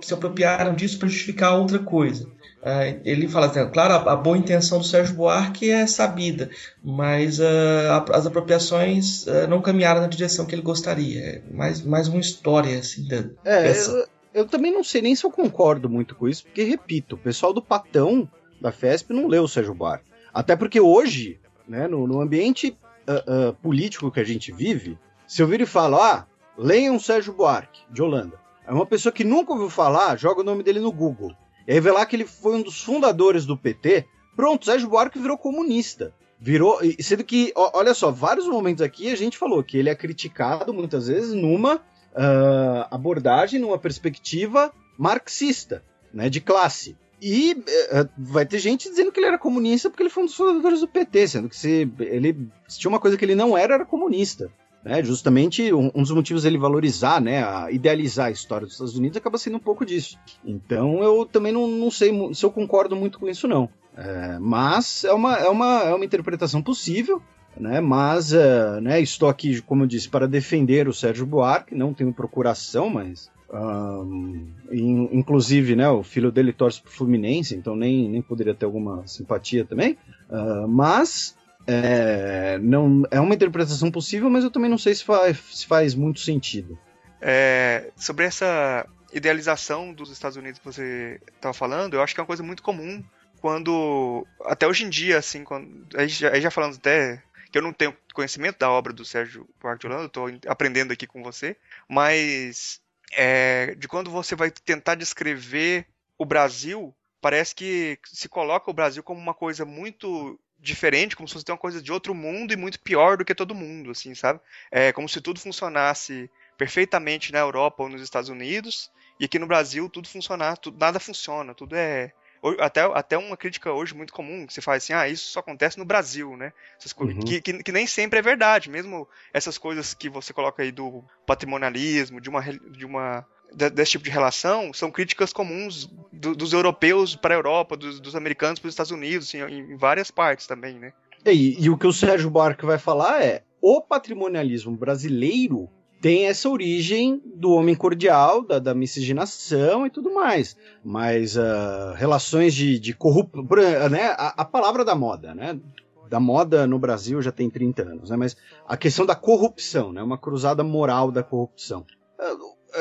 [0.03, 2.29] se apropriaram disso para justificar outra coisa.
[2.63, 6.51] É, ele fala assim, claro, a, a, boa intenção do Sérgio Buarque é sabida,
[6.85, 11.21] mas uh, as apropriações uh, não caminharam na direção que ele gostaria.
[11.21, 15.25] É mais, mais uma história assim da é, eu, eu, também não sei nem se
[15.25, 18.29] eu concordo muito com isso, porque, repito, o pessoal do Patão
[18.61, 20.11] da FESP não leu o Sérgio Buarque.
[20.35, 22.77] Até porque hoje, né, no, no ambiente
[23.09, 26.30] uh, político que a gente vive, se eu vir e falar, ah,
[26.61, 28.39] leiam Sérgio Buarque, de Holanda.
[28.67, 31.35] É uma pessoa que nunca ouviu falar, joga o nome dele no Google.
[31.67, 34.07] E aí vê lá que ele foi um dos fundadores do PT.
[34.37, 36.15] Pronto, Sérgio Buarque virou comunista.
[36.39, 36.79] Virou.
[37.01, 41.09] Sendo que, olha só, vários momentos aqui a gente falou que ele é criticado muitas
[41.09, 45.83] vezes numa uh, abordagem, numa perspectiva marxista,
[46.13, 46.97] né, de classe.
[47.21, 50.35] E uh, vai ter gente dizendo que ele era comunista porque ele foi um dos
[50.35, 53.75] fundadores do PT, sendo que se ele se tinha uma coisa que ele não era,
[53.75, 54.51] era comunista.
[54.85, 55.03] Né?
[55.05, 59.17] Justamente um, um, dos motivos dele valorizar, né, a idealizar a história dos Estados Unidos
[59.17, 60.19] acaba sendo um pouco disso.
[60.45, 63.69] Então eu também não, não sei se eu concordo muito com isso, não.
[63.97, 67.23] É, mas é uma, é, uma, é uma interpretação possível.
[67.57, 71.93] Né, mas uh, né, estou aqui, como eu disse, para defender o Sérgio Buarque, não
[71.93, 78.23] tenho procuração, mas um, inclusive, né, o filho dele torce pro Fluminense, então nem, nem
[78.23, 79.97] poderia ter alguma simpatia também.
[80.31, 81.37] Uh, mas
[81.67, 85.95] é, não, é uma interpretação possível, mas eu também não sei se faz, se faz
[85.95, 86.79] muito sentido.
[87.21, 92.23] É, sobre essa idealização dos Estados Unidos que você estava falando, eu acho que é
[92.23, 93.03] uma coisa muito comum
[93.41, 94.27] quando.
[94.45, 95.87] Até hoje em dia, assim, quando.
[95.97, 97.23] Aí já, aí já falando até.
[97.51, 101.05] Que eu não tenho conhecimento da obra do Sérgio Buarque de Holanda, tô aprendendo aqui
[101.05, 101.57] com você,
[101.89, 102.81] mas
[103.11, 105.85] é, de quando você vai tentar descrever
[106.17, 111.35] o Brasil, parece que se coloca o Brasil como uma coisa muito diferente, como se
[111.35, 114.41] fosse uma coisa de outro mundo e muito pior do que todo mundo, assim, sabe?
[114.71, 119.47] É como se tudo funcionasse perfeitamente na Europa ou nos Estados Unidos e aqui no
[119.47, 122.13] Brasil tudo funcionar, tudo, nada funciona, tudo é
[122.59, 125.79] até, até uma crítica hoje muito comum, que você faz assim, ah, isso só acontece
[125.79, 126.53] no Brasil, né?
[126.99, 127.21] Uhum.
[127.21, 131.05] Que, que, que, nem sempre é verdade, mesmo essas coisas que você coloca aí do
[131.27, 137.17] patrimonialismo, de uma, de uma desse tipo de relação, são críticas comuns do, dos europeus
[137.17, 140.79] para a Europa, dos, dos americanos para os Estados Unidos, assim, em, várias partes também,
[140.79, 140.93] né?
[141.27, 145.69] E, e o que o Sérgio Buarque vai falar é, o patrimonialismo brasileiro
[146.01, 150.57] tem essa origem do homem cordial, da, da miscigenação e tudo mais.
[150.83, 153.45] Mas uh, relações de, de corrupção,
[153.91, 155.61] né, a, a, palavra da moda, né?
[156.09, 158.17] Da moda no Brasil já tem 30 anos, né?
[158.17, 158.37] Mas
[158.67, 160.03] a questão da corrupção, né?
[160.03, 161.85] Uma cruzada moral da corrupção.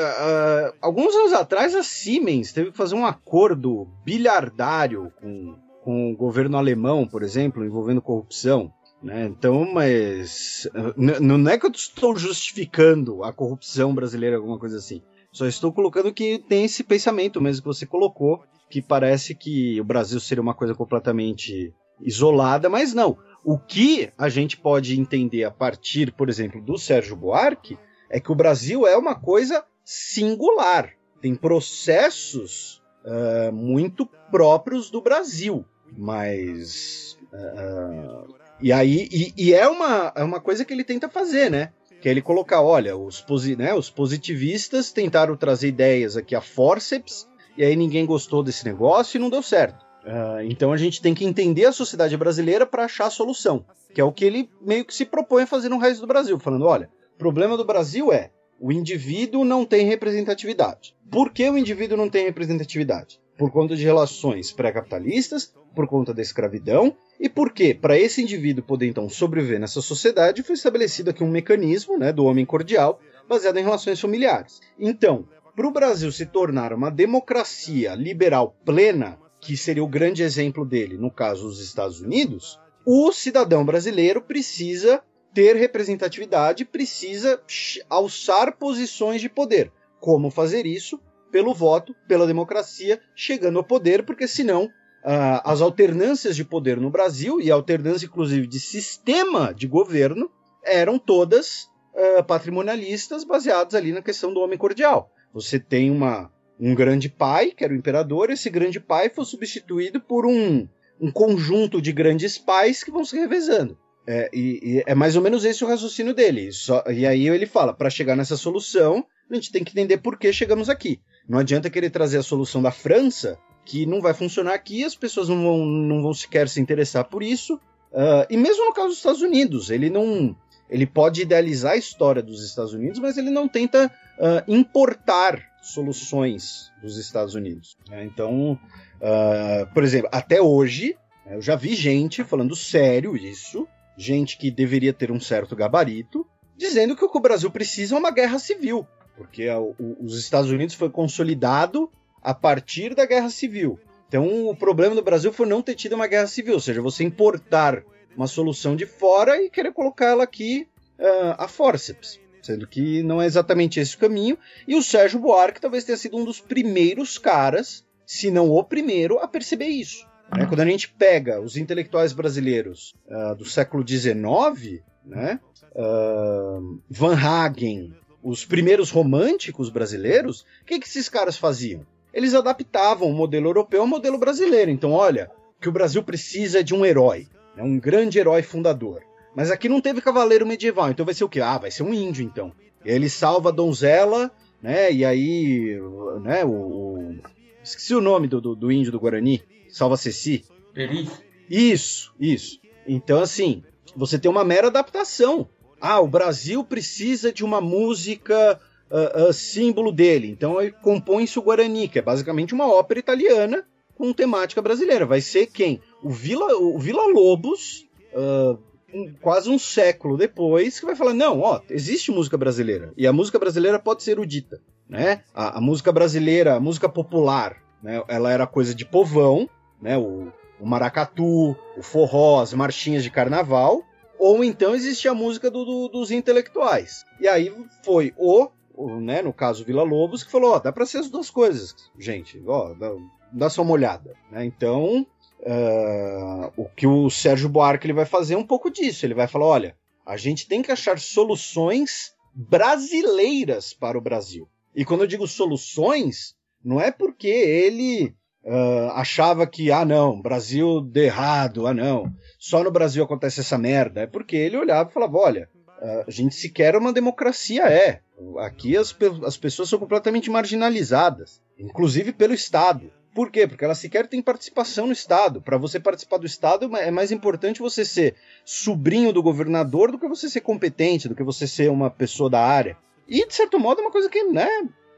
[0.00, 6.16] Uh, alguns anos atrás, a Siemens teve que fazer um acordo bilhardário com, com o
[6.16, 8.72] governo alemão, por exemplo, envolvendo corrupção.
[9.02, 9.26] Né?
[9.26, 15.02] Então, mas não é que eu estou justificando a corrupção brasileira, alguma coisa assim.
[15.32, 19.84] Só estou colocando que tem esse pensamento mesmo que você colocou, que parece que o
[19.84, 23.16] Brasil seria uma coisa completamente isolada, mas não.
[23.44, 27.78] O que a gente pode entender a partir, por exemplo, do Sérgio Buarque,
[28.10, 30.92] é que o Brasil é uma coisa singular.
[31.20, 35.64] Tem processos uh, muito próprios do Brasil,
[35.98, 41.50] mas uh, e aí, e, e, é, uma, é uma coisa que ele tenta fazer,
[41.50, 41.72] né?
[42.00, 46.40] Que é ele colocar, olha, os, posi né, os positivistas tentaram trazer ideias aqui a
[46.40, 49.84] forceps, e aí ninguém gostou desse negócio e não deu certo.
[50.04, 54.00] Uh, então a gente tem que entender a sociedade brasileira para achar a solução, que
[54.00, 56.64] é o que ele meio que se propõe a fazer no resto do Brasil, falando,
[56.64, 58.30] olha, o problema do Brasil é
[58.60, 60.94] o indivíduo não tem representatividade.
[61.10, 63.18] Por que o indivíduo não tem representatividade?
[63.38, 68.86] Por conta de relações pré-capitalistas, por conta da escravidão e porque, para esse indivíduo poder
[68.86, 73.62] então sobreviver nessa sociedade, foi estabelecido aqui um mecanismo né, do homem cordial baseado em
[73.62, 74.60] relações familiares.
[74.78, 75.26] Então,
[75.56, 80.98] para o Brasil se tornar uma democracia liberal plena, que seria o grande exemplo dele,
[80.98, 87.40] no caso os Estados Unidos, o cidadão brasileiro precisa ter representatividade, precisa
[87.88, 89.72] alçar posições de poder.
[90.00, 91.00] Como fazer isso?
[91.30, 96.90] Pelo voto, pela democracia, chegando ao poder, porque senão uh, as alternâncias de poder no
[96.90, 100.30] Brasil, e alternância, inclusive, de sistema de governo,
[100.64, 105.12] eram todas uh, patrimonialistas, baseadas ali na questão do homem cordial.
[105.32, 110.00] Você tem uma, um grande pai, que era o imperador, esse grande pai foi substituído
[110.00, 110.68] por um,
[111.00, 113.78] um conjunto de grandes pais que vão se revezando.
[114.06, 116.52] É, e, e é mais ou menos esse o raciocínio dele.
[116.52, 120.18] Só, e aí ele fala: para chegar nessa solução, a gente tem que entender por
[120.18, 121.00] que chegamos aqui.
[121.28, 125.28] Não adianta querer trazer a solução da França que não vai funcionar aqui, as pessoas
[125.28, 127.54] não vão, não vão sequer se interessar por isso.
[127.92, 130.36] Uh, e mesmo no caso dos Estados Unidos, ele não.
[130.68, 136.70] Ele pode idealizar a história dos Estados Unidos, mas ele não tenta uh, importar soluções
[136.80, 137.76] dos Estados Unidos.
[137.88, 138.04] Né?
[138.04, 140.96] Então, uh, por exemplo, até hoje,
[141.26, 143.66] né, eu já vi gente falando sério isso,
[144.00, 147.98] gente que deveria ter um certo gabarito, dizendo que o que o Brasil precisa é
[147.98, 148.86] uma guerra civil,
[149.16, 149.46] porque
[149.78, 151.90] os Estados Unidos foi consolidado
[152.22, 153.78] a partir da Guerra Civil.
[154.08, 157.04] Então, o problema do Brasil foi não ter tido uma guerra civil, ou seja, você
[157.04, 157.84] importar
[158.16, 160.66] uma solução de fora e querer colocá-la aqui
[160.98, 162.18] uh, a forceps.
[162.42, 164.36] Sendo que não é exatamente esse o caminho.
[164.66, 169.18] E o Sérgio Buarque talvez tenha sido um dos primeiros caras, se não o primeiro,
[169.18, 170.09] a perceber isso.
[170.36, 170.46] Né?
[170.46, 175.40] Quando a gente pega os intelectuais brasileiros uh, do século XIX, né?
[175.74, 181.86] Uh, Van Hagen, os primeiros românticos brasileiros, o que, que esses caras faziam?
[182.12, 184.70] eles adaptavam o modelo europeu ao modelo brasileiro.
[184.70, 185.30] Então, olha,
[185.60, 187.26] que o Brasil precisa de um herói,
[187.56, 189.02] né, um grande herói fundador.
[189.34, 191.40] Mas aqui não teve cavaleiro medieval, então vai ser o quê?
[191.40, 192.52] Ah, vai ser um índio, então.
[192.84, 194.30] Ele salva a donzela,
[194.60, 194.92] né?
[194.92, 195.78] E aí,
[196.22, 196.44] né?
[196.44, 197.18] O, o...
[197.62, 199.42] esqueci o nome do, do, do, índio do Guarani.
[199.72, 200.44] Salva Ceci.
[200.72, 201.08] Peri.
[201.48, 202.60] Isso, isso.
[202.86, 203.62] Então, assim,
[203.96, 205.48] você tem uma mera adaptação.
[205.80, 208.60] Ah, o Brasil precisa de uma música
[208.90, 210.28] uh, uh, símbolo dele.
[210.28, 213.64] Então compõe-se o Guarani, que é basicamente uma ópera italiana
[213.94, 215.06] com temática brasileira.
[215.06, 215.80] Vai ser quem?
[216.02, 218.58] O Vila, o Vila Lobos, uh,
[218.92, 222.92] um, quase um século depois, que vai falar: não, ó, existe música brasileira.
[222.96, 224.60] E a música brasileira pode ser erudita.
[224.88, 225.22] Né?
[225.32, 228.02] A, a música brasileira, a música popular, né?
[228.08, 229.48] ela era coisa de povão,
[229.80, 229.96] né?
[229.96, 233.82] O, o maracatu, o forró, as marchinhas de carnaval,
[234.18, 237.04] ou então existia a música do, do, dos intelectuais.
[237.18, 237.52] E aí
[237.82, 241.08] foi o, o, né, no caso Vila Lobos, que falou: ó, dá para ser as
[241.08, 242.92] duas coisas, gente, ó, dá,
[243.32, 244.14] dá só uma olhada.
[244.30, 244.44] Né?
[244.44, 245.06] Então,
[245.40, 249.06] uh, o que o Sérgio Buarque ele vai fazer é um pouco disso.
[249.06, 254.48] Ele vai falar: olha, a gente tem que achar soluções brasileiras para o Brasil.
[254.74, 258.14] E quando eu digo soluções, não é porque ele
[258.44, 263.58] uh, achava que, ah, não, Brasil de errado, ah, não, só no Brasil acontece essa
[263.58, 264.02] merda.
[264.02, 265.48] É porque ele olhava e falava: olha,
[265.80, 268.00] uh, a gente sequer uma democracia é.
[268.40, 268.94] Aqui as,
[269.24, 272.92] as pessoas são completamente marginalizadas, inclusive pelo Estado.
[273.14, 273.46] Por quê?
[273.46, 275.40] Porque elas sequer têm participação no Estado.
[275.42, 278.14] Para você participar do Estado, é mais importante você ser
[278.44, 282.40] sobrinho do governador do que você ser competente, do que você ser uma pessoa da
[282.40, 282.76] área.
[283.08, 284.48] E, de certo modo, é uma coisa que né,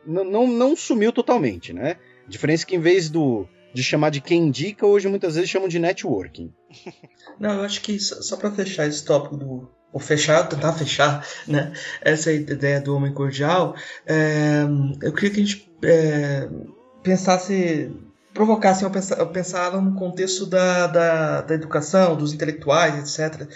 [0.05, 1.97] não, não sumiu totalmente, né?
[2.29, 5.69] Diferença é que em vez do, de chamar de quem indica, hoje muitas vezes chamam
[5.69, 6.53] de networking.
[7.39, 9.71] Não, eu acho que só, só para fechar esse tópico do.
[9.93, 11.75] Ou fechar, tentar fechar, né?
[12.01, 13.77] Essa ideia do homem cordial,
[14.07, 14.63] é,
[15.03, 16.49] eu queria que a gente é,
[17.03, 17.95] pensasse
[18.33, 23.47] provocassem a pensar no contexto da, da, da, educação, dos intelectuais, etc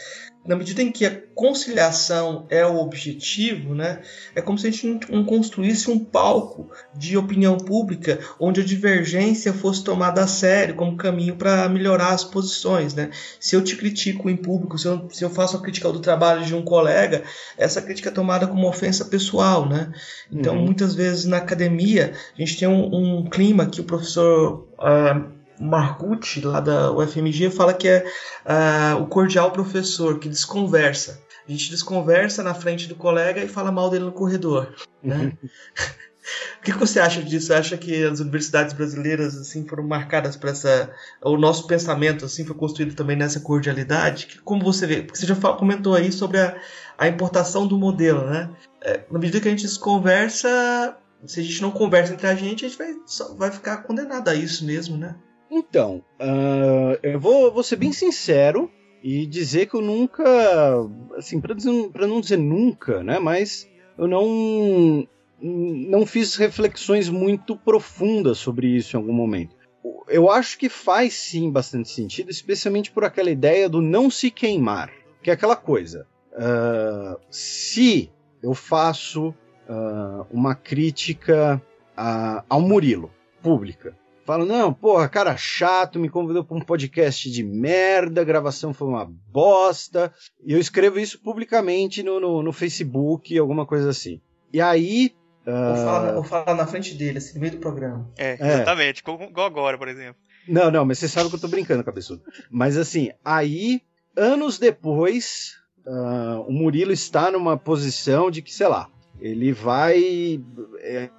[0.47, 4.01] na medida em que a conciliação é o objetivo, né,
[4.35, 9.52] é como se a gente não construísse um palco de opinião pública onde a divergência
[9.52, 12.94] fosse tomada a sério como caminho para melhorar as posições.
[12.94, 13.10] Né?
[13.39, 16.44] Se eu te critico em público, se eu, se eu faço a crítica do trabalho
[16.44, 17.23] de um colega,
[17.59, 19.68] essa crítica é tomada como ofensa pessoal.
[19.68, 19.93] Né?
[20.31, 20.64] Então, uhum.
[20.64, 24.66] muitas vezes na academia, a gente tem um, um clima que o professor.
[24.78, 28.05] Uh, Marcucci, lá da UFMG, fala que é
[28.45, 31.20] uh, o cordial professor que desconversa.
[31.49, 34.74] A gente desconversa na frente do colega e fala mal dele no corredor.
[35.03, 35.33] Né?
[36.59, 37.47] o que você acha disso?
[37.47, 40.91] Você acha que as universidades brasileiras assim foram marcadas por essa.
[41.23, 44.41] O nosso pensamento assim foi construído também nessa cordialidade?
[44.45, 45.03] Como você vê?
[45.03, 46.57] Porque você já comentou aí sobre a,
[46.99, 48.51] a importação do modelo, né?
[48.83, 52.65] É, na medida que a gente desconversa, se a gente não conversa entre a gente,
[52.65, 52.95] a gente vai,
[53.37, 55.15] vai ficar condenado a isso mesmo, né?
[55.57, 58.70] Então, uh, eu vou, vou ser bem sincero
[59.03, 60.23] e dizer que eu nunca,
[61.16, 63.66] assim, para não dizer nunca, né, mas
[63.97, 65.09] eu não
[65.41, 69.55] não fiz reflexões muito profundas sobre isso em algum momento.
[70.09, 74.91] Eu acho que faz sim bastante sentido, especialmente por aquela ideia do não se queimar,
[75.23, 76.07] que é aquela coisa.
[76.33, 78.11] Uh, se
[78.43, 81.62] eu faço uh, uma crítica
[82.49, 83.11] ao Murilo
[83.43, 83.97] pública,
[84.27, 88.89] Fala, não, porra, cara chato, me convidou para um podcast de merda, a gravação foi
[88.89, 90.12] uma bosta.
[90.44, 94.20] E eu escrevo isso publicamente no, no, no Facebook, alguma coisa assim.
[94.53, 95.15] E aí.
[95.47, 95.70] Uh...
[95.70, 98.11] Ou, fala, ou fala na frente dele, assim, no meio do programa.
[98.19, 99.24] É, exatamente, é.
[99.28, 100.16] igual agora, por exemplo.
[100.48, 102.20] Não, não, mas você sabe que eu tô brincando, cabeçudo.
[102.51, 103.81] Mas assim, aí,
[104.16, 108.89] anos depois, uh, o Murilo está numa posição de que, sei lá,
[109.20, 110.43] ele vai.
[110.81, 111.11] É,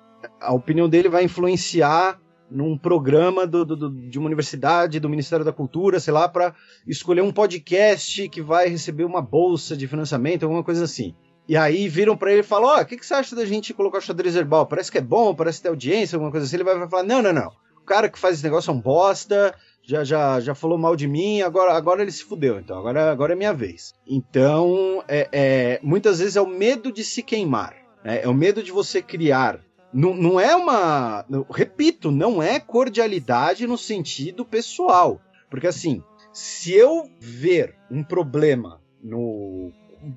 [0.41, 5.51] a opinião dele vai influenciar num programa do, do, de uma universidade, do Ministério da
[5.51, 6.55] Cultura, sei lá, para
[6.87, 11.13] escolher um podcast que vai receber uma bolsa de financiamento, alguma coisa assim.
[11.47, 13.45] E aí viram para ele e falam: Ó, oh, o que, que você acha da
[13.45, 14.65] gente colocar o xadrez herbal?
[14.65, 16.57] Parece que é bom, parece ter audiência, alguma coisa assim.
[16.57, 17.51] Ele vai falar: Não, não, não.
[17.81, 21.07] O cara que faz esse negócio é um bosta, já, já, já falou mal de
[21.07, 23.93] mim, agora, agora ele se fudeu, então agora, agora é minha vez.
[24.05, 27.73] Então, é, é muitas vezes é o medo de se queimar.
[28.03, 28.21] Né?
[28.23, 29.61] É o medo de você criar
[29.93, 31.25] não, não é uma.
[31.49, 35.21] Repito, não é cordialidade no sentido pessoal.
[35.49, 36.03] Porque assim,
[36.33, 39.71] se eu ver um problema no.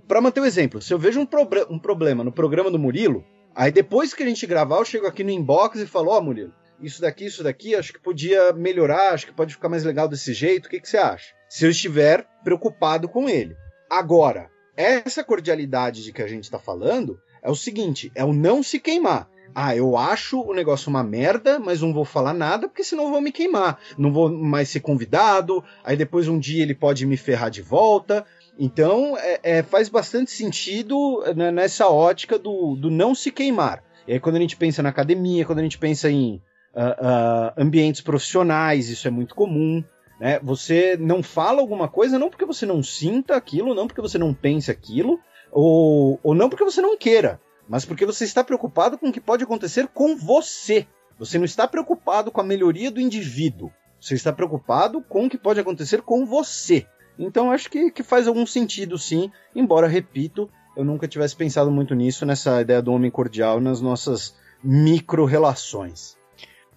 [0.07, 1.29] Para manter o exemplo, se eu vejo um,
[1.71, 3.25] um problema no programa do Murilo,
[3.55, 6.23] aí depois que a gente gravar, eu chego aqui no inbox e falo: Ó, oh,
[6.23, 6.53] Murilo,
[6.83, 10.33] isso daqui, isso daqui, acho que podia melhorar, acho que pode ficar mais legal desse
[10.33, 11.35] jeito, o que, que você acha?
[11.49, 13.57] Se eu estiver preocupado com ele.
[13.89, 18.63] Agora, essa cordialidade de que a gente está falando é o seguinte: é o não
[18.63, 19.29] se queimar.
[19.55, 23.11] Ah, eu acho o negócio uma merda, mas não vou falar nada, porque senão eu
[23.11, 23.79] vou me queimar.
[23.99, 28.25] Não vou mais ser convidado, aí depois um dia ele pode me ferrar de volta.
[28.59, 33.83] Então, é, é, faz bastante sentido né, nessa ótica do, do não se queimar.
[34.07, 36.43] E aí, quando a gente pensa na academia, quando a gente pensa em
[36.75, 39.83] uh, uh, ambientes profissionais, isso é muito comum.
[40.21, 40.39] Né?
[40.43, 44.35] Você não fala alguma coisa não porque você não sinta aquilo, não porque você não
[44.35, 45.19] pense aquilo,
[45.51, 47.41] ou, ou não porque você não queira
[47.71, 50.89] mas porque você está preocupado com o que pode acontecer com você.
[51.17, 53.71] Você não está preocupado com a melhoria do indivíduo.
[54.01, 56.85] Você está preocupado com o que pode acontecer com você.
[57.17, 61.95] Então acho que, que faz algum sentido sim, embora, repito, eu nunca tivesse pensado muito
[61.95, 64.35] nisso, nessa ideia do homem cordial nas nossas
[64.65, 66.19] micro-relações.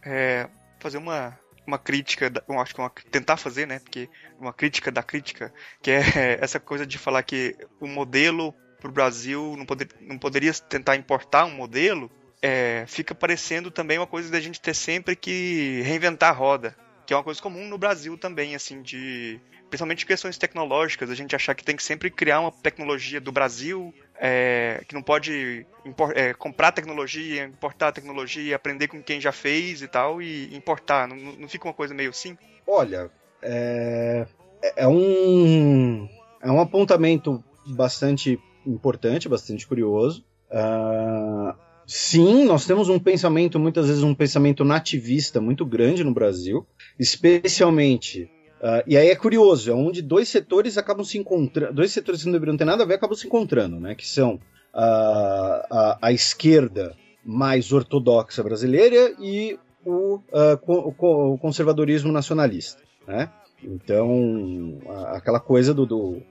[0.05, 0.47] É,
[0.79, 3.79] fazer uma uma crítica, eu acho que uma, tentar fazer, né?
[3.79, 5.51] Porque uma crítica da crítica,
[5.81, 6.03] que é
[6.39, 8.53] essa coisa de falar que o modelo
[8.83, 12.11] para o Brasil não, poder, não poderia tentar importar um modelo,
[12.41, 17.13] é, fica parecendo também uma coisa da gente ter sempre que reinventar a roda, que
[17.13, 19.39] é uma coisa comum no Brasil também, assim, de
[19.69, 23.93] principalmente questões tecnológicas, a gente achar que tem que sempre criar uma tecnologia do Brasil,
[24.19, 29.81] é, que não pode import, é, comprar tecnologia, importar tecnologia, aprender com quem já fez
[29.81, 31.07] e tal, e importar.
[31.07, 32.37] Não, não fica uma coisa meio assim?
[32.67, 33.09] Olha,
[33.41, 34.27] é,
[34.75, 36.07] é um,
[36.41, 40.23] é um apontamento bastante importante, bastante curioso.
[40.49, 41.53] Uh,
[41.85, 46.65] sim, nós temos um pensamento, muitas vezes um pensamento nativista muito grande no Brasil,
[46.99, 48.29] especialmente
[48.63, 52.27] Uh, e aí é curioso, é onde dois setores acabam se encontrando, dois setores que
[52.27, 53.93] não deveriam ter nada a ver acabam se encontrando, né?
[53.93, 54.39] Que são
[54.73, 56.95] a, a, a esquerda
[57.25, 63.29] mais ortodoxa brasileira e o, uh, o, o conservadorismo nacionalista, né?
[63.61, 66.23] Então, aquela coisa do, do uh,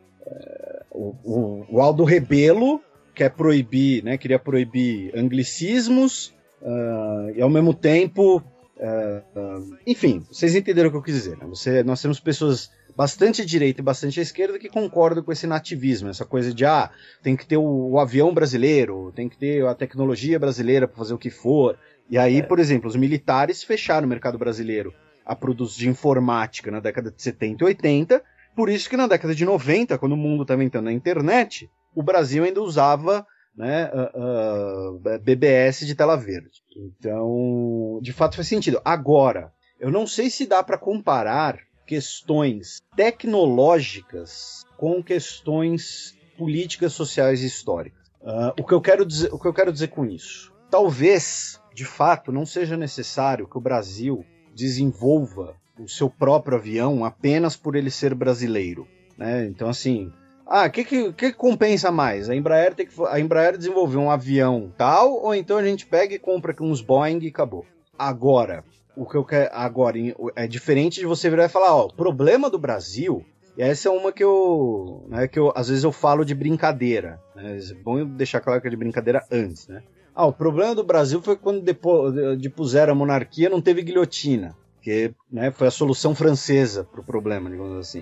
[0.93, 2.81] o, o, Aldo Rebelo
[3.15, 4.19] quer proibir, né?
[4.19, 8.43] Queria proibir anglicismos uh, e ao mesmo tempo
[8.83, 11.37] Uh, uh, enfim, vocês entenderam o que eu quis dizer.
[11.37, 11.47] Né?
[11.47, 15.47] Você, nós temos pessoas bastante à direita e bastante à esquerda que concordam com esse
[15.47, 16.91] nativismo, essa coisa de ah,
[17.23, 21.15] tem que ter o, o avião brasileiro, tem que ter a tecnologia brasileira para fazer
[21.15, 21.79] o que for.
[22.11, 22.43] E aí, é.
[22.43, 24.93] por exemplo, os militares fecharam o mercado brasileiro
[25.25, 28.23] a produzir informática na década de 70 e 80.
[28.55, 32.03] Por isso que na década de 90, quando o mundo estava entrando na internet, o
[32.03, 33.27] Brasil ainda usava
[33.57, 36.63] né, uh, uh, BBS de tela verde.
[36.77, 38.81] Então, de fato faz sentido.
[38.85, 47.47] Agora, eu não sei se dá para comparar questões tecnológicas com questões políticas, sociais e
[47.47, 48.01] históricas.
[48.21, 50.53] Uh, o, que eu quero dizer, o que eu quero dizer com isso?
[50.71, 54.25] Talvez, de fato, não seja necessário que o Brasil
[54.55, 58.87] desenvolva o seu próprio avião apenas por ele ser brasileiro.
[59.17, 59.47] Né?
[59.47, 60.13] Então, assim,
[60.47, 62.29] ah, o que, que, que, compensa mais?
[62.29, 66.15] A Embraer, tem que, a Embraer desenvolver um avião tal, ou então a gente pega
[66.15, 67.65] e compra aqui uns Boeing e acabou.
[67.99, 68.65] Agora,
[68.97, 69.51] o que eu quero.
[69.53, 69.97] Agora,
[70.37, 73.25] é diferente de você virar e falar, ó, o problema do Brasil.
[73.57, 75.53] E essa é uma que eu, né, que eu.
[75.55, 77.21] Às vezes eu falo de brincadeira.
[77.35, 79.83] Né, é bom deixar claro que é de brincadeira antes, né?
[80.15, 84.55] Ah, o problema do Brasil foi quando depois, depuseram a monarquia não teve guilhotina.
[84.83, 88.01] Que né, foi a solução francesa para o problema, digamos assim.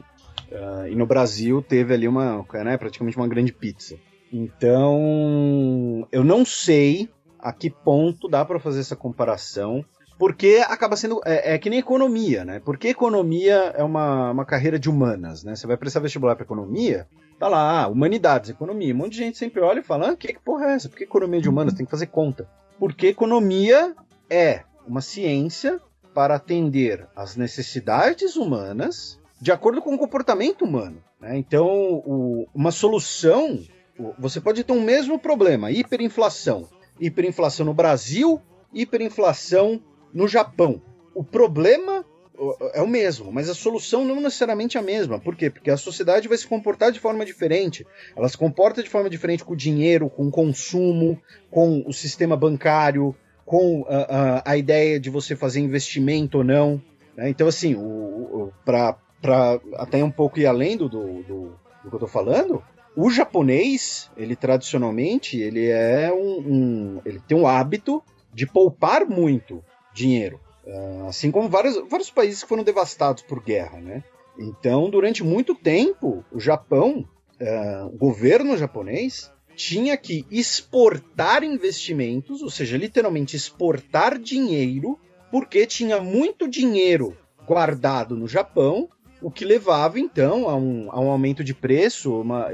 [0.51, 3.97] Uh, e no Brasil teve ali uma, né, praticamente uma grande pizza.
[4.32, 7.09] Então, eu não sei
[7.39, 9.85] a que ponto dá para fazer essa comparação,
[10.19, 11.20] porque acaba sendo.
[11.24, 12.61] É, é, que nem economia, né?
[12.62, 15.57] Porque economia é uma, uma carreira de humanas, né?
[15.57, 17.09] Você vai prestar vestibular para economia,
[17.39, 18.94] tá lá, ah, humanidades, economia.
[18.94, 20.89] Um monte de gente sempre olha e fala: ah, que, que porra é essa?
[20.89, 21.74] Por que economia de humanas?
[21.74, 22.48] Tem que fazer conta.
[22.78, 23.94] Porque economia
[24.28, 25.81] é uma ciência
[26.15, 31.03] para atender às necessidades humanas de acordo com o comportamento humano.
[31.20, 31.39] Né?
[31.39, 33.61] Então, o, uma solução,
[34.19, 36.69] você pode ter um mesmo problema, hiperinflação.
[37.01, 38.41] Hiperinflação no Brasil,
[38.74, 39.82] hiperinflação
[40.12, 40.82] no Japão.
[41.15, 42.05] O problema
[42.73, 45.19] é o mesmo, mas a solução não necessariamente é a mesma.
[45.19, 45.51] Por quê?
[45.51, 47.87] Porque a sociedade vai se comportar de forma diferente.
[48.16, 51.20] Ela se comporta de forma diferente com o dinheiro, com o consumo,
[51.51, 53.15] com o sistema bancário,
[53.51, 56.81] com a, a, a ideia de você fazer investimento ou não.
[57.16, 57.31] Né?
[57.31, 57.77] Então, assim,
[58.64, 62.62] para para até um pouco ir além do, do, do, do, que eu tô falando,
[62.97, 68.02] o japonês, ele tradicionalmente, ele é um, um ele tem um hábito
[68.32, 69.62] de poupar muito
[69.93, 74.05] dinheiro, uh, assim como vários, vários países que foram devastados por guerra, né?
[74.39, 77.05] Então, durante muito tempo, o Japão,
[77.40, 79.31] uh, o governo japonês,
[79.61, 84.99] tinha que exportar investimentos, ou seja, literalmente exportar dinheiro,
[85.31, 87.15] porque tinha muito dinheiro
[87.47, 88.89] guardado no Japão
[89.20, 92.49] o que levava então a um, a um aumento de preço, uma,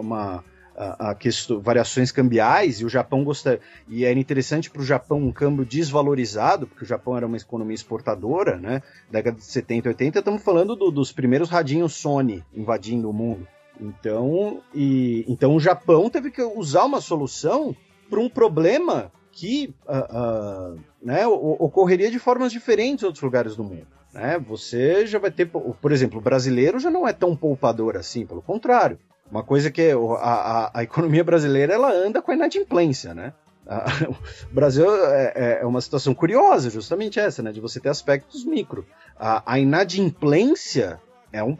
[0.00, 0.44] uma
[0.76, 3.60] a, a questão, variações cambiais, e o Japão gostaria.
[3.88, 7.74] E era interessante para o Japão um câmbio desvalorizado, porque o Japão era uma economia
[7.74, 8.82] exportadora, né?
[9.10, 13.48] Década de 70 e 80, estamos falando do, dos primeiros radinhos Sony invadindo o mundo.
[13.80, 17.74] Então, e, então o Japão teve que usar uma solução
[18.08, 23.64] para um problema que uh, uh, né, ocorreria de formas diferentes em outros lugares do
[23.64, 24.38] mundo né?
[24.46, 28.42] Você já vai ter, por exemplo, o brasileiro já não é tão poupador assim, pelo
[28.42, 28.98] contrário.
[29.30, 33.32] Uma coisa que a, a, a economia brasileira ela anda com a inadimplência, né?
[34.50, 37.52] o Brasil é, é, é, uma situação curiosa, justamente essa, né?
[37.52, 38.84] De você ter aspectos micro.
[39.16, 41.00] A, a inadimplência
[41.32, 41.54] é um,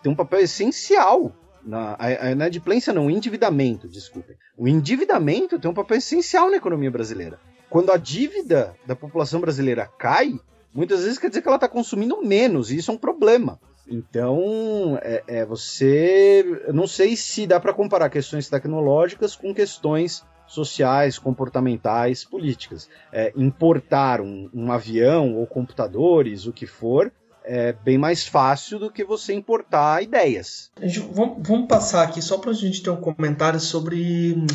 [0.00, 1.32] tem um papel essencial.
[1.66, 4.36] Na, a, a inadimplência não, o endividamento, desculpem.
[4.56, 7.40] O endividamento tem um papel essencial na economia brasileira.
[7.68, 10.38] Quando a dívida da população brasileira cai,
[10.72, 13.58] muitas vezes quer dizer que ela está consumindo menos, e isso é um problema.
[13.88, 16.44] Então, é, é você.
[16.66, 22.88] Eu não sei se dá para comparar questões tecnológicas com questões sociais, comportamentais, políticas.
[23.12, 27.12] É, importar um, um avião ou computadores, o que for,
[27.46, 30.70] é bem mais fácil do que você importar ideias.
[30.82, 34.46] Gente, vamos, vamos, passar aqui só para a gente ter um comentário sobre hum,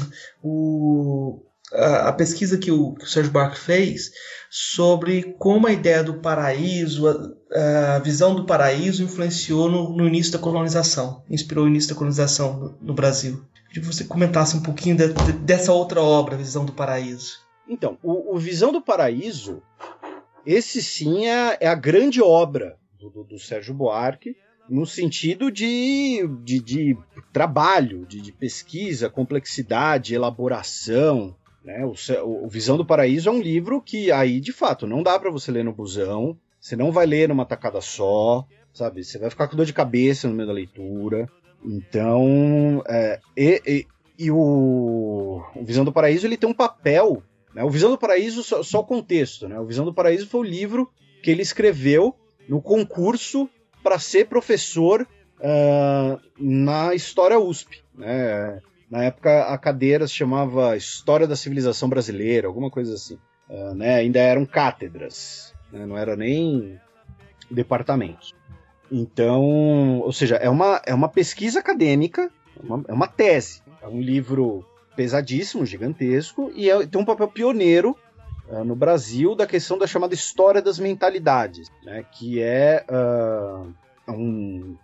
[0.44, 1.42] o,
[1.74, 4.12] a, a pesquisa que o, que o Sérgio Barco fez
[4.50, 10.34] sobre como a ideia do paraíso, a, a visão do paraíso influenciou no, no, início
[10.34, 13.42] da colonização, inspirou o início da colonização no, no Brasil.
[13.70, 17.40] Queria que você comentasse um pouquinho de, de, dessa outra obra, Visão do Paraíso.
[17.70, 19.64] Então, o, o Visão do Paraíso,
[20.46, 24.36] esse sim é, é a grande obra do, do, Sérgio Buarque,
[24.70, 26.98] no sentido de, de, de
[27.34, 31.36] trabalho, de, de, pesquisa, complexidade, elaboração.
[31.64, 31.86] Né?
[31.86, 31.94] O,
[32.46, 35.52] o, Visão do Paraíso é um livro que aí, de fato, não dá para você
[35.52, 39.04] ler no busão, você não vai ler numa tacada só, sabe?
[39.04, 41.30] Você vai ficar com dor de cabeça no meio da leitura.
[41.64, 43.88] Então, é, e, e,
[44.18, 47.24] e o, o, Visão do Paraíso ele tem um papel.
[47.54, 47.64] Né?
[47.64, 49.60] O Visão do Paraíso, só, só o contexto, né?
[49.60, 50.90] O Visão do Paraíso foi o livro
[51.22, 52.16] que ele escreveu
[52.48, 53.50] no concurso
[53.84, 55.08] para ser professor
[55.40, 57.84] uh, na História USP.
[57.96, 58.62] Né?
[58.90, 63.18] Na época a cadeira se chamava História da Civilização Brasileira, alguma coisa assim.
[63.50, 63.96] Uh, né?
[63.96, 65.86] Ainda eram cátedras, né?
[65.86, 66.80] não era nem
[67.50, 68.34] departamentos.
[68.92, 73.62] Então, ou seja, é uma, é uma pesquisa acadêmica, é uma, é uma tese.
[73.82, 74.66] É um livro
[74.96, 77.96] pesadíssimo, gigantesco, e é, tem um papel pioneiro
[78.52, 83.74] uh, no Brasil da questão da chamada história das mentalidades, né, que é uh,
[84.12, 84.76] um.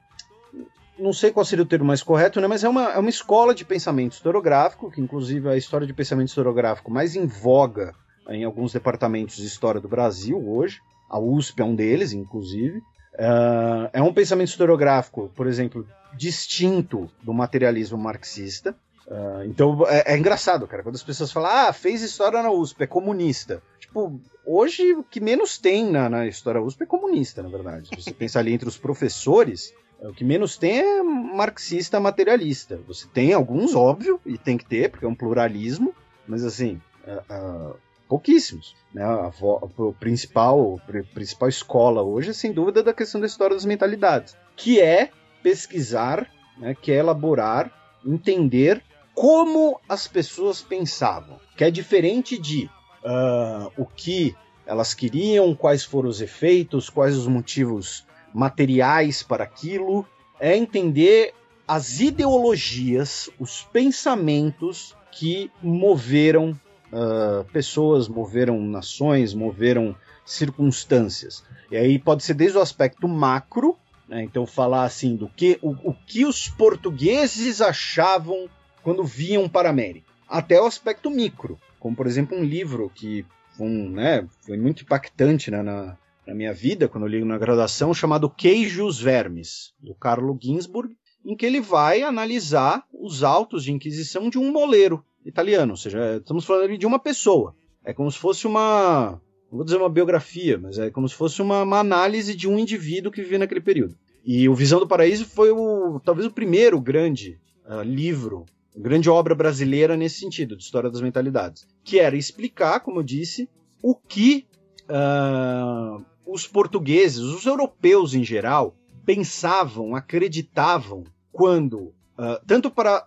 [0.98, 3.54] Não sei qual seria o termo mais correto, né, mas é uma, é uma escola
[3.54, 7.94] de pensamento historiográfico, que inclusive é a história de pensamento historiográfico mais em voga
[8.30, 10.82] em alguns departamentos de história do Brasil hoje.
[11.10, 12.80] A USP é um deles, inclusive.
[13.14, 18.76] Uh, é um pensamento historiográfico, por exemplo, distinto do materialismo marxista.
[19.08, 22.84] Uh, então é, é, engraçado, cara, quando as pessoas falam, ah, fez história na USP,
[22.84, 23.64] é comunista.
[23.80, 27.88] Tipo, hoje o que menos tem na, na história USP é comunista, na verdade.
[27.88, 32.80] Se você pensar ali entre os professores, o que menos tem é marxista materialista.
[32.86, 35.96] Você tem alguns, óbvio, e tem que ter, porque é um pluralismo,
[36.28, 37.76] mas assim, uh,
[38.10, 38.76] pouquíssimos.
[38.94, 39.04] Né?
[39.04, 43.66] A, a, principal, a principal escola hoje, sem dúvida, é da questão da história das
[43.66, 45.12] mentalidades, que é
[45.42, 47.72] pesquisar, né, que é elaborar,
[48.06, 48.84] entender
[49.18, 52.70] como as pessoas pensavam, que é diferente de
[53.04, 60.06] uh, o que elas queriam, quais foram os efeitos, quais os motivos materiais para aquilo,
[60.40, 61.34] é entender
[61.68, 71.44] as ideologias, os pensamentos que moveram uh, pessoas, moveram nações, moveram circunstâncias.
[71.72, 73.76] E aí pode ser desde o aspecto macro,
[74.08, 78.48] né, então falar assim do que o, o que os portugueses achavam
[78.88, 83.26] quando viam para a América, até o aspecto micro, como por exemplo um livro que
[83.60, 87.94] um, né, foi muito impactante né, na, na minha vida, quando eu li na graduação,
[87.94, 90.96] chamado Queijos Vermes, do Carlo Ginzburg,
[91.26, 96.16] em que ele vai analisar os autos de inquisição de um moleiro italiano, ou seja,
[96.16, 97.54] estamos falando de uma pessoa.
[97.84, 99.20] É como se fosse uma,
[99.52, 102.58] não vou dizer uma biografia, mas é como se fosse uma, uma análise de um
[102.58, 103.98] indivíduo que vivia naquele período.
[104.24, 108.46] E o Visão do Paraíso foi o, talvez o primeiro grande uh, livro,
[108.78, 113.50] grande obra brasileira nesse sentido, de história das mentalidades, que era explicar, como eu disse,
[113.82, 114.46] o que
[114.84, 118.76] uh, os portugueses, os europeus em geral,
[119.06, 123.06] pensavam, acreditavam quando Uh, tanto para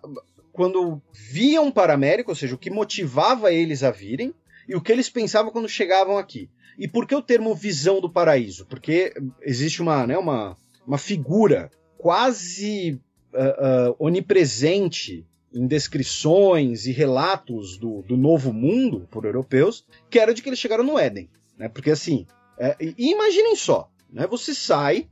[0.53, 4.33] quando viam para a América, ou seja, o que motivava eles a virem
[4.69, 6.49] e o que eles pensavam quando chegavam aqui.
[6.79, 8.67] E por que o termo visão do paraíso?
[8.67, 10.57] Porque existe uma, né, uma,
[10.87, 13.01] uma figura quase
[13.33, 20.33] uh, uh, onipresente em descrições e relatos do, do novo mundo por europeus, que era
[20.33, 21.29] de que eles chegaram no Éden.
[21.59, 21.69] Né?
[21.69, 22.27] Porque assim,
[22.59, 24.27] é, imaginem só, né?
[24.27, 25.09] você sai,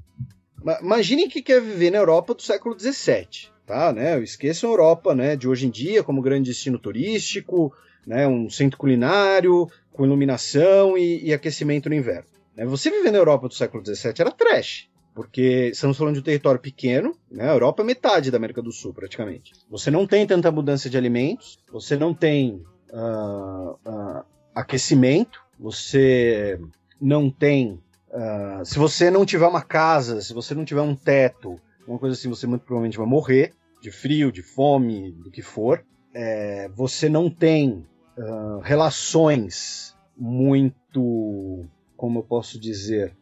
[0.80, 3.92] imaginem que quer viver na Europa do século XVII tá?
[3.92, 4.18] Né?
[4.20, 5.36] Esqueçam a Europa, né?
[5.36, 7.72] De hoje em dia como grande destino turístico,
[8.06, 8.26] né?
[8.26, 12.24] Um centro culinário com iluminação e, e aquecimento no inverno.
[12.56, 12.64] Né?
[12.64, 14.88] Você viver na Europa do século XVII era trash,
[15.18, 17.50] porque estamos falando de um território pequeno, né?
[17.50, 19.52] A Europa é metade da América do Sul, praticamente.
[19.68, 22.62] Você não tem tanta mudança de alimentos, você não tem
[22.92, 24.24] uh, uh,
[24.54, 26.60] aquecimento, você
[27.00, 27.82] não tem.
[28.12, 32.14] Uh, se você não tiver uma casa, se você não tiver um teto, uma coisa
[32.14, 35.84] assim, você muito provavelmente vai morrer de frio, de fome, do que for,
[36.14, 37.84] é, você não tem
[38.16, 41.66] uh, relações muito
[41.96, 43.16] como eu posso dizer,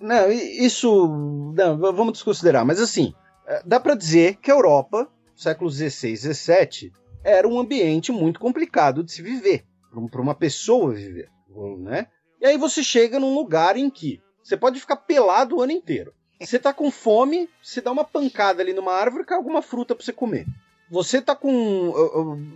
[0.00, 1.08] não, isso
[1.56, 3.14] não, vamos desconsiderar, mas assim,
[3.46, 6.92] é, dá para dizer que a Europa, séculos XVI, XVII,
[7.22, 9.64] era um ambiente muito complicado de se viver,
[10.10, 11.28] para uma pessoa viver,
[11.78, 12.06] né?
[12.40, 16.12] E aí você chega num lugar em que você pode ficar pelado o ano inteiro.
[16.38, 20.04] Você tá com fome, você dá uma pancada ali numa árvore, cai alguma fruta para
[20.04, 20.44] você comer.
[20.90, 21.92] Você tá com.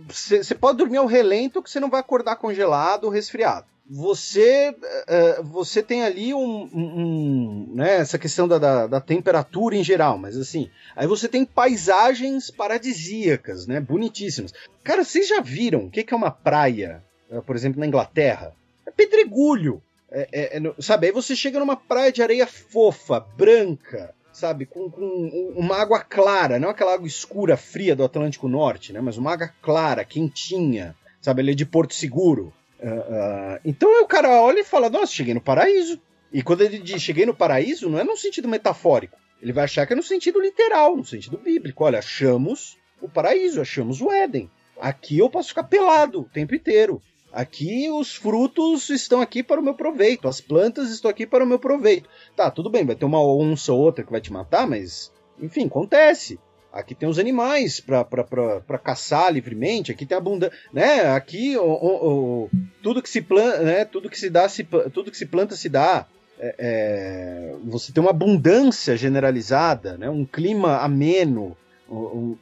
[0.07, 5.43] Você pode dormir ao relento que você não vai acordar congelado ou resfriado você uh,
[5.43, 10.37] você tem ali um, um, né, essa questão da, da, da, temperatura em geral, mas
[10.37, 14.53] assim, aí você tem paisagens paradisíacas, né, bonitíssimas.
[14.83, 18.53] Cara, vocês já viram o que, é uma praia, uh, por exemplo, na Inglaterra?
[18.85, 21.07] É pedregulho, é, é, é, sabe?
[21.07, 26.59] Aí você chega numa praia de areia fofa, branca, sabe, com, com, uma água clara,
[26.59, 31.41] não aquela água escura, fria do Atlântico Norte, né, mas uma água clara, quentinha, sabe,
[31.41, 32.53] ali de Porto Seguro.
[32.81, 35.99] Uh, então o cara olha e fala: Nossa, cheguei no paraíso.
[36.31, 39.17] E quando ele diz cheguei no paraíso, não é no sentido metafórico.
[39.41, 41.83] Ele vai achar que é no sentido literal, no sentido bíblico.
[41.83, 44.49] Olha, achamos o paraíso, achamos o Éden.
[44.79, 47.01] Aqui eu posso ficar pelado o tempo inteiro.
[47.31, 51.47] Aqui os frutos estão aqui para o meu proveito, as plantas estão aqui para o
[51.47, 52.09] meu proveito.
[52.35, 55.67] Tá, tudo bem, vai ter uma onça ou outra que vai te matar, mas enfim,
[55.67, 56.39] acontece.
[56.71, 61.07] Aqui tem os animais para caçar livremente, aqui tem abundância, né?
[61.15, 62.49] Aqui o, o, o,
[62.83, 63.85] tudo que se planta, né?
[63.85, 64.63] Tudo que se dá, se,
[64.93, 66.05] tudo que se planta se dá.
[66.39, 70.09] É, é, você tem uma abundância generalizada, né?
[70.11, 71.57] Um clima ameno.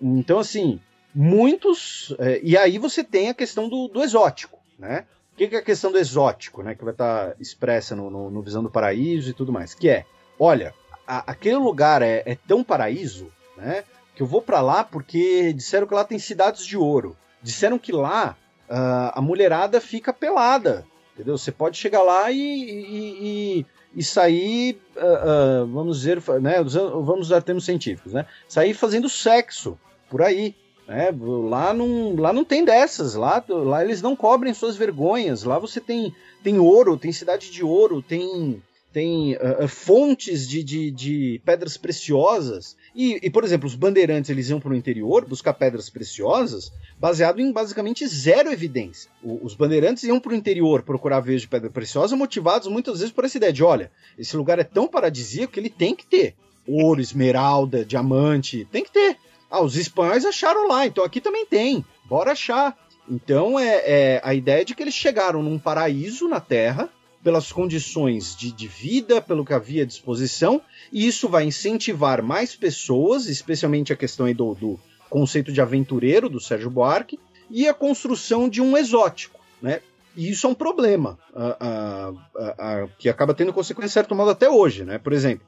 [0.01, 0.81] Então assim,
[1.15, 5.05] muitos é, e aí você tem a questão do, do exótico, né?
[5.33, 6.75] O que, que, é a questão do exótico, né?
[6.75, 9.73] Que vai estar expressa no, no, no Visão do Paraíso e tudo mais.
[9.73, 10.05] Que é,
[10.37, 10.73] olha,
[11.07, 13.85] a, aquele lugar é, é tão paraíso, né?
[14.17, 17.15] Que eu vou para lá porque disseram que lá tem cidades de ouro.
[17.39, 18.35] Disseram que lá
[18.67, 21.37] uh, a mulherada fica pelada, entendeu?
[21.37, 23.65] Você pode chegar lá e, e, e,
[23.95, 28.25] e sair, uh, uh, vamos dizer, né, vamos usar termos científicos, né?
[28.47, 29.77] Sair fazendo sexo
[30.09, 30.55] por aí.
[30.87, 31.13] Né?
[31.47, 35.43] Lá, não, lá não tem dessas, lá, lá eles não cobrem suas vergonhas.
[35.43, 36.11] Lá você tem,
[36.41, 38.63] tem ouro, tem cidade de ouro, tem
[38.97, 42.75] tem uh, fontes de, de, de, pedras preciosas.
[42.95, 47.39] E, e, por exemplo, os bandeirantes eles iam para o interior buscar pedras preciosas baseado
[47.39, 49.11] em basicamente zero evidência.
[49.21, 53.13] O, os bandeirantes iam para o interior procurar veios de pedra preciosa motivados muitas vezes
[53.13, 56.33] por essa ideia de, olha, esse lugar é tão paradisíaco que ele tem que ter
[56.67, 59.15] ouro, esmeralda, diamante, tem que ter.
[59.47, 62.75] Ah, os espanhóis acharam lá, então aqui também tem, bora achar.
[63.07, 66.89] Então é, é a ideia de que eles chegaram num paraíso na Terra
[67.27, 70.61] pelas condições de, de, vida, pelo que havia à disposição,
[70.93, 74.79] e isso vai incentivar mais pessoas, especialmente a questão do, do,
[75.09, 79.81] conceito de aventureiro do Sérgio Buarque, e a construção de um exótico, né?
[80.15, 84.49] E isso é um problema uh, uh, uh, que acaba tendo consequência, certo modo, até
[84.49, 84.97] hoje, né?
[84.97, 85.45] Por exemplo,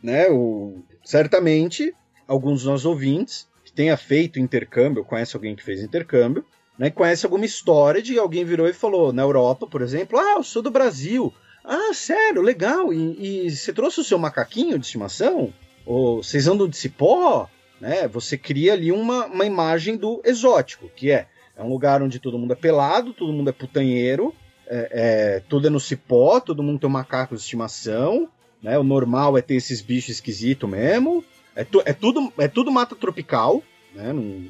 [0.00, 1.92] né, o, certamente,
[2.28, 6.44] alguns dos nossos ouvintes que tenha feito intercâmbio, conhece alguém que fez intercâmbio,
[6.78, 10.44] né, conhece alguma história de alguém virou e falou, na Europa, por exemplo, ah, eu
[10.44, 11.34] sou do Brasil.
[11.64, 12.92] Ah, sério, legal.
[12.92, 15.52] E, e você trouxe o seu macaquinho de estimação?
[15.84, 17.48] Ou vocês andam de cipó?
[17.80, 18.06] Né?
[18.08, 21.26] Você cria ali uma, uma imagem do exótico, que é,
[21.56, 24.34] é um lugar onde todo mundo é pelado, todo mundo é putanheiro,
[24.66, 28.28] é, é, tudo é no cipó, todo mundo tem um macaco de estimação,
[28.62, 28.78] né?
[28.78, 31.24] O normal é ter esses bichos esquisitos mesmo.
[31.54, 33.62] É, tu, é, tudo, é tudo mata tropical,
[33.94, 34.12] né?
[34.12, 34.46] Não,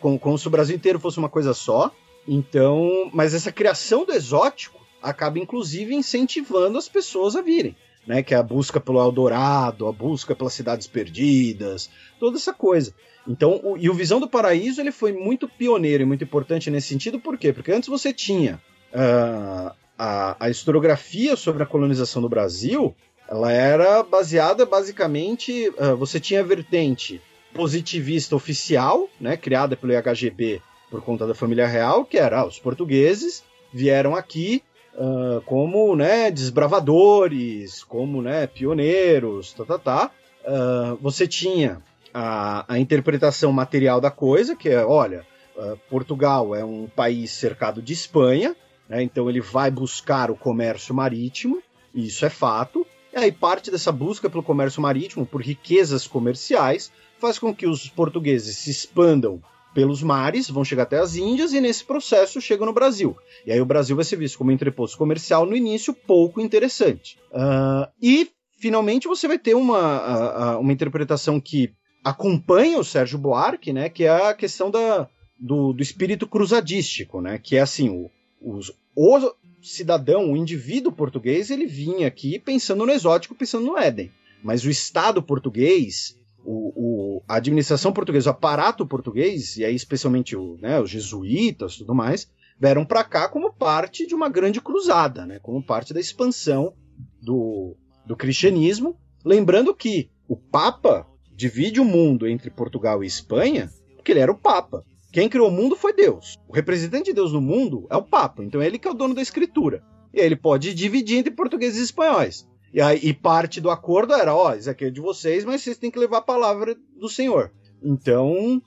[0.00, 1.92] como, como se o Brasil inteiro fosse uma coisa só.
[2.26, 7.76] Então, mas essa criação do exótico acaba inclusive incentivando as pessoas a virem.
[8.06, 12.94] Né, que é a busca pelo Eldorado, a busca pelas cidades perdidas, toda essa coisa.
[13.28, 16.88] Então, o, e o Visão do Paraíso ele foi muito pioneiro e muito importante nesse
[16.88, 17.52] sentido, por quê?
[17.52, 18.62] Porque antes você tinha
[18.94, 22.96] uh, a, a historiografia sobre a colonização do Brasil,
[23.28, 27.20] ela era baseada basicamente, uh, você tinha a vertente
[27.58, 32.56] positivista oficial, né, criada pelo IHGB por conta da família real, que era ah, os
[32.56, 34.62] portugueses vieram aqui
[34.94, 40.10] uh, como né, desbravadores, como né, pioneiros, tá, tá, tá.
[40.44, 41.82] Uh, você tinha
[42.14, 45.26] a, a, interpretação material da coisa, que é, olha,
[45.56, 48.54] uh, Portugal é um país cercado de Espanha,
[48.88, 51.60] né, então ele vai buscar o comércio marítimo,
[51.92, 52.86] isso é fato.
[53.12, 57.88] E aí parte dessa busca pelo comércio marítimo, por riquezas comerciais, faz com que os
[57.88, 59.42] portugueses se expandam
[59.74, 63.16] pelos mares, vão chegar até as Índias e nesse processo chegam no Brasil.
[63.46, 67.18] E aí o Brasil vai ser visto como entreposto comercial no início pouco interessante.
[67.30, 68.28] Uh, e
[68.58, 71.72] finalmente você vai ter uma, uma interpretação que
[72.02, 75.08] acompanha o Sérgio Buarque, né, que é a questão da,
[75.38, 79.32] do, do espírito cruzadístico, né, que é assim, o, os, o,
[79.62, 84.10] cidadão, o indivíduo português, ele vinha aqui pensando no exótico, pensando no Éden.
[84.42, 86.17] Mas o Estado português,
[86.50, 86.72] o,
[87.18, 91.78] o, a administração portuguesa, o aparato português, e aí especialmente o, né, os jesuítas e
[91.78, 96.00] tudo mais, vieram para cá como parte de uma grande cruzada, né, como parte da
[96.00, 96.72] expansão
[97.20, 97.76] do,
[98.06, 98.96] do cristianismo.
[99.22, 101.06] Lembrando que o Papa
[101.36, 104.82] divide o mundo entre Portugal e Espanha porque ele era o Papa.
[105.12, 106.38] Quem criou o mundo foi Deus.
[106.48, 108.94] O representante de Deus no mundo é o Papa, então é ele que é o
[108.94, 109.82] dono da escritura.
[110.14, 112.48] E aí ele pode dividir entre portugueses e espanhóis.
[112.72, 115.78] E, aí, e parte do acordo era, ó, isso aqui é de vocês, mas vocês
[115.78, 117.50] têm que levar a palavra do Senhor.
[117.82, 118.60] Então,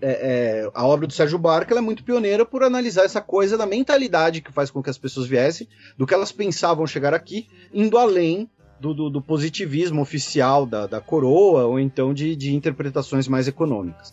[0.00, 3.66] é, é, a obra do Sérgio Barca é muito pioneira por analisar essa coisa da
[3.66, 7.96] mentalidade que faz com que as pessoas viessem, do que elas pensavam chegar aqui, indo
[7.96, 8.50] além
[8.80, 14.12] do, do, do positivismo oficial da, da coroa, ou então de, de interpretações mais econômicas.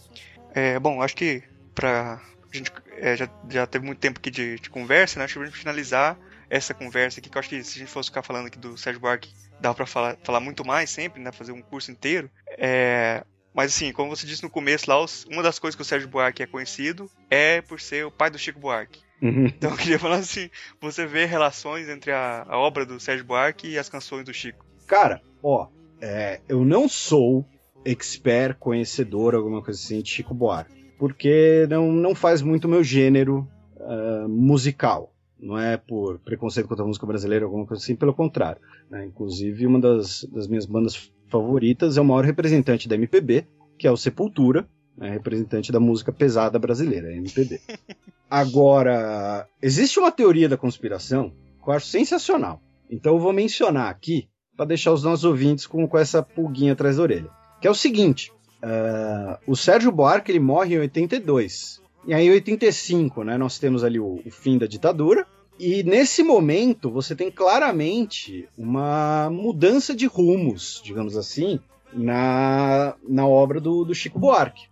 [0.54, 1.44] É, bom, acho que
[1.74, 5.26] pra gente é, já, já teve muito tempo aqui de, de conversa, né?
[5.26, 6.18] Acho que gente finalizar
[6.54, 8.78] essa conversa aqui, que eu acho que se a gente fosse ficar falando aqui do
[8.78, 11.32] Sérgio Buarque, dava pra falar, falar muito mais sempre, né?
[11.32, 12.30] Fazer um curso inteiro.
[12.60, 13.26] É,
[13.56, 16.44] mas assim, como você disse no começo lá, uma das coisas que o Sérgio Buarque
[16.44, 19.02] é conhecido é por ser o pai do Chico Buarque.
[19.20, 19.48] Uhum.
[19.48, 20.48] Então eu queria falar assim,
[20.80, 24.64] você vê relações entre a, a, obra do Sérgio Buarque e as canções do Chico.
[24.86, 25.70] Cara, ó,
[26.00, 27.48] é, eu não sou
[27.84, 33.48] expert, conhecedor, alguma coisa assim de Chico Buarque, porque não, não faz muito meu gênero
[33.78, 35.13] uh, musical
[35.44, 38.62] não é por preconceito contra a música brasileira ou alguma coisa assim, pelo contrário.
[38.90, 39.06] Né?
[39.06, 43.46] Inclusive, uma das, das, minhas bandas favoritas é o maior representante da MPB,
[43.78, 44.68] que é o Sepultura,
[44.98, 45.10] né?
[45.10, 47.60] representante da música pesada brasileira, MPB.
[48.30, 52.62] Agora, existe uma teoria da conspiração que eu acho sensacional.
[52.90, 56.98] Então eu vou mencionar aqui para deixar os nossos ouvintes com, com essa pulguinha atrás
[56.98, 57.30] da orelha.
[57.60, 58.32] Que é o seguinte:
[58.64, 61.83] uh, o Sérgio Buarque ele morre em 82.
[62.06, 65.26] E aí, em 85, né, nós temos ali o, o fim da ditadura.
[65.60, 71.60] E nesse momento você tem claramente uma mudança de rumos, digamos assim,
[71.94, 74.68] na, na obra do, do Chico Buarque.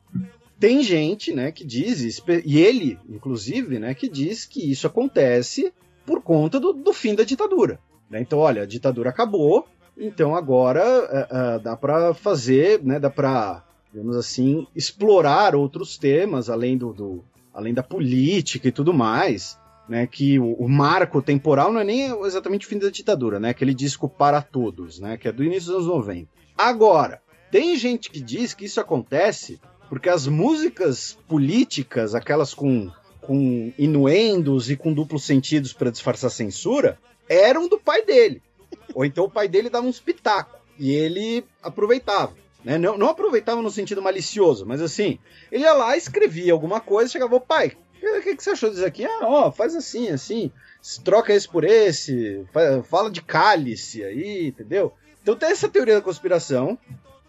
[0.59, 5.73] Tem gente, né, que diz, e ele, inclusive, né, que diz que isso acontece
[6.05, 7.79] por conta do, do fim da ditadura.
[8.09, 8.21] Né?
[8.21, 9.67] Então, olha, a ditadura acabou,
[9.97, 16.49] então agora uh, uh, dá para fazer, né, dá para digamos assim, explorar outros temas
[16.49, 17.23] além do, do,
[17.53, 19.57] além da política e tudo mais,
[19.87, 20.07] né?
[20.07, 23.49] Que o, o, marco temporal não é nem exatamente o fim da ditadura, né?
[23.49, 25.17] Aquele disco para todos, né?
[25.17, 26.29] Que é do início dos anos 90.
[26.57, 29.59] Agora, tem gente que diz que isso acontece
[29.89, 32.89] porque as músicas políticas, aquelas com,
[33.19, 36.97] com inuendos e com duplos sentidos para disfarçar censura,
[37.27, 38.41] eram do pai dele.
[38.93, 42.33] Ou então o pai dele dava uns pitacos e ele aproveitava.
[42.63, 42.77] Né?
[42.77, 45.17] Não, não aproveitava no sentido malicioso, mas assim,
[45.51, 49.05] ele ia lá, escrevia alguma coisa, chegava, pai, o que, que você achou disso aqui?
[49.05, 50.51] Ah, ó, faz assim, assim,
[51.03, 52.45] troca esse por esse,
[52.85, 54.93] fala de cálice aí, entendeu?
[55.21, 56.77] Então tem essa teoria da conspiração,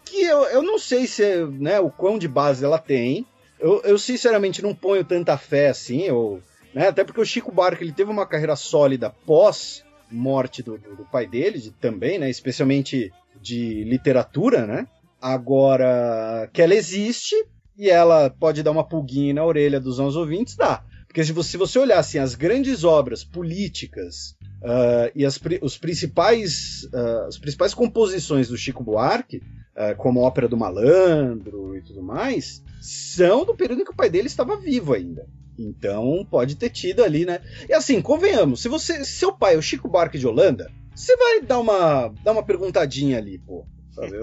[0.05, 3.25] que eu, eu não sei se né, o quão de base ela tem.
[3.59, 6.41] Eu, eu sinceramente não ponho tanta fé assim, ou,
[6.73, 10.95] né, até porque o Chico Buarque ele teve uma carreira sólida pós morte do, do,
[10.97, 13.11] do pai dele, de, também, né, especialmente
[13.41, 14.87] de literatura, né?
[15.23, 17.33] Agora, que ela existe
[17.77, 20.83] e ela pode dar uma pulguinha na orelha dos nossos ouvintes, dá.
[21.07, 25.77] Porque se você, se você olhar assim, as grandes obras políticas uh, e as, os
[25.77, 31.81] principais, uh, as principais composições do Chico Buarque, uh, como a Ópera do Malandro e
[31.81, 35.25] tudo mais, são do período em que o pai dele estava vivo ainda.
[35.57, 37.39] Então pode ter tido ali, né?
[37.69, 41.15] E assim, convenhamos, se você, se seu pai é o Chico Buarque de Holanda, você
[41.15, 43.65] vai dar uma, dar uma perguntadinha ali, pô.
[43.91, 44.17] Sabe?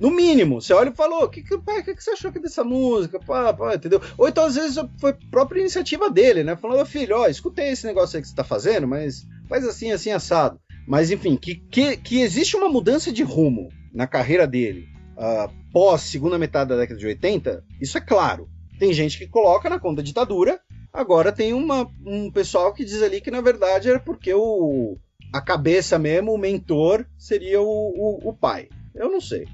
[0.00, 2.64] No mínimo, você olha e falou: o que, que, que, que você achou aqui dessa
[2.64, 3.20] música?
[3.20, 4.00] Pá, pá, entendeu?
[4.18, 6.56] Ou então, às vezes, foi própria iniciativa dele, né?
[6.56, 10.10] Falando, filho, ó, escutei esse negócio aí que você tá fazendo, mas faz assim, assim,
[10.10, 10.58] assado.
[10.86, 16.02] Mas, enfim, que, que, que existe uma mudança de rumo na carreira dele uh, pós
[16.02, 18.48] segunda metade da década de 80, isso é claro.
[18.78, 20.60] Tem gente que coloca na conta ditadura,
[20.92, 24.96] agora tem uma, um pessoal que diz ali que, na verdade, era porque o,
[25.32, 28.68] a cabeça mesmo, o mentor, seria o, o, o pai.
[28.94, 29.46] Eu não sei.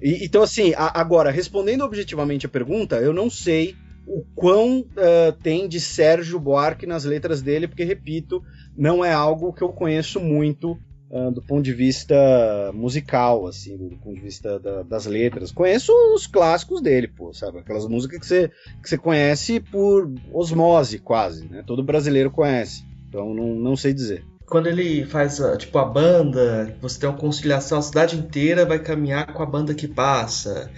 [0.00, 3.74] E, então, assim, a, agora, respondendo objetivamente a pergunta, eu não sei
[4.06, 8.42] o quão uh, tem de Sérgio Buarque nas letras dele, porque, repito,
[8.76, 10.78] não é algo que eu conheço muito
[11.10, 12.14] uh, do ponto de vista
[12.72, 15.52] musical, assim, do, ponto de vista da, das letras.
[15.52, 17.58] Conheço os clássicos dele, pô, sabe?
[17.58, 18.48] Aquelas músicas que você,
[18.82, 21.62] que você conhece por osmose, quase, né?
[21.66, 22.82] Todo brasileiro conhece.
[23.08, 27.78] Então, não, não sei dizer quando ele faz tipo a banda, você tem uma conciliação,
[27.78, 30.70] a cidade inteira vai caminhar com a banda que passa.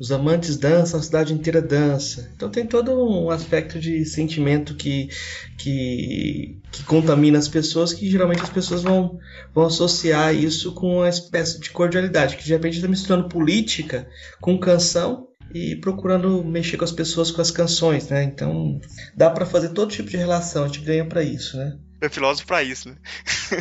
[0.00, 2.30] os amantes dançam, a cidade inteira dança.
[2.34, 5.08] Então tem todo um aspecto de sentimento que,
[5.56, 9.18] que, que contamina as pessoas, que geralmente as pessoas vão,
[9.54, 14.08] vão associar isso com uma espécie de cordialidade, que de repente está misturando política
[14.40, 18.24] com canção e procurando mexer com as pessoas com as canções, né?
[18.24, 18.80] Então
[19.14, 21.76] dá para fazer todo tipo de relação, a gente ganha para isso, né?
[22.02, 22.96] É filósofo para isso, né?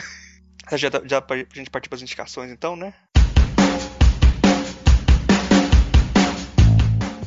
[0.76, 2.91] já, já pra gente partir para as indicações, então, né?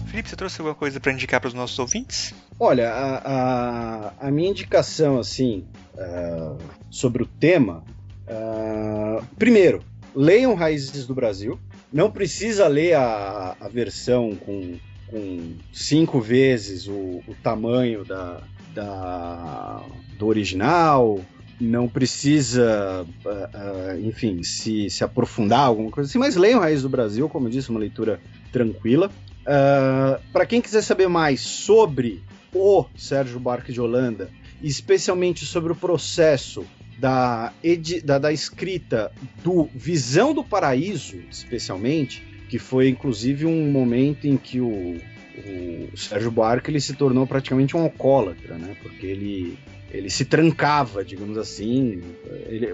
[0.08, 2.34] Felipe, você trouxe alguma coisa para indicar para os nossos ouvintes?
[2.58, 5.64] Olha, a, a, a minha indicação, assim,
[5.94, 6.58] uh,
[6.90, 7.84] sobre o tema.
[8.26, 9.84] Uh, primeiro,
[10.16, 11.60] leiam Raízes do Brasil.
[11.92, 18.40] Não precisa ler a, a versão com, com cinco vezes o, o tamanho da,
[18.74, 19.80] da,
[20.18, 21.20] do original,
[21.60, 26.88] não precisa, uh, uh, enfim, se, se aprofundar alguma coisa assim, mas leiam Raiz do
[26.88, 28.20] Brasil, como eu disse, uma leitura
[28.52, 29.08] tranquila.
[29.08, 32.22] Uh, ah, Para quem quiser saber mais sobre
[32.52, 34.30] o Sérgio Buarque de Holanda,
[34.62, 36.64] especialmente sobre o processo
[36.98, 37.52] da,
[38.04, 39.12] da, da, escrita
[39.42, 44.98] do Visão do Paraíso, especialmente, que foi inclusive um momento em que o,
[45.46, 48.76] o Sérgio Buarque ele se tornou praticamente um alcoólatra, né?
[48.82, 49.58] Porque ele,
[49.90, 52.02] ele se trancava, digamos assim.
[52.46, 52.68] Ele,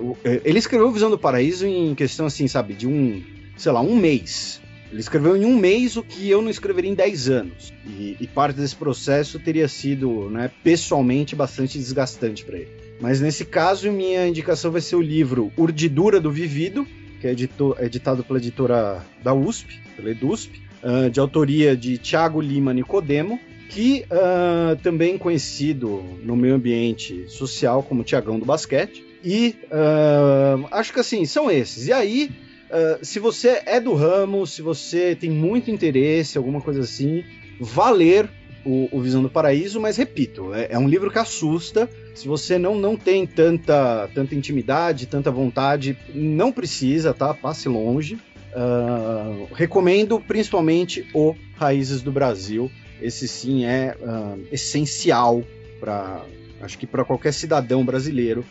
[0.44, 3.22] ele escreveu Visão do Paraíso em questão assim, sabe, de um,
[3.56, 4.60] sei lá, um mês.
[4.90, 7.72] Ele escreveu em um mês o que eu não escreveria em 10 anos.
[7.86, 12.70] E, e parte desse processo teria sido, né, pessoalmente, bastante desgastante para ele.
[13.00, 16.86] Mas nesse caso, minha indicação vai ser o livro Urdidura do Vivido,
[17.20, 22.40] que é edito, editado pela editora da USP, pela EDUSP, uh, de autoria de Tiago
[22.40, 23.38] Lima Nicodemo,
[23.68, 29.04] que uh, também conhecido no meio ambiente social como Tiagão do Basquete.
[29.22, 31.86] E uh, acho que assim, são esses.
[31.88, 32.30] E aí,
[32.70, 37.24] Uh, se você é do ramo, se você tem muito interesse, alguma coisa assim,
[37.58, 38.30] vá ler
[38.64, 41.88] o, o Visão do Paraíso, mas repito, é, é, um livro que assusta.
[42.14, 47.34] Se você não, não tem tanta, tanta intimidade, tanta vontade, não precisa, tá?
[47.34, 48.18] Passe longe.
[48.54, 52.70] Uh, recomendo principalmente o Raízes do Brasil.
[53.00, 55.42] Esse sim é uh, essencial
[55.78, 56.24] para,
[56.60, 58.44] acho que para qualquer cidadão brasileiro.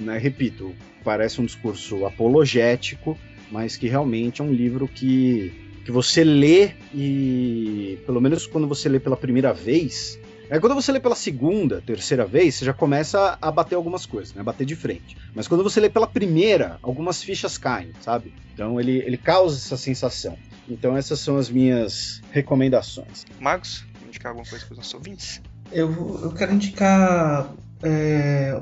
[0.00, 0.18] né?
[0.18, 0.74] Repito,
[1.04, 3.16] parece um discurso apologético,
[3.50, 5.52] mas que realmente é um livro que,
[5.84, 10.18] que você lê e, pelo menos quando você lê pela primeira vez,
[10.48, 14.34] é quando você lê pela segunda, terceira vez, você já começa a bater algumas coisas,
[14.34, 14.42] né?
[14.42, 15.16] Bater de frente.
[15.34, 18.32] Mas quando você lê pela primeira, algumas fichas caem, sabe?
[18.54, 20.36] Então ele, ele causa essa sensação.
[20.68, 23.24] Então essas são as minhas recomendações.
[23.40, 25.40] Marcos, indicar alguma coisa para os nossos ouvintes?
[25.72, 27.52] Eu, eu quero indicar
[27.82, 28.60] é,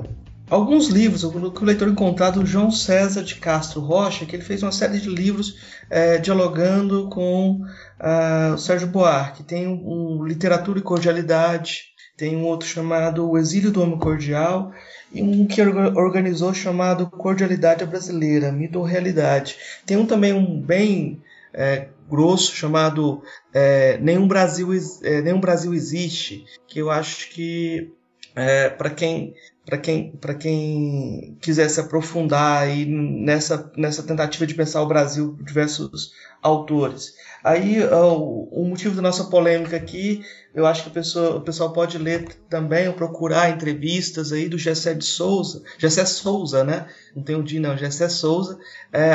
[0.49, 4.43] alguns livros, o que o leitor encontrar do João César de Castro Rocha, que ele
[4.43, 5.55] fez uma série de livros
[5.89, 7.61] é, dialogando com
[7.99, 9.43] uh, o Sérgio Buarque.
[9.43, 14.71] Tem um, um, Literatura e Cordialidade, tem um outro chamado O Exílio do Homem Cordial,
[15.13, 19.57] e um que organizou chamado Cordialidade Brasileira, Mito ou Realidade.
[19.85, 21.21] Tem um também um bem
[21.53, 23.21] é, grosso chamado
[23.53, 24.69] é, Nenhum, Brasil,
[25.03, 27.91] é, Nenhum Brasil Existe, que eu acho que
[28.35, 29.33] é, para quem
[29.65, 35.43] para quem, quem quiser se aprofundar aí nessa, nessa tentativa de pensar o Brasil por
[35.43, 36.11] diversos
[36.41, 37.13] autores.
[37.43, 40.23] Aí o, o motivo da nossa polêmica aqui,
[40.53, 44.93] eu acho que pessoa, o pessoal pode ler também ou procurar entrevistas aí do Gessé
[44.93, 46.87] de Souza, Gessé Souza, né?
[47.15, 48.59] Não tem o D não, Gessé Souza,
[48.93, 49.13] é,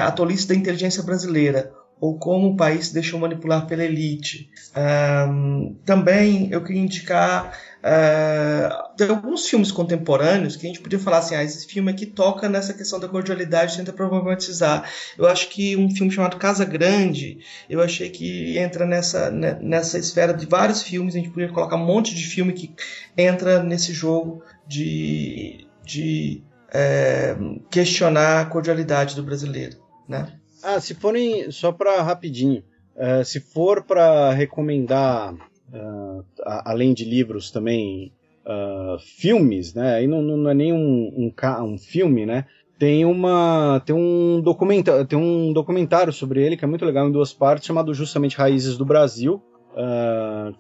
[0.49, 4.51] da inteligência brasileira ou como o país se deixou manipular pela elite.
[4.75, 11.35] Um, também eu queria indicar uh, alguns filmes contemporâneos que a gente podia falar assim,
[11.35, 14.91] ah, esse filme aqui toca nessa questão da cordialidade, tenta problematizar.
[15.19, 19.99] Eu acho que um filme chamado Casa Grande, eu achei que entra nessa, né, nessa
[19.99, 22.75] esfera de vários filmes, a gente podia colocar um monte de filme que
[23.17, 27.37] entra nesse jogo de, de é,
[27.71, 29.77] questionar a cordialidade do brasileiro,
[30.09, 30.40] né?
[30.62, 32.62] Ah, se forem, só para rapidinho,
[32.97, 38.12] uh, se for para recomendar, uh, a, além de livros também,
[38.45, 39.95] uh, filmes, né?
[39.97, 42.47] Aí não, não é nem um, um, um, filme, né?
[42.78, 47.12] Tem uma, tem um documentário, tem um documentário sobre ele que é muito legal em
[47.12, 49.43] duas partes, chamado justamente Raízes do Brasil,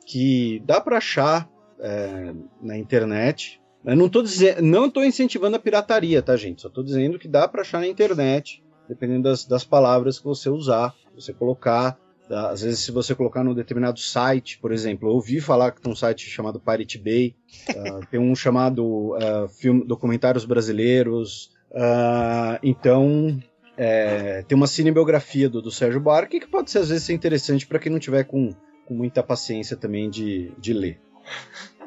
[0.04, 1.48] que dá para achar
[1.82, 3.58] eh, na internet.
[3.82, 6.60] Eu não estou dizendo, não estou incentivando a pirataria, tá, gente?
[6.60, 10.50] Só estou dizendo que dá para achar na internet dependendo das, das palavras que você
[10.50, 11.96] usar, você colocar.
[12.28, 12.50] Tá?
[12.50, 15.92] Às vezes, se você colocar num determinado site, por exemplo, eu ouvi falar que tem
[15.92, 17.36] um site chamado Pirate Bay,
[17.70, 21.52] uh, tem um chamado uh, filme, Documentários Brasileiros.
[21.70, 23.40] Uh, então,
[23.76, 27.64] é, tem uma cinebiografia do, do Sérgio Buarque que pode ser às vezes ser interessante
[27.64, 28.50] para quem não tiver com,
[28.86, 31.00] com muita paciência também de, de ler.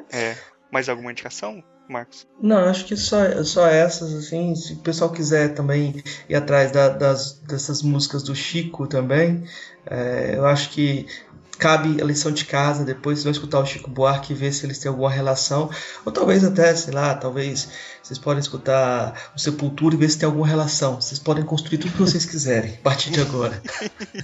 [0.09, 0.37] É,
[0.71, 2.27] mais alguma indicação, Marcos?
[2.41, 4.55] Não, acho que só, só essas, assim.
[4.55, 9.43] Se o pessoal quiser também ir atrás da, das, dessas músicas do Chico também,
[9.85, 11.07] é, eu acho que
[11.57, 14.65] cabe a lição de casa, depois você vai escutar o Chico Buarque e ver se
[14.65, 15.69] eles têm alguma relação,
[16.05, 17.69] ou talvez até, sei lá, talvez
[18.01, 20.99] vocês podem escutar o Sepultura e ver se tem alguma relação.
[20.99, 23.61] Vocês podem construir tudo que vocês quiserem, a partir de agora.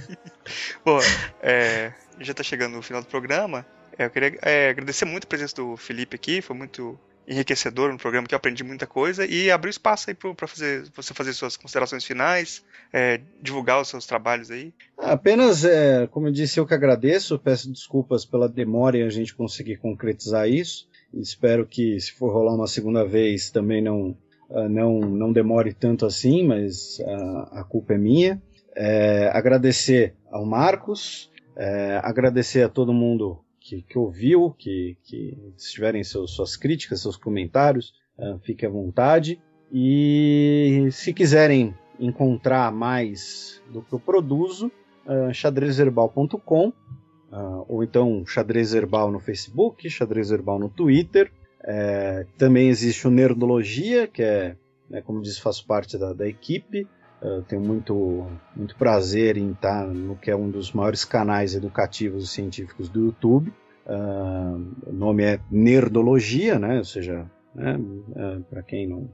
[0.84, 1.00] Bom,
[1.40, 3.64] é, já está chegando no final do programa.
[3.96, 7.98] É, eu queria é, agradecer muito a presença do Felipe aqui, foi muito enriquecedor no
[7.98, 11.56] programa, que eu aprendi muita coisa, e abrir espaço aí para fazer, você fazer suas
[11.56, 14.72] considerações finais, é, divulgar os seus trabalhos aí.
[14.98, 19.34] Apenas, é, como eu disse, eu que agradeço, peço desculpas pela demora em a gente
[19.34, 20.88] conseguir concretizar isso.
[21.14, 24.16] Espero que, se for rolar uma segunda vez, também não,
[24.48, 28.42] uh, não, não demore tanto assim, mas uh, a culpa é minha.
[28.76, 33.40] É, agradecer ao Marcos, é, agradecer a todo mundo
[33.70, 38.68] que, que ouviu, que, que se tiverem seus, suas críticas, seus comentários, uh, fique à
[38.68, 39.40] vontade.
[39.72, 44.72] E se quiserem encontrar mais do que eu produzo,
[45.06, 51.30] uh, xadrezherbal.com uh, ou então xadrez herbal no Facebook, xadrez herbal no Twitter.
[51.62, 54.56] É, também existe o Nerdologia, que é,
[54.88, 56.88] né, como diz, faço parte da, da equipe.
[57.22, 58.26] Uh, tenho muito,
[58.56, 63.06] muito prazer em estar no que é um dos maiores canais educativos e científicos do
[63.06, 63.52] YouTube.
[63.86, 66.78] Uh, o nome é Nerdologia, né?
[66.78, 67.76] Ou seja, né?
[67.76, 69.08] uh, é, para quem não.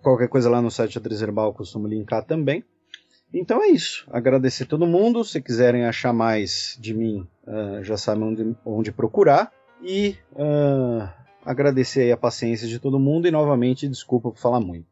[0.00, 2.64] Qualquer coisa lá no site Adres Herbal eu costumo linkar também.
[3.32, 4.06] Então é isso.
[4.10, 5.24] Agradecer todo mundo.
[5.24, 9.52] Se quiserem achar mais de mim, uh, já sabem onde, onde, procurar.
[9.82, 10.16] E
[11.44, 14.86] agradecer a paciência de todo mundo e novamente desculpa por falar muito.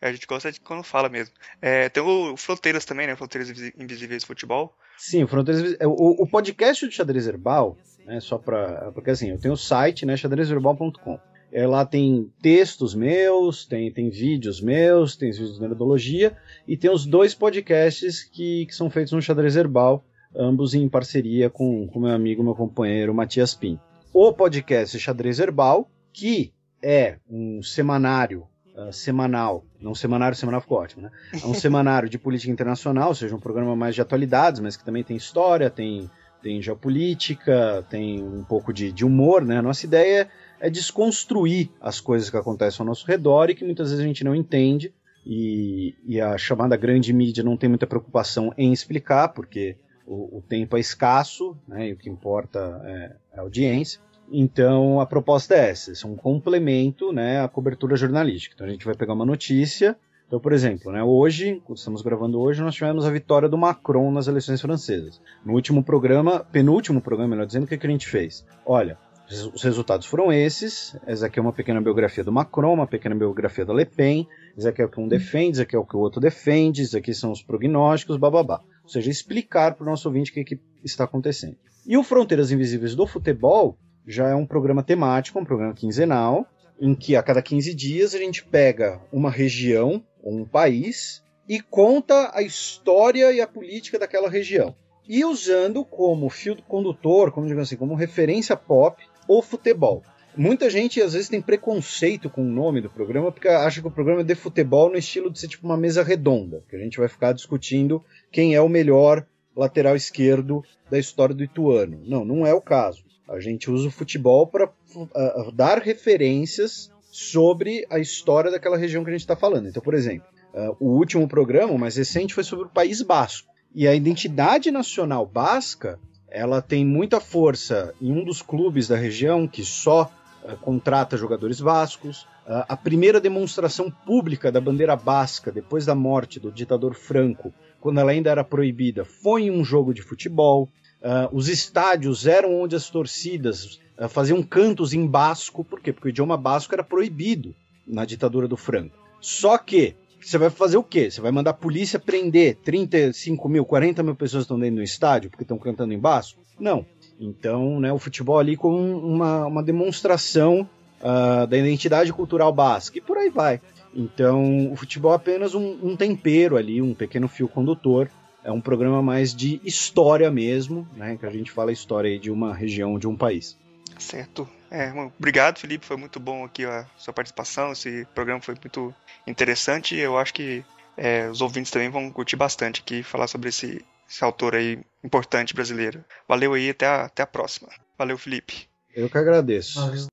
[0.00, 1.34] A gente gosta de quando fala mesmo.
[1.60, 3.16] É, tem o Fronteiras também, né?
[3.16, 4.74] Fronteiras Invisíveis Futebol.
[4.96, 7.76] Sim, Fronteiras é, o, o podcast do Xadrez Herbal,
[8.06, 10.16] né, só para Porque assim, eu tenho o site, né?
[10.16, 11.18] xadrezherbal.com.
[11.52, 16.34] É, lá tem textos meus, tem, tem vídeos meus, tem vídeos de nerdologia
[16.66, 20.02] e tem os dois podcasts que, que são feitos no Xadrez Herbal,
[20.34, 23.78] ambos em parceria com, com meu amigo, meu companheiro Matias Pim.
[24.14, 31.02] O podcast Xadrez Herbal, que é um semanário uh, semanal, não semanário, semanal ficou ótimo,
[31.02, 31.10] né?
[31.32, 34.84] É um semanário de política internacional, ou seja, um programa mais de atualidades, mas que
[34.84, 36.10] também tem história, tem,
[36.42, 39.58] tem geopolítica, tem um pouco de, de humor, né?
[39.58, 40.28] A nossa ideia
[40.60, 44.24] é desconstruir as coisas que acontecem ao nosso redor e que muitas vezes a gente
[44.24, 44.92] não entende,
[45.24, 49.76] e, e a chamada grande mídia não tem muita preocupação em explicar, porque
[50.06, 51.88] o, o tempo é escasso, né?
[51.88, 54.00] E o que importa é, é audiência.
[54.32, 58.54] Então a proposta é essa, é um complemento né, à cobertura jornalística.
[58.54, 59.96] Então a gente vai pegar uma notícia.
[60.26, 64.28] Então, por exemplo, né, hoje, estamos gravando hoje, nós tivemos a vitória do Macron nas
[64.28, 65.20] eleições francesas.
[65.44, 68.42] No último programa, penúltimo programa, melhor dizendo, o que, que a gente fez?
[68.64, 68.96] Olha,
[69.28, 70.96] os resultados foram esses.
[71.06, 74.26] Essa aqui é uma pequena biografia do Macron, uma pequena biografia da Le Pen.
[74.56, 76.80] Isso aqui é o que um defende, isso aqui é o que o outro defende,
[76.80, 78.62] isso aqui são os prognósticos, bababá.
[78.82, 81.56] Ou seja, explicar para o nosso ouvinte o que, que está acontecendo.
[81.86, 83.76] E o Fronteiras Invisíveis do Futebol
[84.06, 86.46] já é um programa temático, um programa quinzenal,
[86.80, 91.60] em que a cada 15 dias a gente pega uma região ou um país e
[91.60, 94.74] conta a história e a política daquela região.
[95.08, 100.02] E usando como fio condutor, como digamos assim, como referência pop, o futebol.
[100.36, 103.90] Muita gente às vezes tem preconceito com o nome do programa porque acha que o
[103.90, 106.98] programa é de futebol no estilo de ser tipo uma mesa redonda, que a gente
[106.98, 112.00] vai ficar discutindo quem é o melhor lateral esquerdo da história do Ituano.
[112.06, 113.04] Não, não é o caso.
[113.28, 119.10] A gente usa o futebol para uh, dar referências sobre a história daquela região que
[119.10, 119.68] a gente está falando.
[119.68, 123.48] Então, por exemplo, uh, o último programa, o mais recente, foi sobre o País Basco.
[123.74, 125.98] E a identidade nacional basca,
[126.30, 130.10] ela tem muita força em um dos clubes da região que só
[130.42, 132.22] uh, contrata jogadores bascos.
[132.46, 138.00] Uh, a primeira demonstração pública da bandeira basca depois da morte do ditador Franco, quando
[138.00, 140.68] ela ainda era proibida, foi em um jogo de futebol.
[141.02, 145.92] Uh, os estádios eram onde as torcidas uh, faziam cantos em basco, por quê?
[145.92, 147.54] Porque o idioma basco era proibido
[147.84, 148.96] na ditadura do Franco.
[149.20, 151.10] Só que você vai fazer o quê?
[151.10, 154.82] Você vai mandar a polícia prender 35 mil, 40 mil pessoas que estão dentro do
[154.82, 156.40] estádio porque estão cantando em basco?
[156.58, 156.86] Não.
[157.18, 160.68] Então, né, o futebol ali como uma, uma demonstração
[161.00, 163.60] uh, da identidade cultural basca e por aí vai.
[163.94, 168.08] Então, o futebol é apenas um, um tempero ali, um pequeno fio condutor
[168.44, 171.16] é um programa mais de história mesmo, né?
[171.16, 173.56] Que a gente fala a história de uma região, de um país.
[173.98, 174.48] Certo.
[174.70, 175.84] É, obrigado, Felipe.
[175.84, 177.72] Foi muito bom aqui a sua participação.
[177.72, 178.94] Esse programa foi muito
[179.26, 179.94] interessante.
[179.96, 180.64] Eu acho que
[180.96, 185.54] é, os ouvintes também vão curtir bastante aqui falar sobre esse, esse autor aí importante
[185.54, 186.04] brasileiro.
[186.28, 187.68] Valeu aí, até a, até a próxima.
[187.98, 188.68] Valeu, Felipe.
[188.94, 189.80] Eu que agradeço.
[189.80, 190.11] Valeu.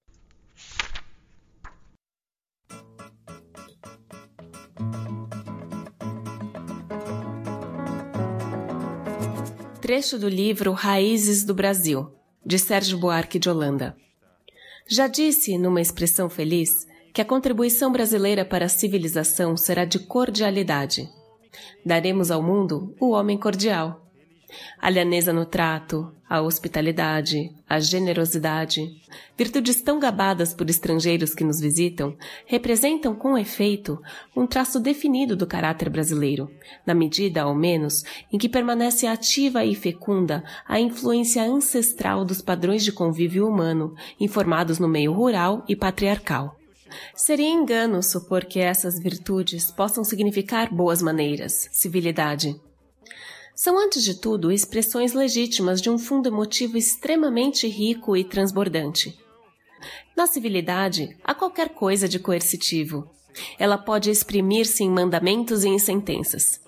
[9.90, 12.12] Trecho do livro Raízes do Brasil,
[12.46, 13.98] de Sérgio Buarque de Holanda.
[14.88, 21.10] Já disse, numa expressão feliz, que a contribuição brasileira para a civilização será de cordialidade.
[21.84, 24.08] Daremos ao mundo o homem cordial,
[24.78, 28.82] a lhaneza no trato, a hospitalidade, a generosidade,
[29.38, 32.16] virtudes tão gabadas por estrangeiros que nos visitam,
[32.46, 34.00] representam com efeito
[34.36, 36.52] um traço definido do caráter brasileiro,
[36.86, 42.84] na medida, ao menos, em que permanece ativa e fecunda a influência ancestral dos padrões
[42.84, 46.60] de convívio humano, informados no meio rural e patriarcal.
[47.16, 52.60] Seria engano supor que essas virtudes possam significar boas maneiras, civilidade,
[53.60, 59.20] são, antes de tudo, expressões legítimas de um fundo emotivo extremamente rico e transbordante.
[60.16, 63.12] Na civilidade, há qualquer coisa de coercitivo.
[63.60, 66.62] Ela pode exprimir-se em mandamentos e em sentenças.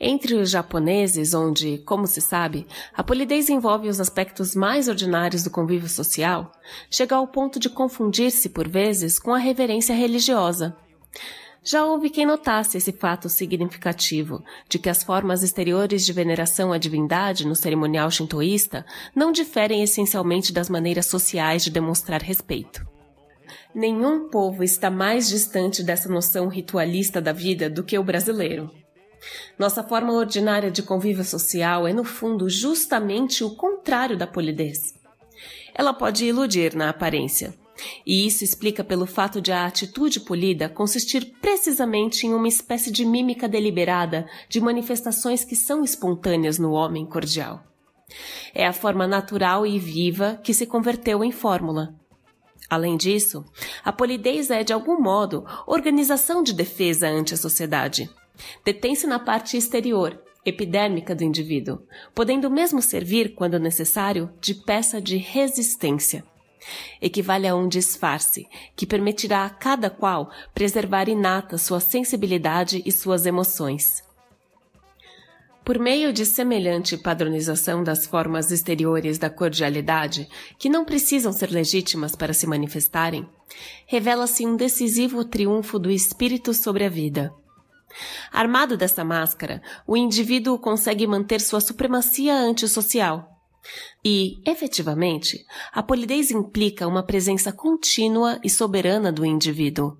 [0.00, 5.50] Entre os japoneses, onde, como se sabe, a polidez envolve os aspectos mais ordinários do
[5.50, 6.52] convívio social,
[6.90, 10.74] chega ao ponto de confundir-se, por vezes, com a reverência religiosa.
[11.62, 16.78] Já houve quem notasse esse fato significativo de que as formas exteriores de veneração à
[16.78, 22.86] divindade no cerimonial shintoísta não diferem essencialmente das maneiras sociais de demonstrar respeito.
[23.74, 28.70] Nenhum povo está mais distante dessa noção ritualista da vida do que o brasileiro.
[29.58, 34.94] Nossa forma ordinária de convívio social é, no fundo, justamente o contrário da polidez.
[35.74, 37.54] Ela pode iludir na aparência,
[38.04, 43.04] e isso explica pelo fato de a atitude polida consistir precisamente em uma espécie de
[43.04, 47.64] mímica deliberada de manifestações que são espontâneas no homem cordial.
[48.54, 51.94] É a forma natural e viva que se converteu em fórmula.
[52.70, 53.44] Além disso,
[53.84, 58.10] a polidez é, de algum modo, organização de defesa ante a sociedade.
[58.64, 61.80] Detém-se na parte exterior, epidérmica do indivíduo,
[62.14, 66.24] podendo mesmo servir, quando necessário, de peça de resistência
[67.00, 68.46] equivale a um disfarce
[68.76, 74.02] que permitirá a cada qual preservar inata sua sensibilidade e suas emoções.
[75.64, 80.26] Por meio de semelhante padronização das formas exteriores da cordialidade,
[80.58, 83.28] que não precisam ser legítimas para se manifestarem,
[83.86, 87.34] revela-se um decisivo triunfo do espírito sobre a vida.
[88.32, 93.37] Armado dessa máscara, o indivíduo consegue manter sua supremacia antissocial,
[94.04, 99.96] e, efetivamente, a polidez implica uma presença contínua e soberana do indivíduo.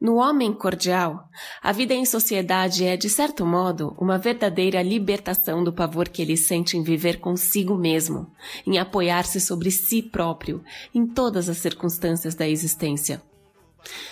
[0.00, 1.28] No homem cordial,
[1.62, 6.36] a vida em sociedade é, de certo modo, uma verdadeira libertação do pavor que ele
[6.36, 8.30] sente em viver consigo mesmo,
[8.66, 10.62] em apoiar-se sobre si próprio,
[10.94, 13.22] em todas as circunstâncias da existência.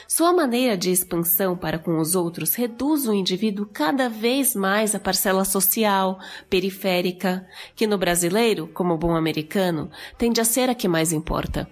[0.07, 5.01] Sua maneira de expansão para com os outros reduz o indivíduo cada vez mais à
[5.01, 6.19] parcela social,
[6.51, 11.69] periférica, que no brasileiro, como bom americano, tende a ser a que mais importa.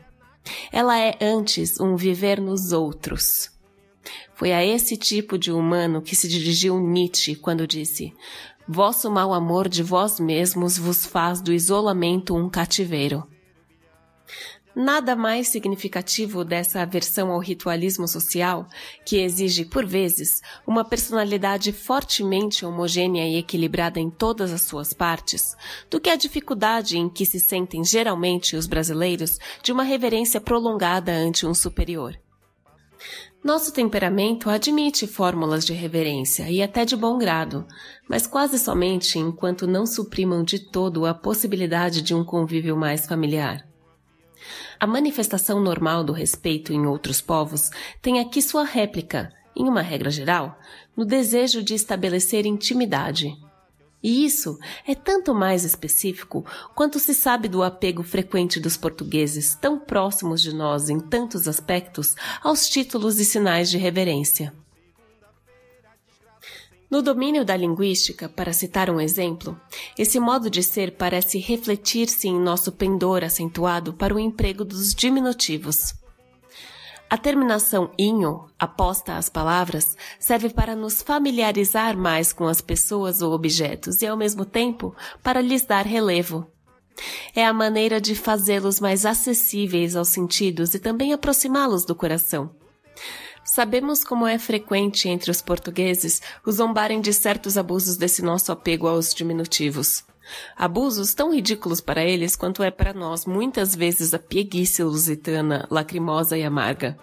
[0.72, 3.50] Ela é antes um viver nos outros.
[4.34, 8.14] Foi a esse tipo de humano que se dirigiu Nietzsche quando disse:
[8.66, 13.26] Vosso mau amor de vós mesmos vos faz do isolamento um cativeiro.
[14.74, 18.68] Nada mais significativo dessa aversão ao ritualismo social,
[19.04, 25.56] que exige, por vezes, uma personalidade fortemente homogênea e equilibrada em todas as suas partes,
[25.90, 31.12] do que a dificuldade em que se sentem geralmente os brasileiros de uma reverência prolongada
[31.12, 32.16] ante um superior.
[33.42, 37.66] Nosso temperamento admite fórmulas de reverência e até de bom grado,
[38.08, 43.69] mas quase somente enquanto não suprimam de todo a possibilidade de um convívio mais familiar.
[44.78, 47.70] A manifestação normal do respeito em outros povos
[48.00, 50.58] tem aqui sua réplica, em uma regra geral,
[50.96, 53.36] no desejo de estabelecer intimidade.
[54.02, 56.44] E isso é tanto mais específico
[56.74, 62.14] quanto se sabe do apego frequente dos portugueses, tão próximos de nós em tantos aspectos,
[62.42, 64.54] aos títulos e sinais de reverência.
[66.90, 69.58] No domínio da linguística, para citar um exemplo,
[69.96, 75.94] esse modo de ser parece refletir-se em nosso pendor acentuado para o emprego dos diminutivos.
[77.08, 83.32] A terminação inho, aposta às palavras, serve para nos familiarizar mais com as pessoas ou
[83.32, 86.50] objetos e, ao mesmo tempo, para lhes dar relevo.
[87.36, 92.50] É a maneira de fazê-los mais acessíveis aos sentidos e também aproximá-los do coração.
[93.52, 98.86] Sabemos como é frequente entre os portugueses o zombarem de certos abusos desse nosso apego
[98.86, 100.04] aos diminutivos.
[100.56, 106.38] Abusos tão ridículos para eles quanto é para nós muitas vezes a pieguice lusitana, lacrimosa
[106.38, 106.96] e amarga.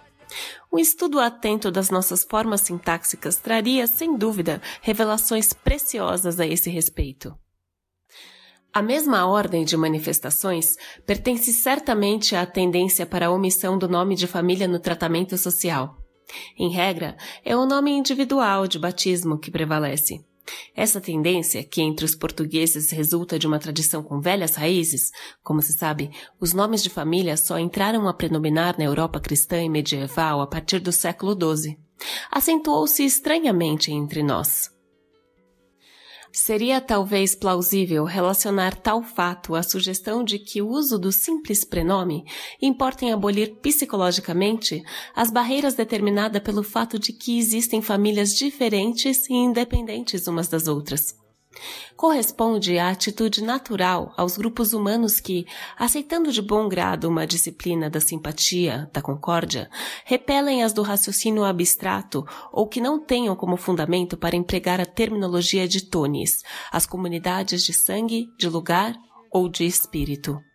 [0.71, 7.37] Um estudo atento das nossas formas sintáxicas traria, sem dúvida, revelações preciosas a esse respeito.
[8.71, 14.27] A mesma ordem de manifestações pertence certamente à tendência para a omissão do nome de
[14.27, 15.96] família no tratamento social.
[16.57, 20.23] Em regra, é o nome individual de batismo que prevalece.
[20.75, 25.11] Essa tendência, que entre os portugueses resulta de uma tradição com velhas raízes,
[25.43, 29.69] como se sabe, os nomes de família só entraram a predominar na Europa cristã e
[29.69, 31.77] medieval a partir do século XII.
[32.31, 34.76] Acentuou-se estranhamente entre nós.
[36.31, 42.25] Seria talvez plausível relacionar tal fato à sugestão de que o uso do simples prenome
[42.61, 44.83] importa em abolir psicologicamente
[45.15, 51.15] as barreiras determinadas pelo fato de que existem famílias diferentes e independentes umas das outras
[51.95, 55.45] corresponde à atitude natural aos grupos humanos que,
[55.77, 59.69] aceitando de bom grado uma disciplina da simpatia, da concórdia,
[60.05, 65.67] repelem as do raciocínio abstrato ou que não tenham como fundamento para empregar a terminologia
[65.67, 68.95] de tones, as comunidades de sangue, de lugar
[69.31, 70.46] ou de espírito.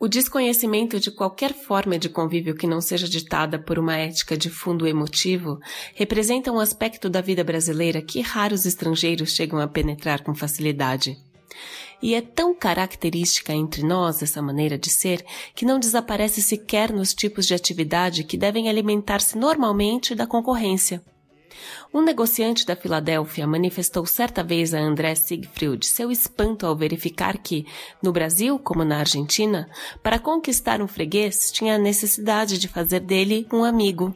[0.00, 4.48] O desconhecimento de qualquer forma de convívio que não seja ditada por uma ética de
[4.48, 5.58] fundo emotivo
[5.92, 11.18] representa um aspecto da vida brasileira que raros estrangeiros chegam a penetrar com facilidade.
[12.00, 17.12] E é tão característica entre nós essa maneira de ser que não desaparece sequer nos
[17.12, 21.02] tipos de atividade que devem alimentar-se normalmente da concorrência.
[21.92, 27.66] Um negociante da Filadélfia manifestou certa vez a André Siegfried seu espanto ao verificar que,
[28.02, 29.68] no Brasil como na Argentina,
[30.02, 34.14] para conquistar um freguês tinha a necessidade de fazer dele um amigo.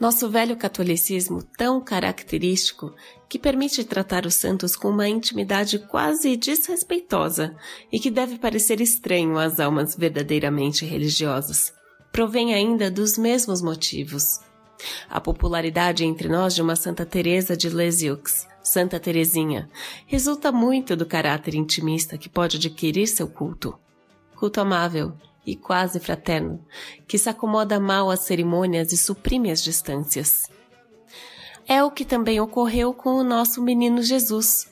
[0.00, 2.94] Nosso velho catolicismo, tão característico,
[3.28, 7.56] que permite tratar os santos com uma intimidade quase desrespeitosa
[7.90, 11.74] e que deve parecer estranho às almas verdadeiramente religiosas,
[12.12, 14.38] provém ainda dos mesmos motivos.
[15.08, 19.68] A popularidade entre nós de uma Santa Teresa de Lisieux, Santa Teresinha,
[20.06, 23.78] resulta muito do caráter intimista que pode adquirir seu culto.
[24.36, 25.12] Culto amável
[25.44, 26.64] e quase fraterno,
[27.06, 30.42] que se acomoda mal às cerimônias e suprime as distâncias.
[31.66, 34.68] É o que também ocorreu com o nosso menino Jesus,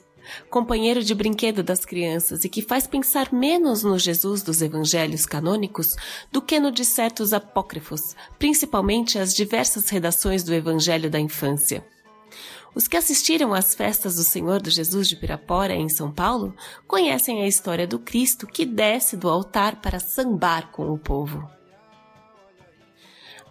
[0.51, 5.97] companheiro de brinquedo das crianças e que faz pensar menos no Jesus dos evangelhos canônicos
[6.31, 11.85] do que no de certos apócrifos, principalmente as diversas redações do Evangelho da Infância.
[12.75, 16.55] Os que assistiram às festas do Senhor do Jesus de Pirapora em São Paulo
[16.87, 21.56] conhecem a história do Cristo que desce do altar para sambar com o povo.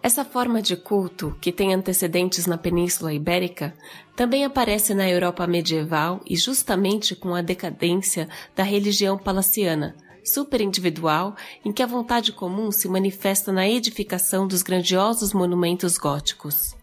[0.06, 3.74] Essa forma de culto, que tem antecedentes na Península Ibérica,
[4.14, 11.34] também aparece na Europa medieval e justamente com a decadência da religião palaciana, superindividual,
[11.64, 16.76] em que a vontade comum se manifesta na edificação dos grandiosos monumentos góticos.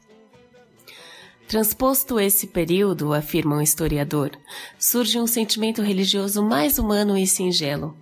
[1.48, 4.32] Transposto esse período, afirma um historiador,
[4.78, 7.96] surge um sentimento religioso mais humano e singelo,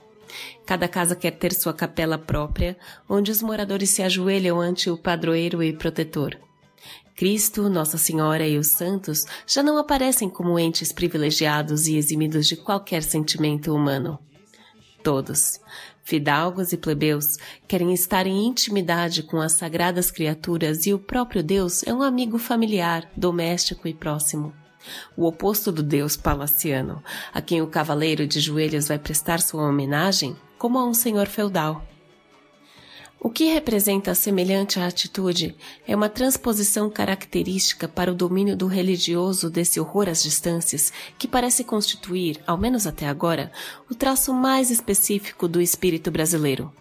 [0.65, 2.77] Cada casa quer ter sua capela própria,
[3.09, 6.37] onde os moradores se ajoelham ante o padroeiro e protetor.
[7.15, 12.55] Cristo, Nossa Senhora e os santos já não aparecem como entes privilegiados e eximidos de
[12.55, 14.17] qualquer sentimento humano.
[15.03, 15.59] Todos,
[16.03, 17.37] fidalgos e plebeus,
[17.67, 22.37] querem estar em intimidade com as sagradas criaturas e o próprio Deus é um amigo
[22.37, 24.60] familiar, doméstico e próximo
[25.15, 27.03] o oposto do deus palaciano,
[27.33, 31.85] a quem o cavaleiro de joelhos vai prestar sua homenagem, como a um senhor feudal.
[33.19, 35.55] O que representa semelhante atitude
[35.87, 41.63] é uma transposição característica para o domínio do religioso desse horror às distâncias, que parece
[41.63, 43.51] constituir, ao menos até agora,
[43.89, 46.73] o traço mais específico do espírito brasileiro.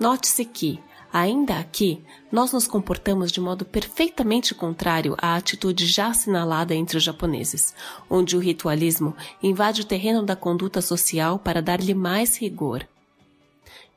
[0.00, 0.80] Note-se que,
[1.12, 7.02] Ainda aqui, nós nos comportamos de modo perfeitamente contrário à atitude já assinalada entre os
[7.02, 7.74] japoneses,
[8.08, 12.86] onde o ritualismo invade o terreno da conduta social para dar-lhe mais rigor.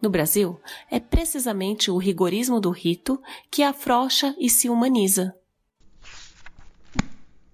[0.01, 0.59] No Brasil,
[0.91, 5.33] é precisamente o rigorismo do rito que afrouxa e se humaniza.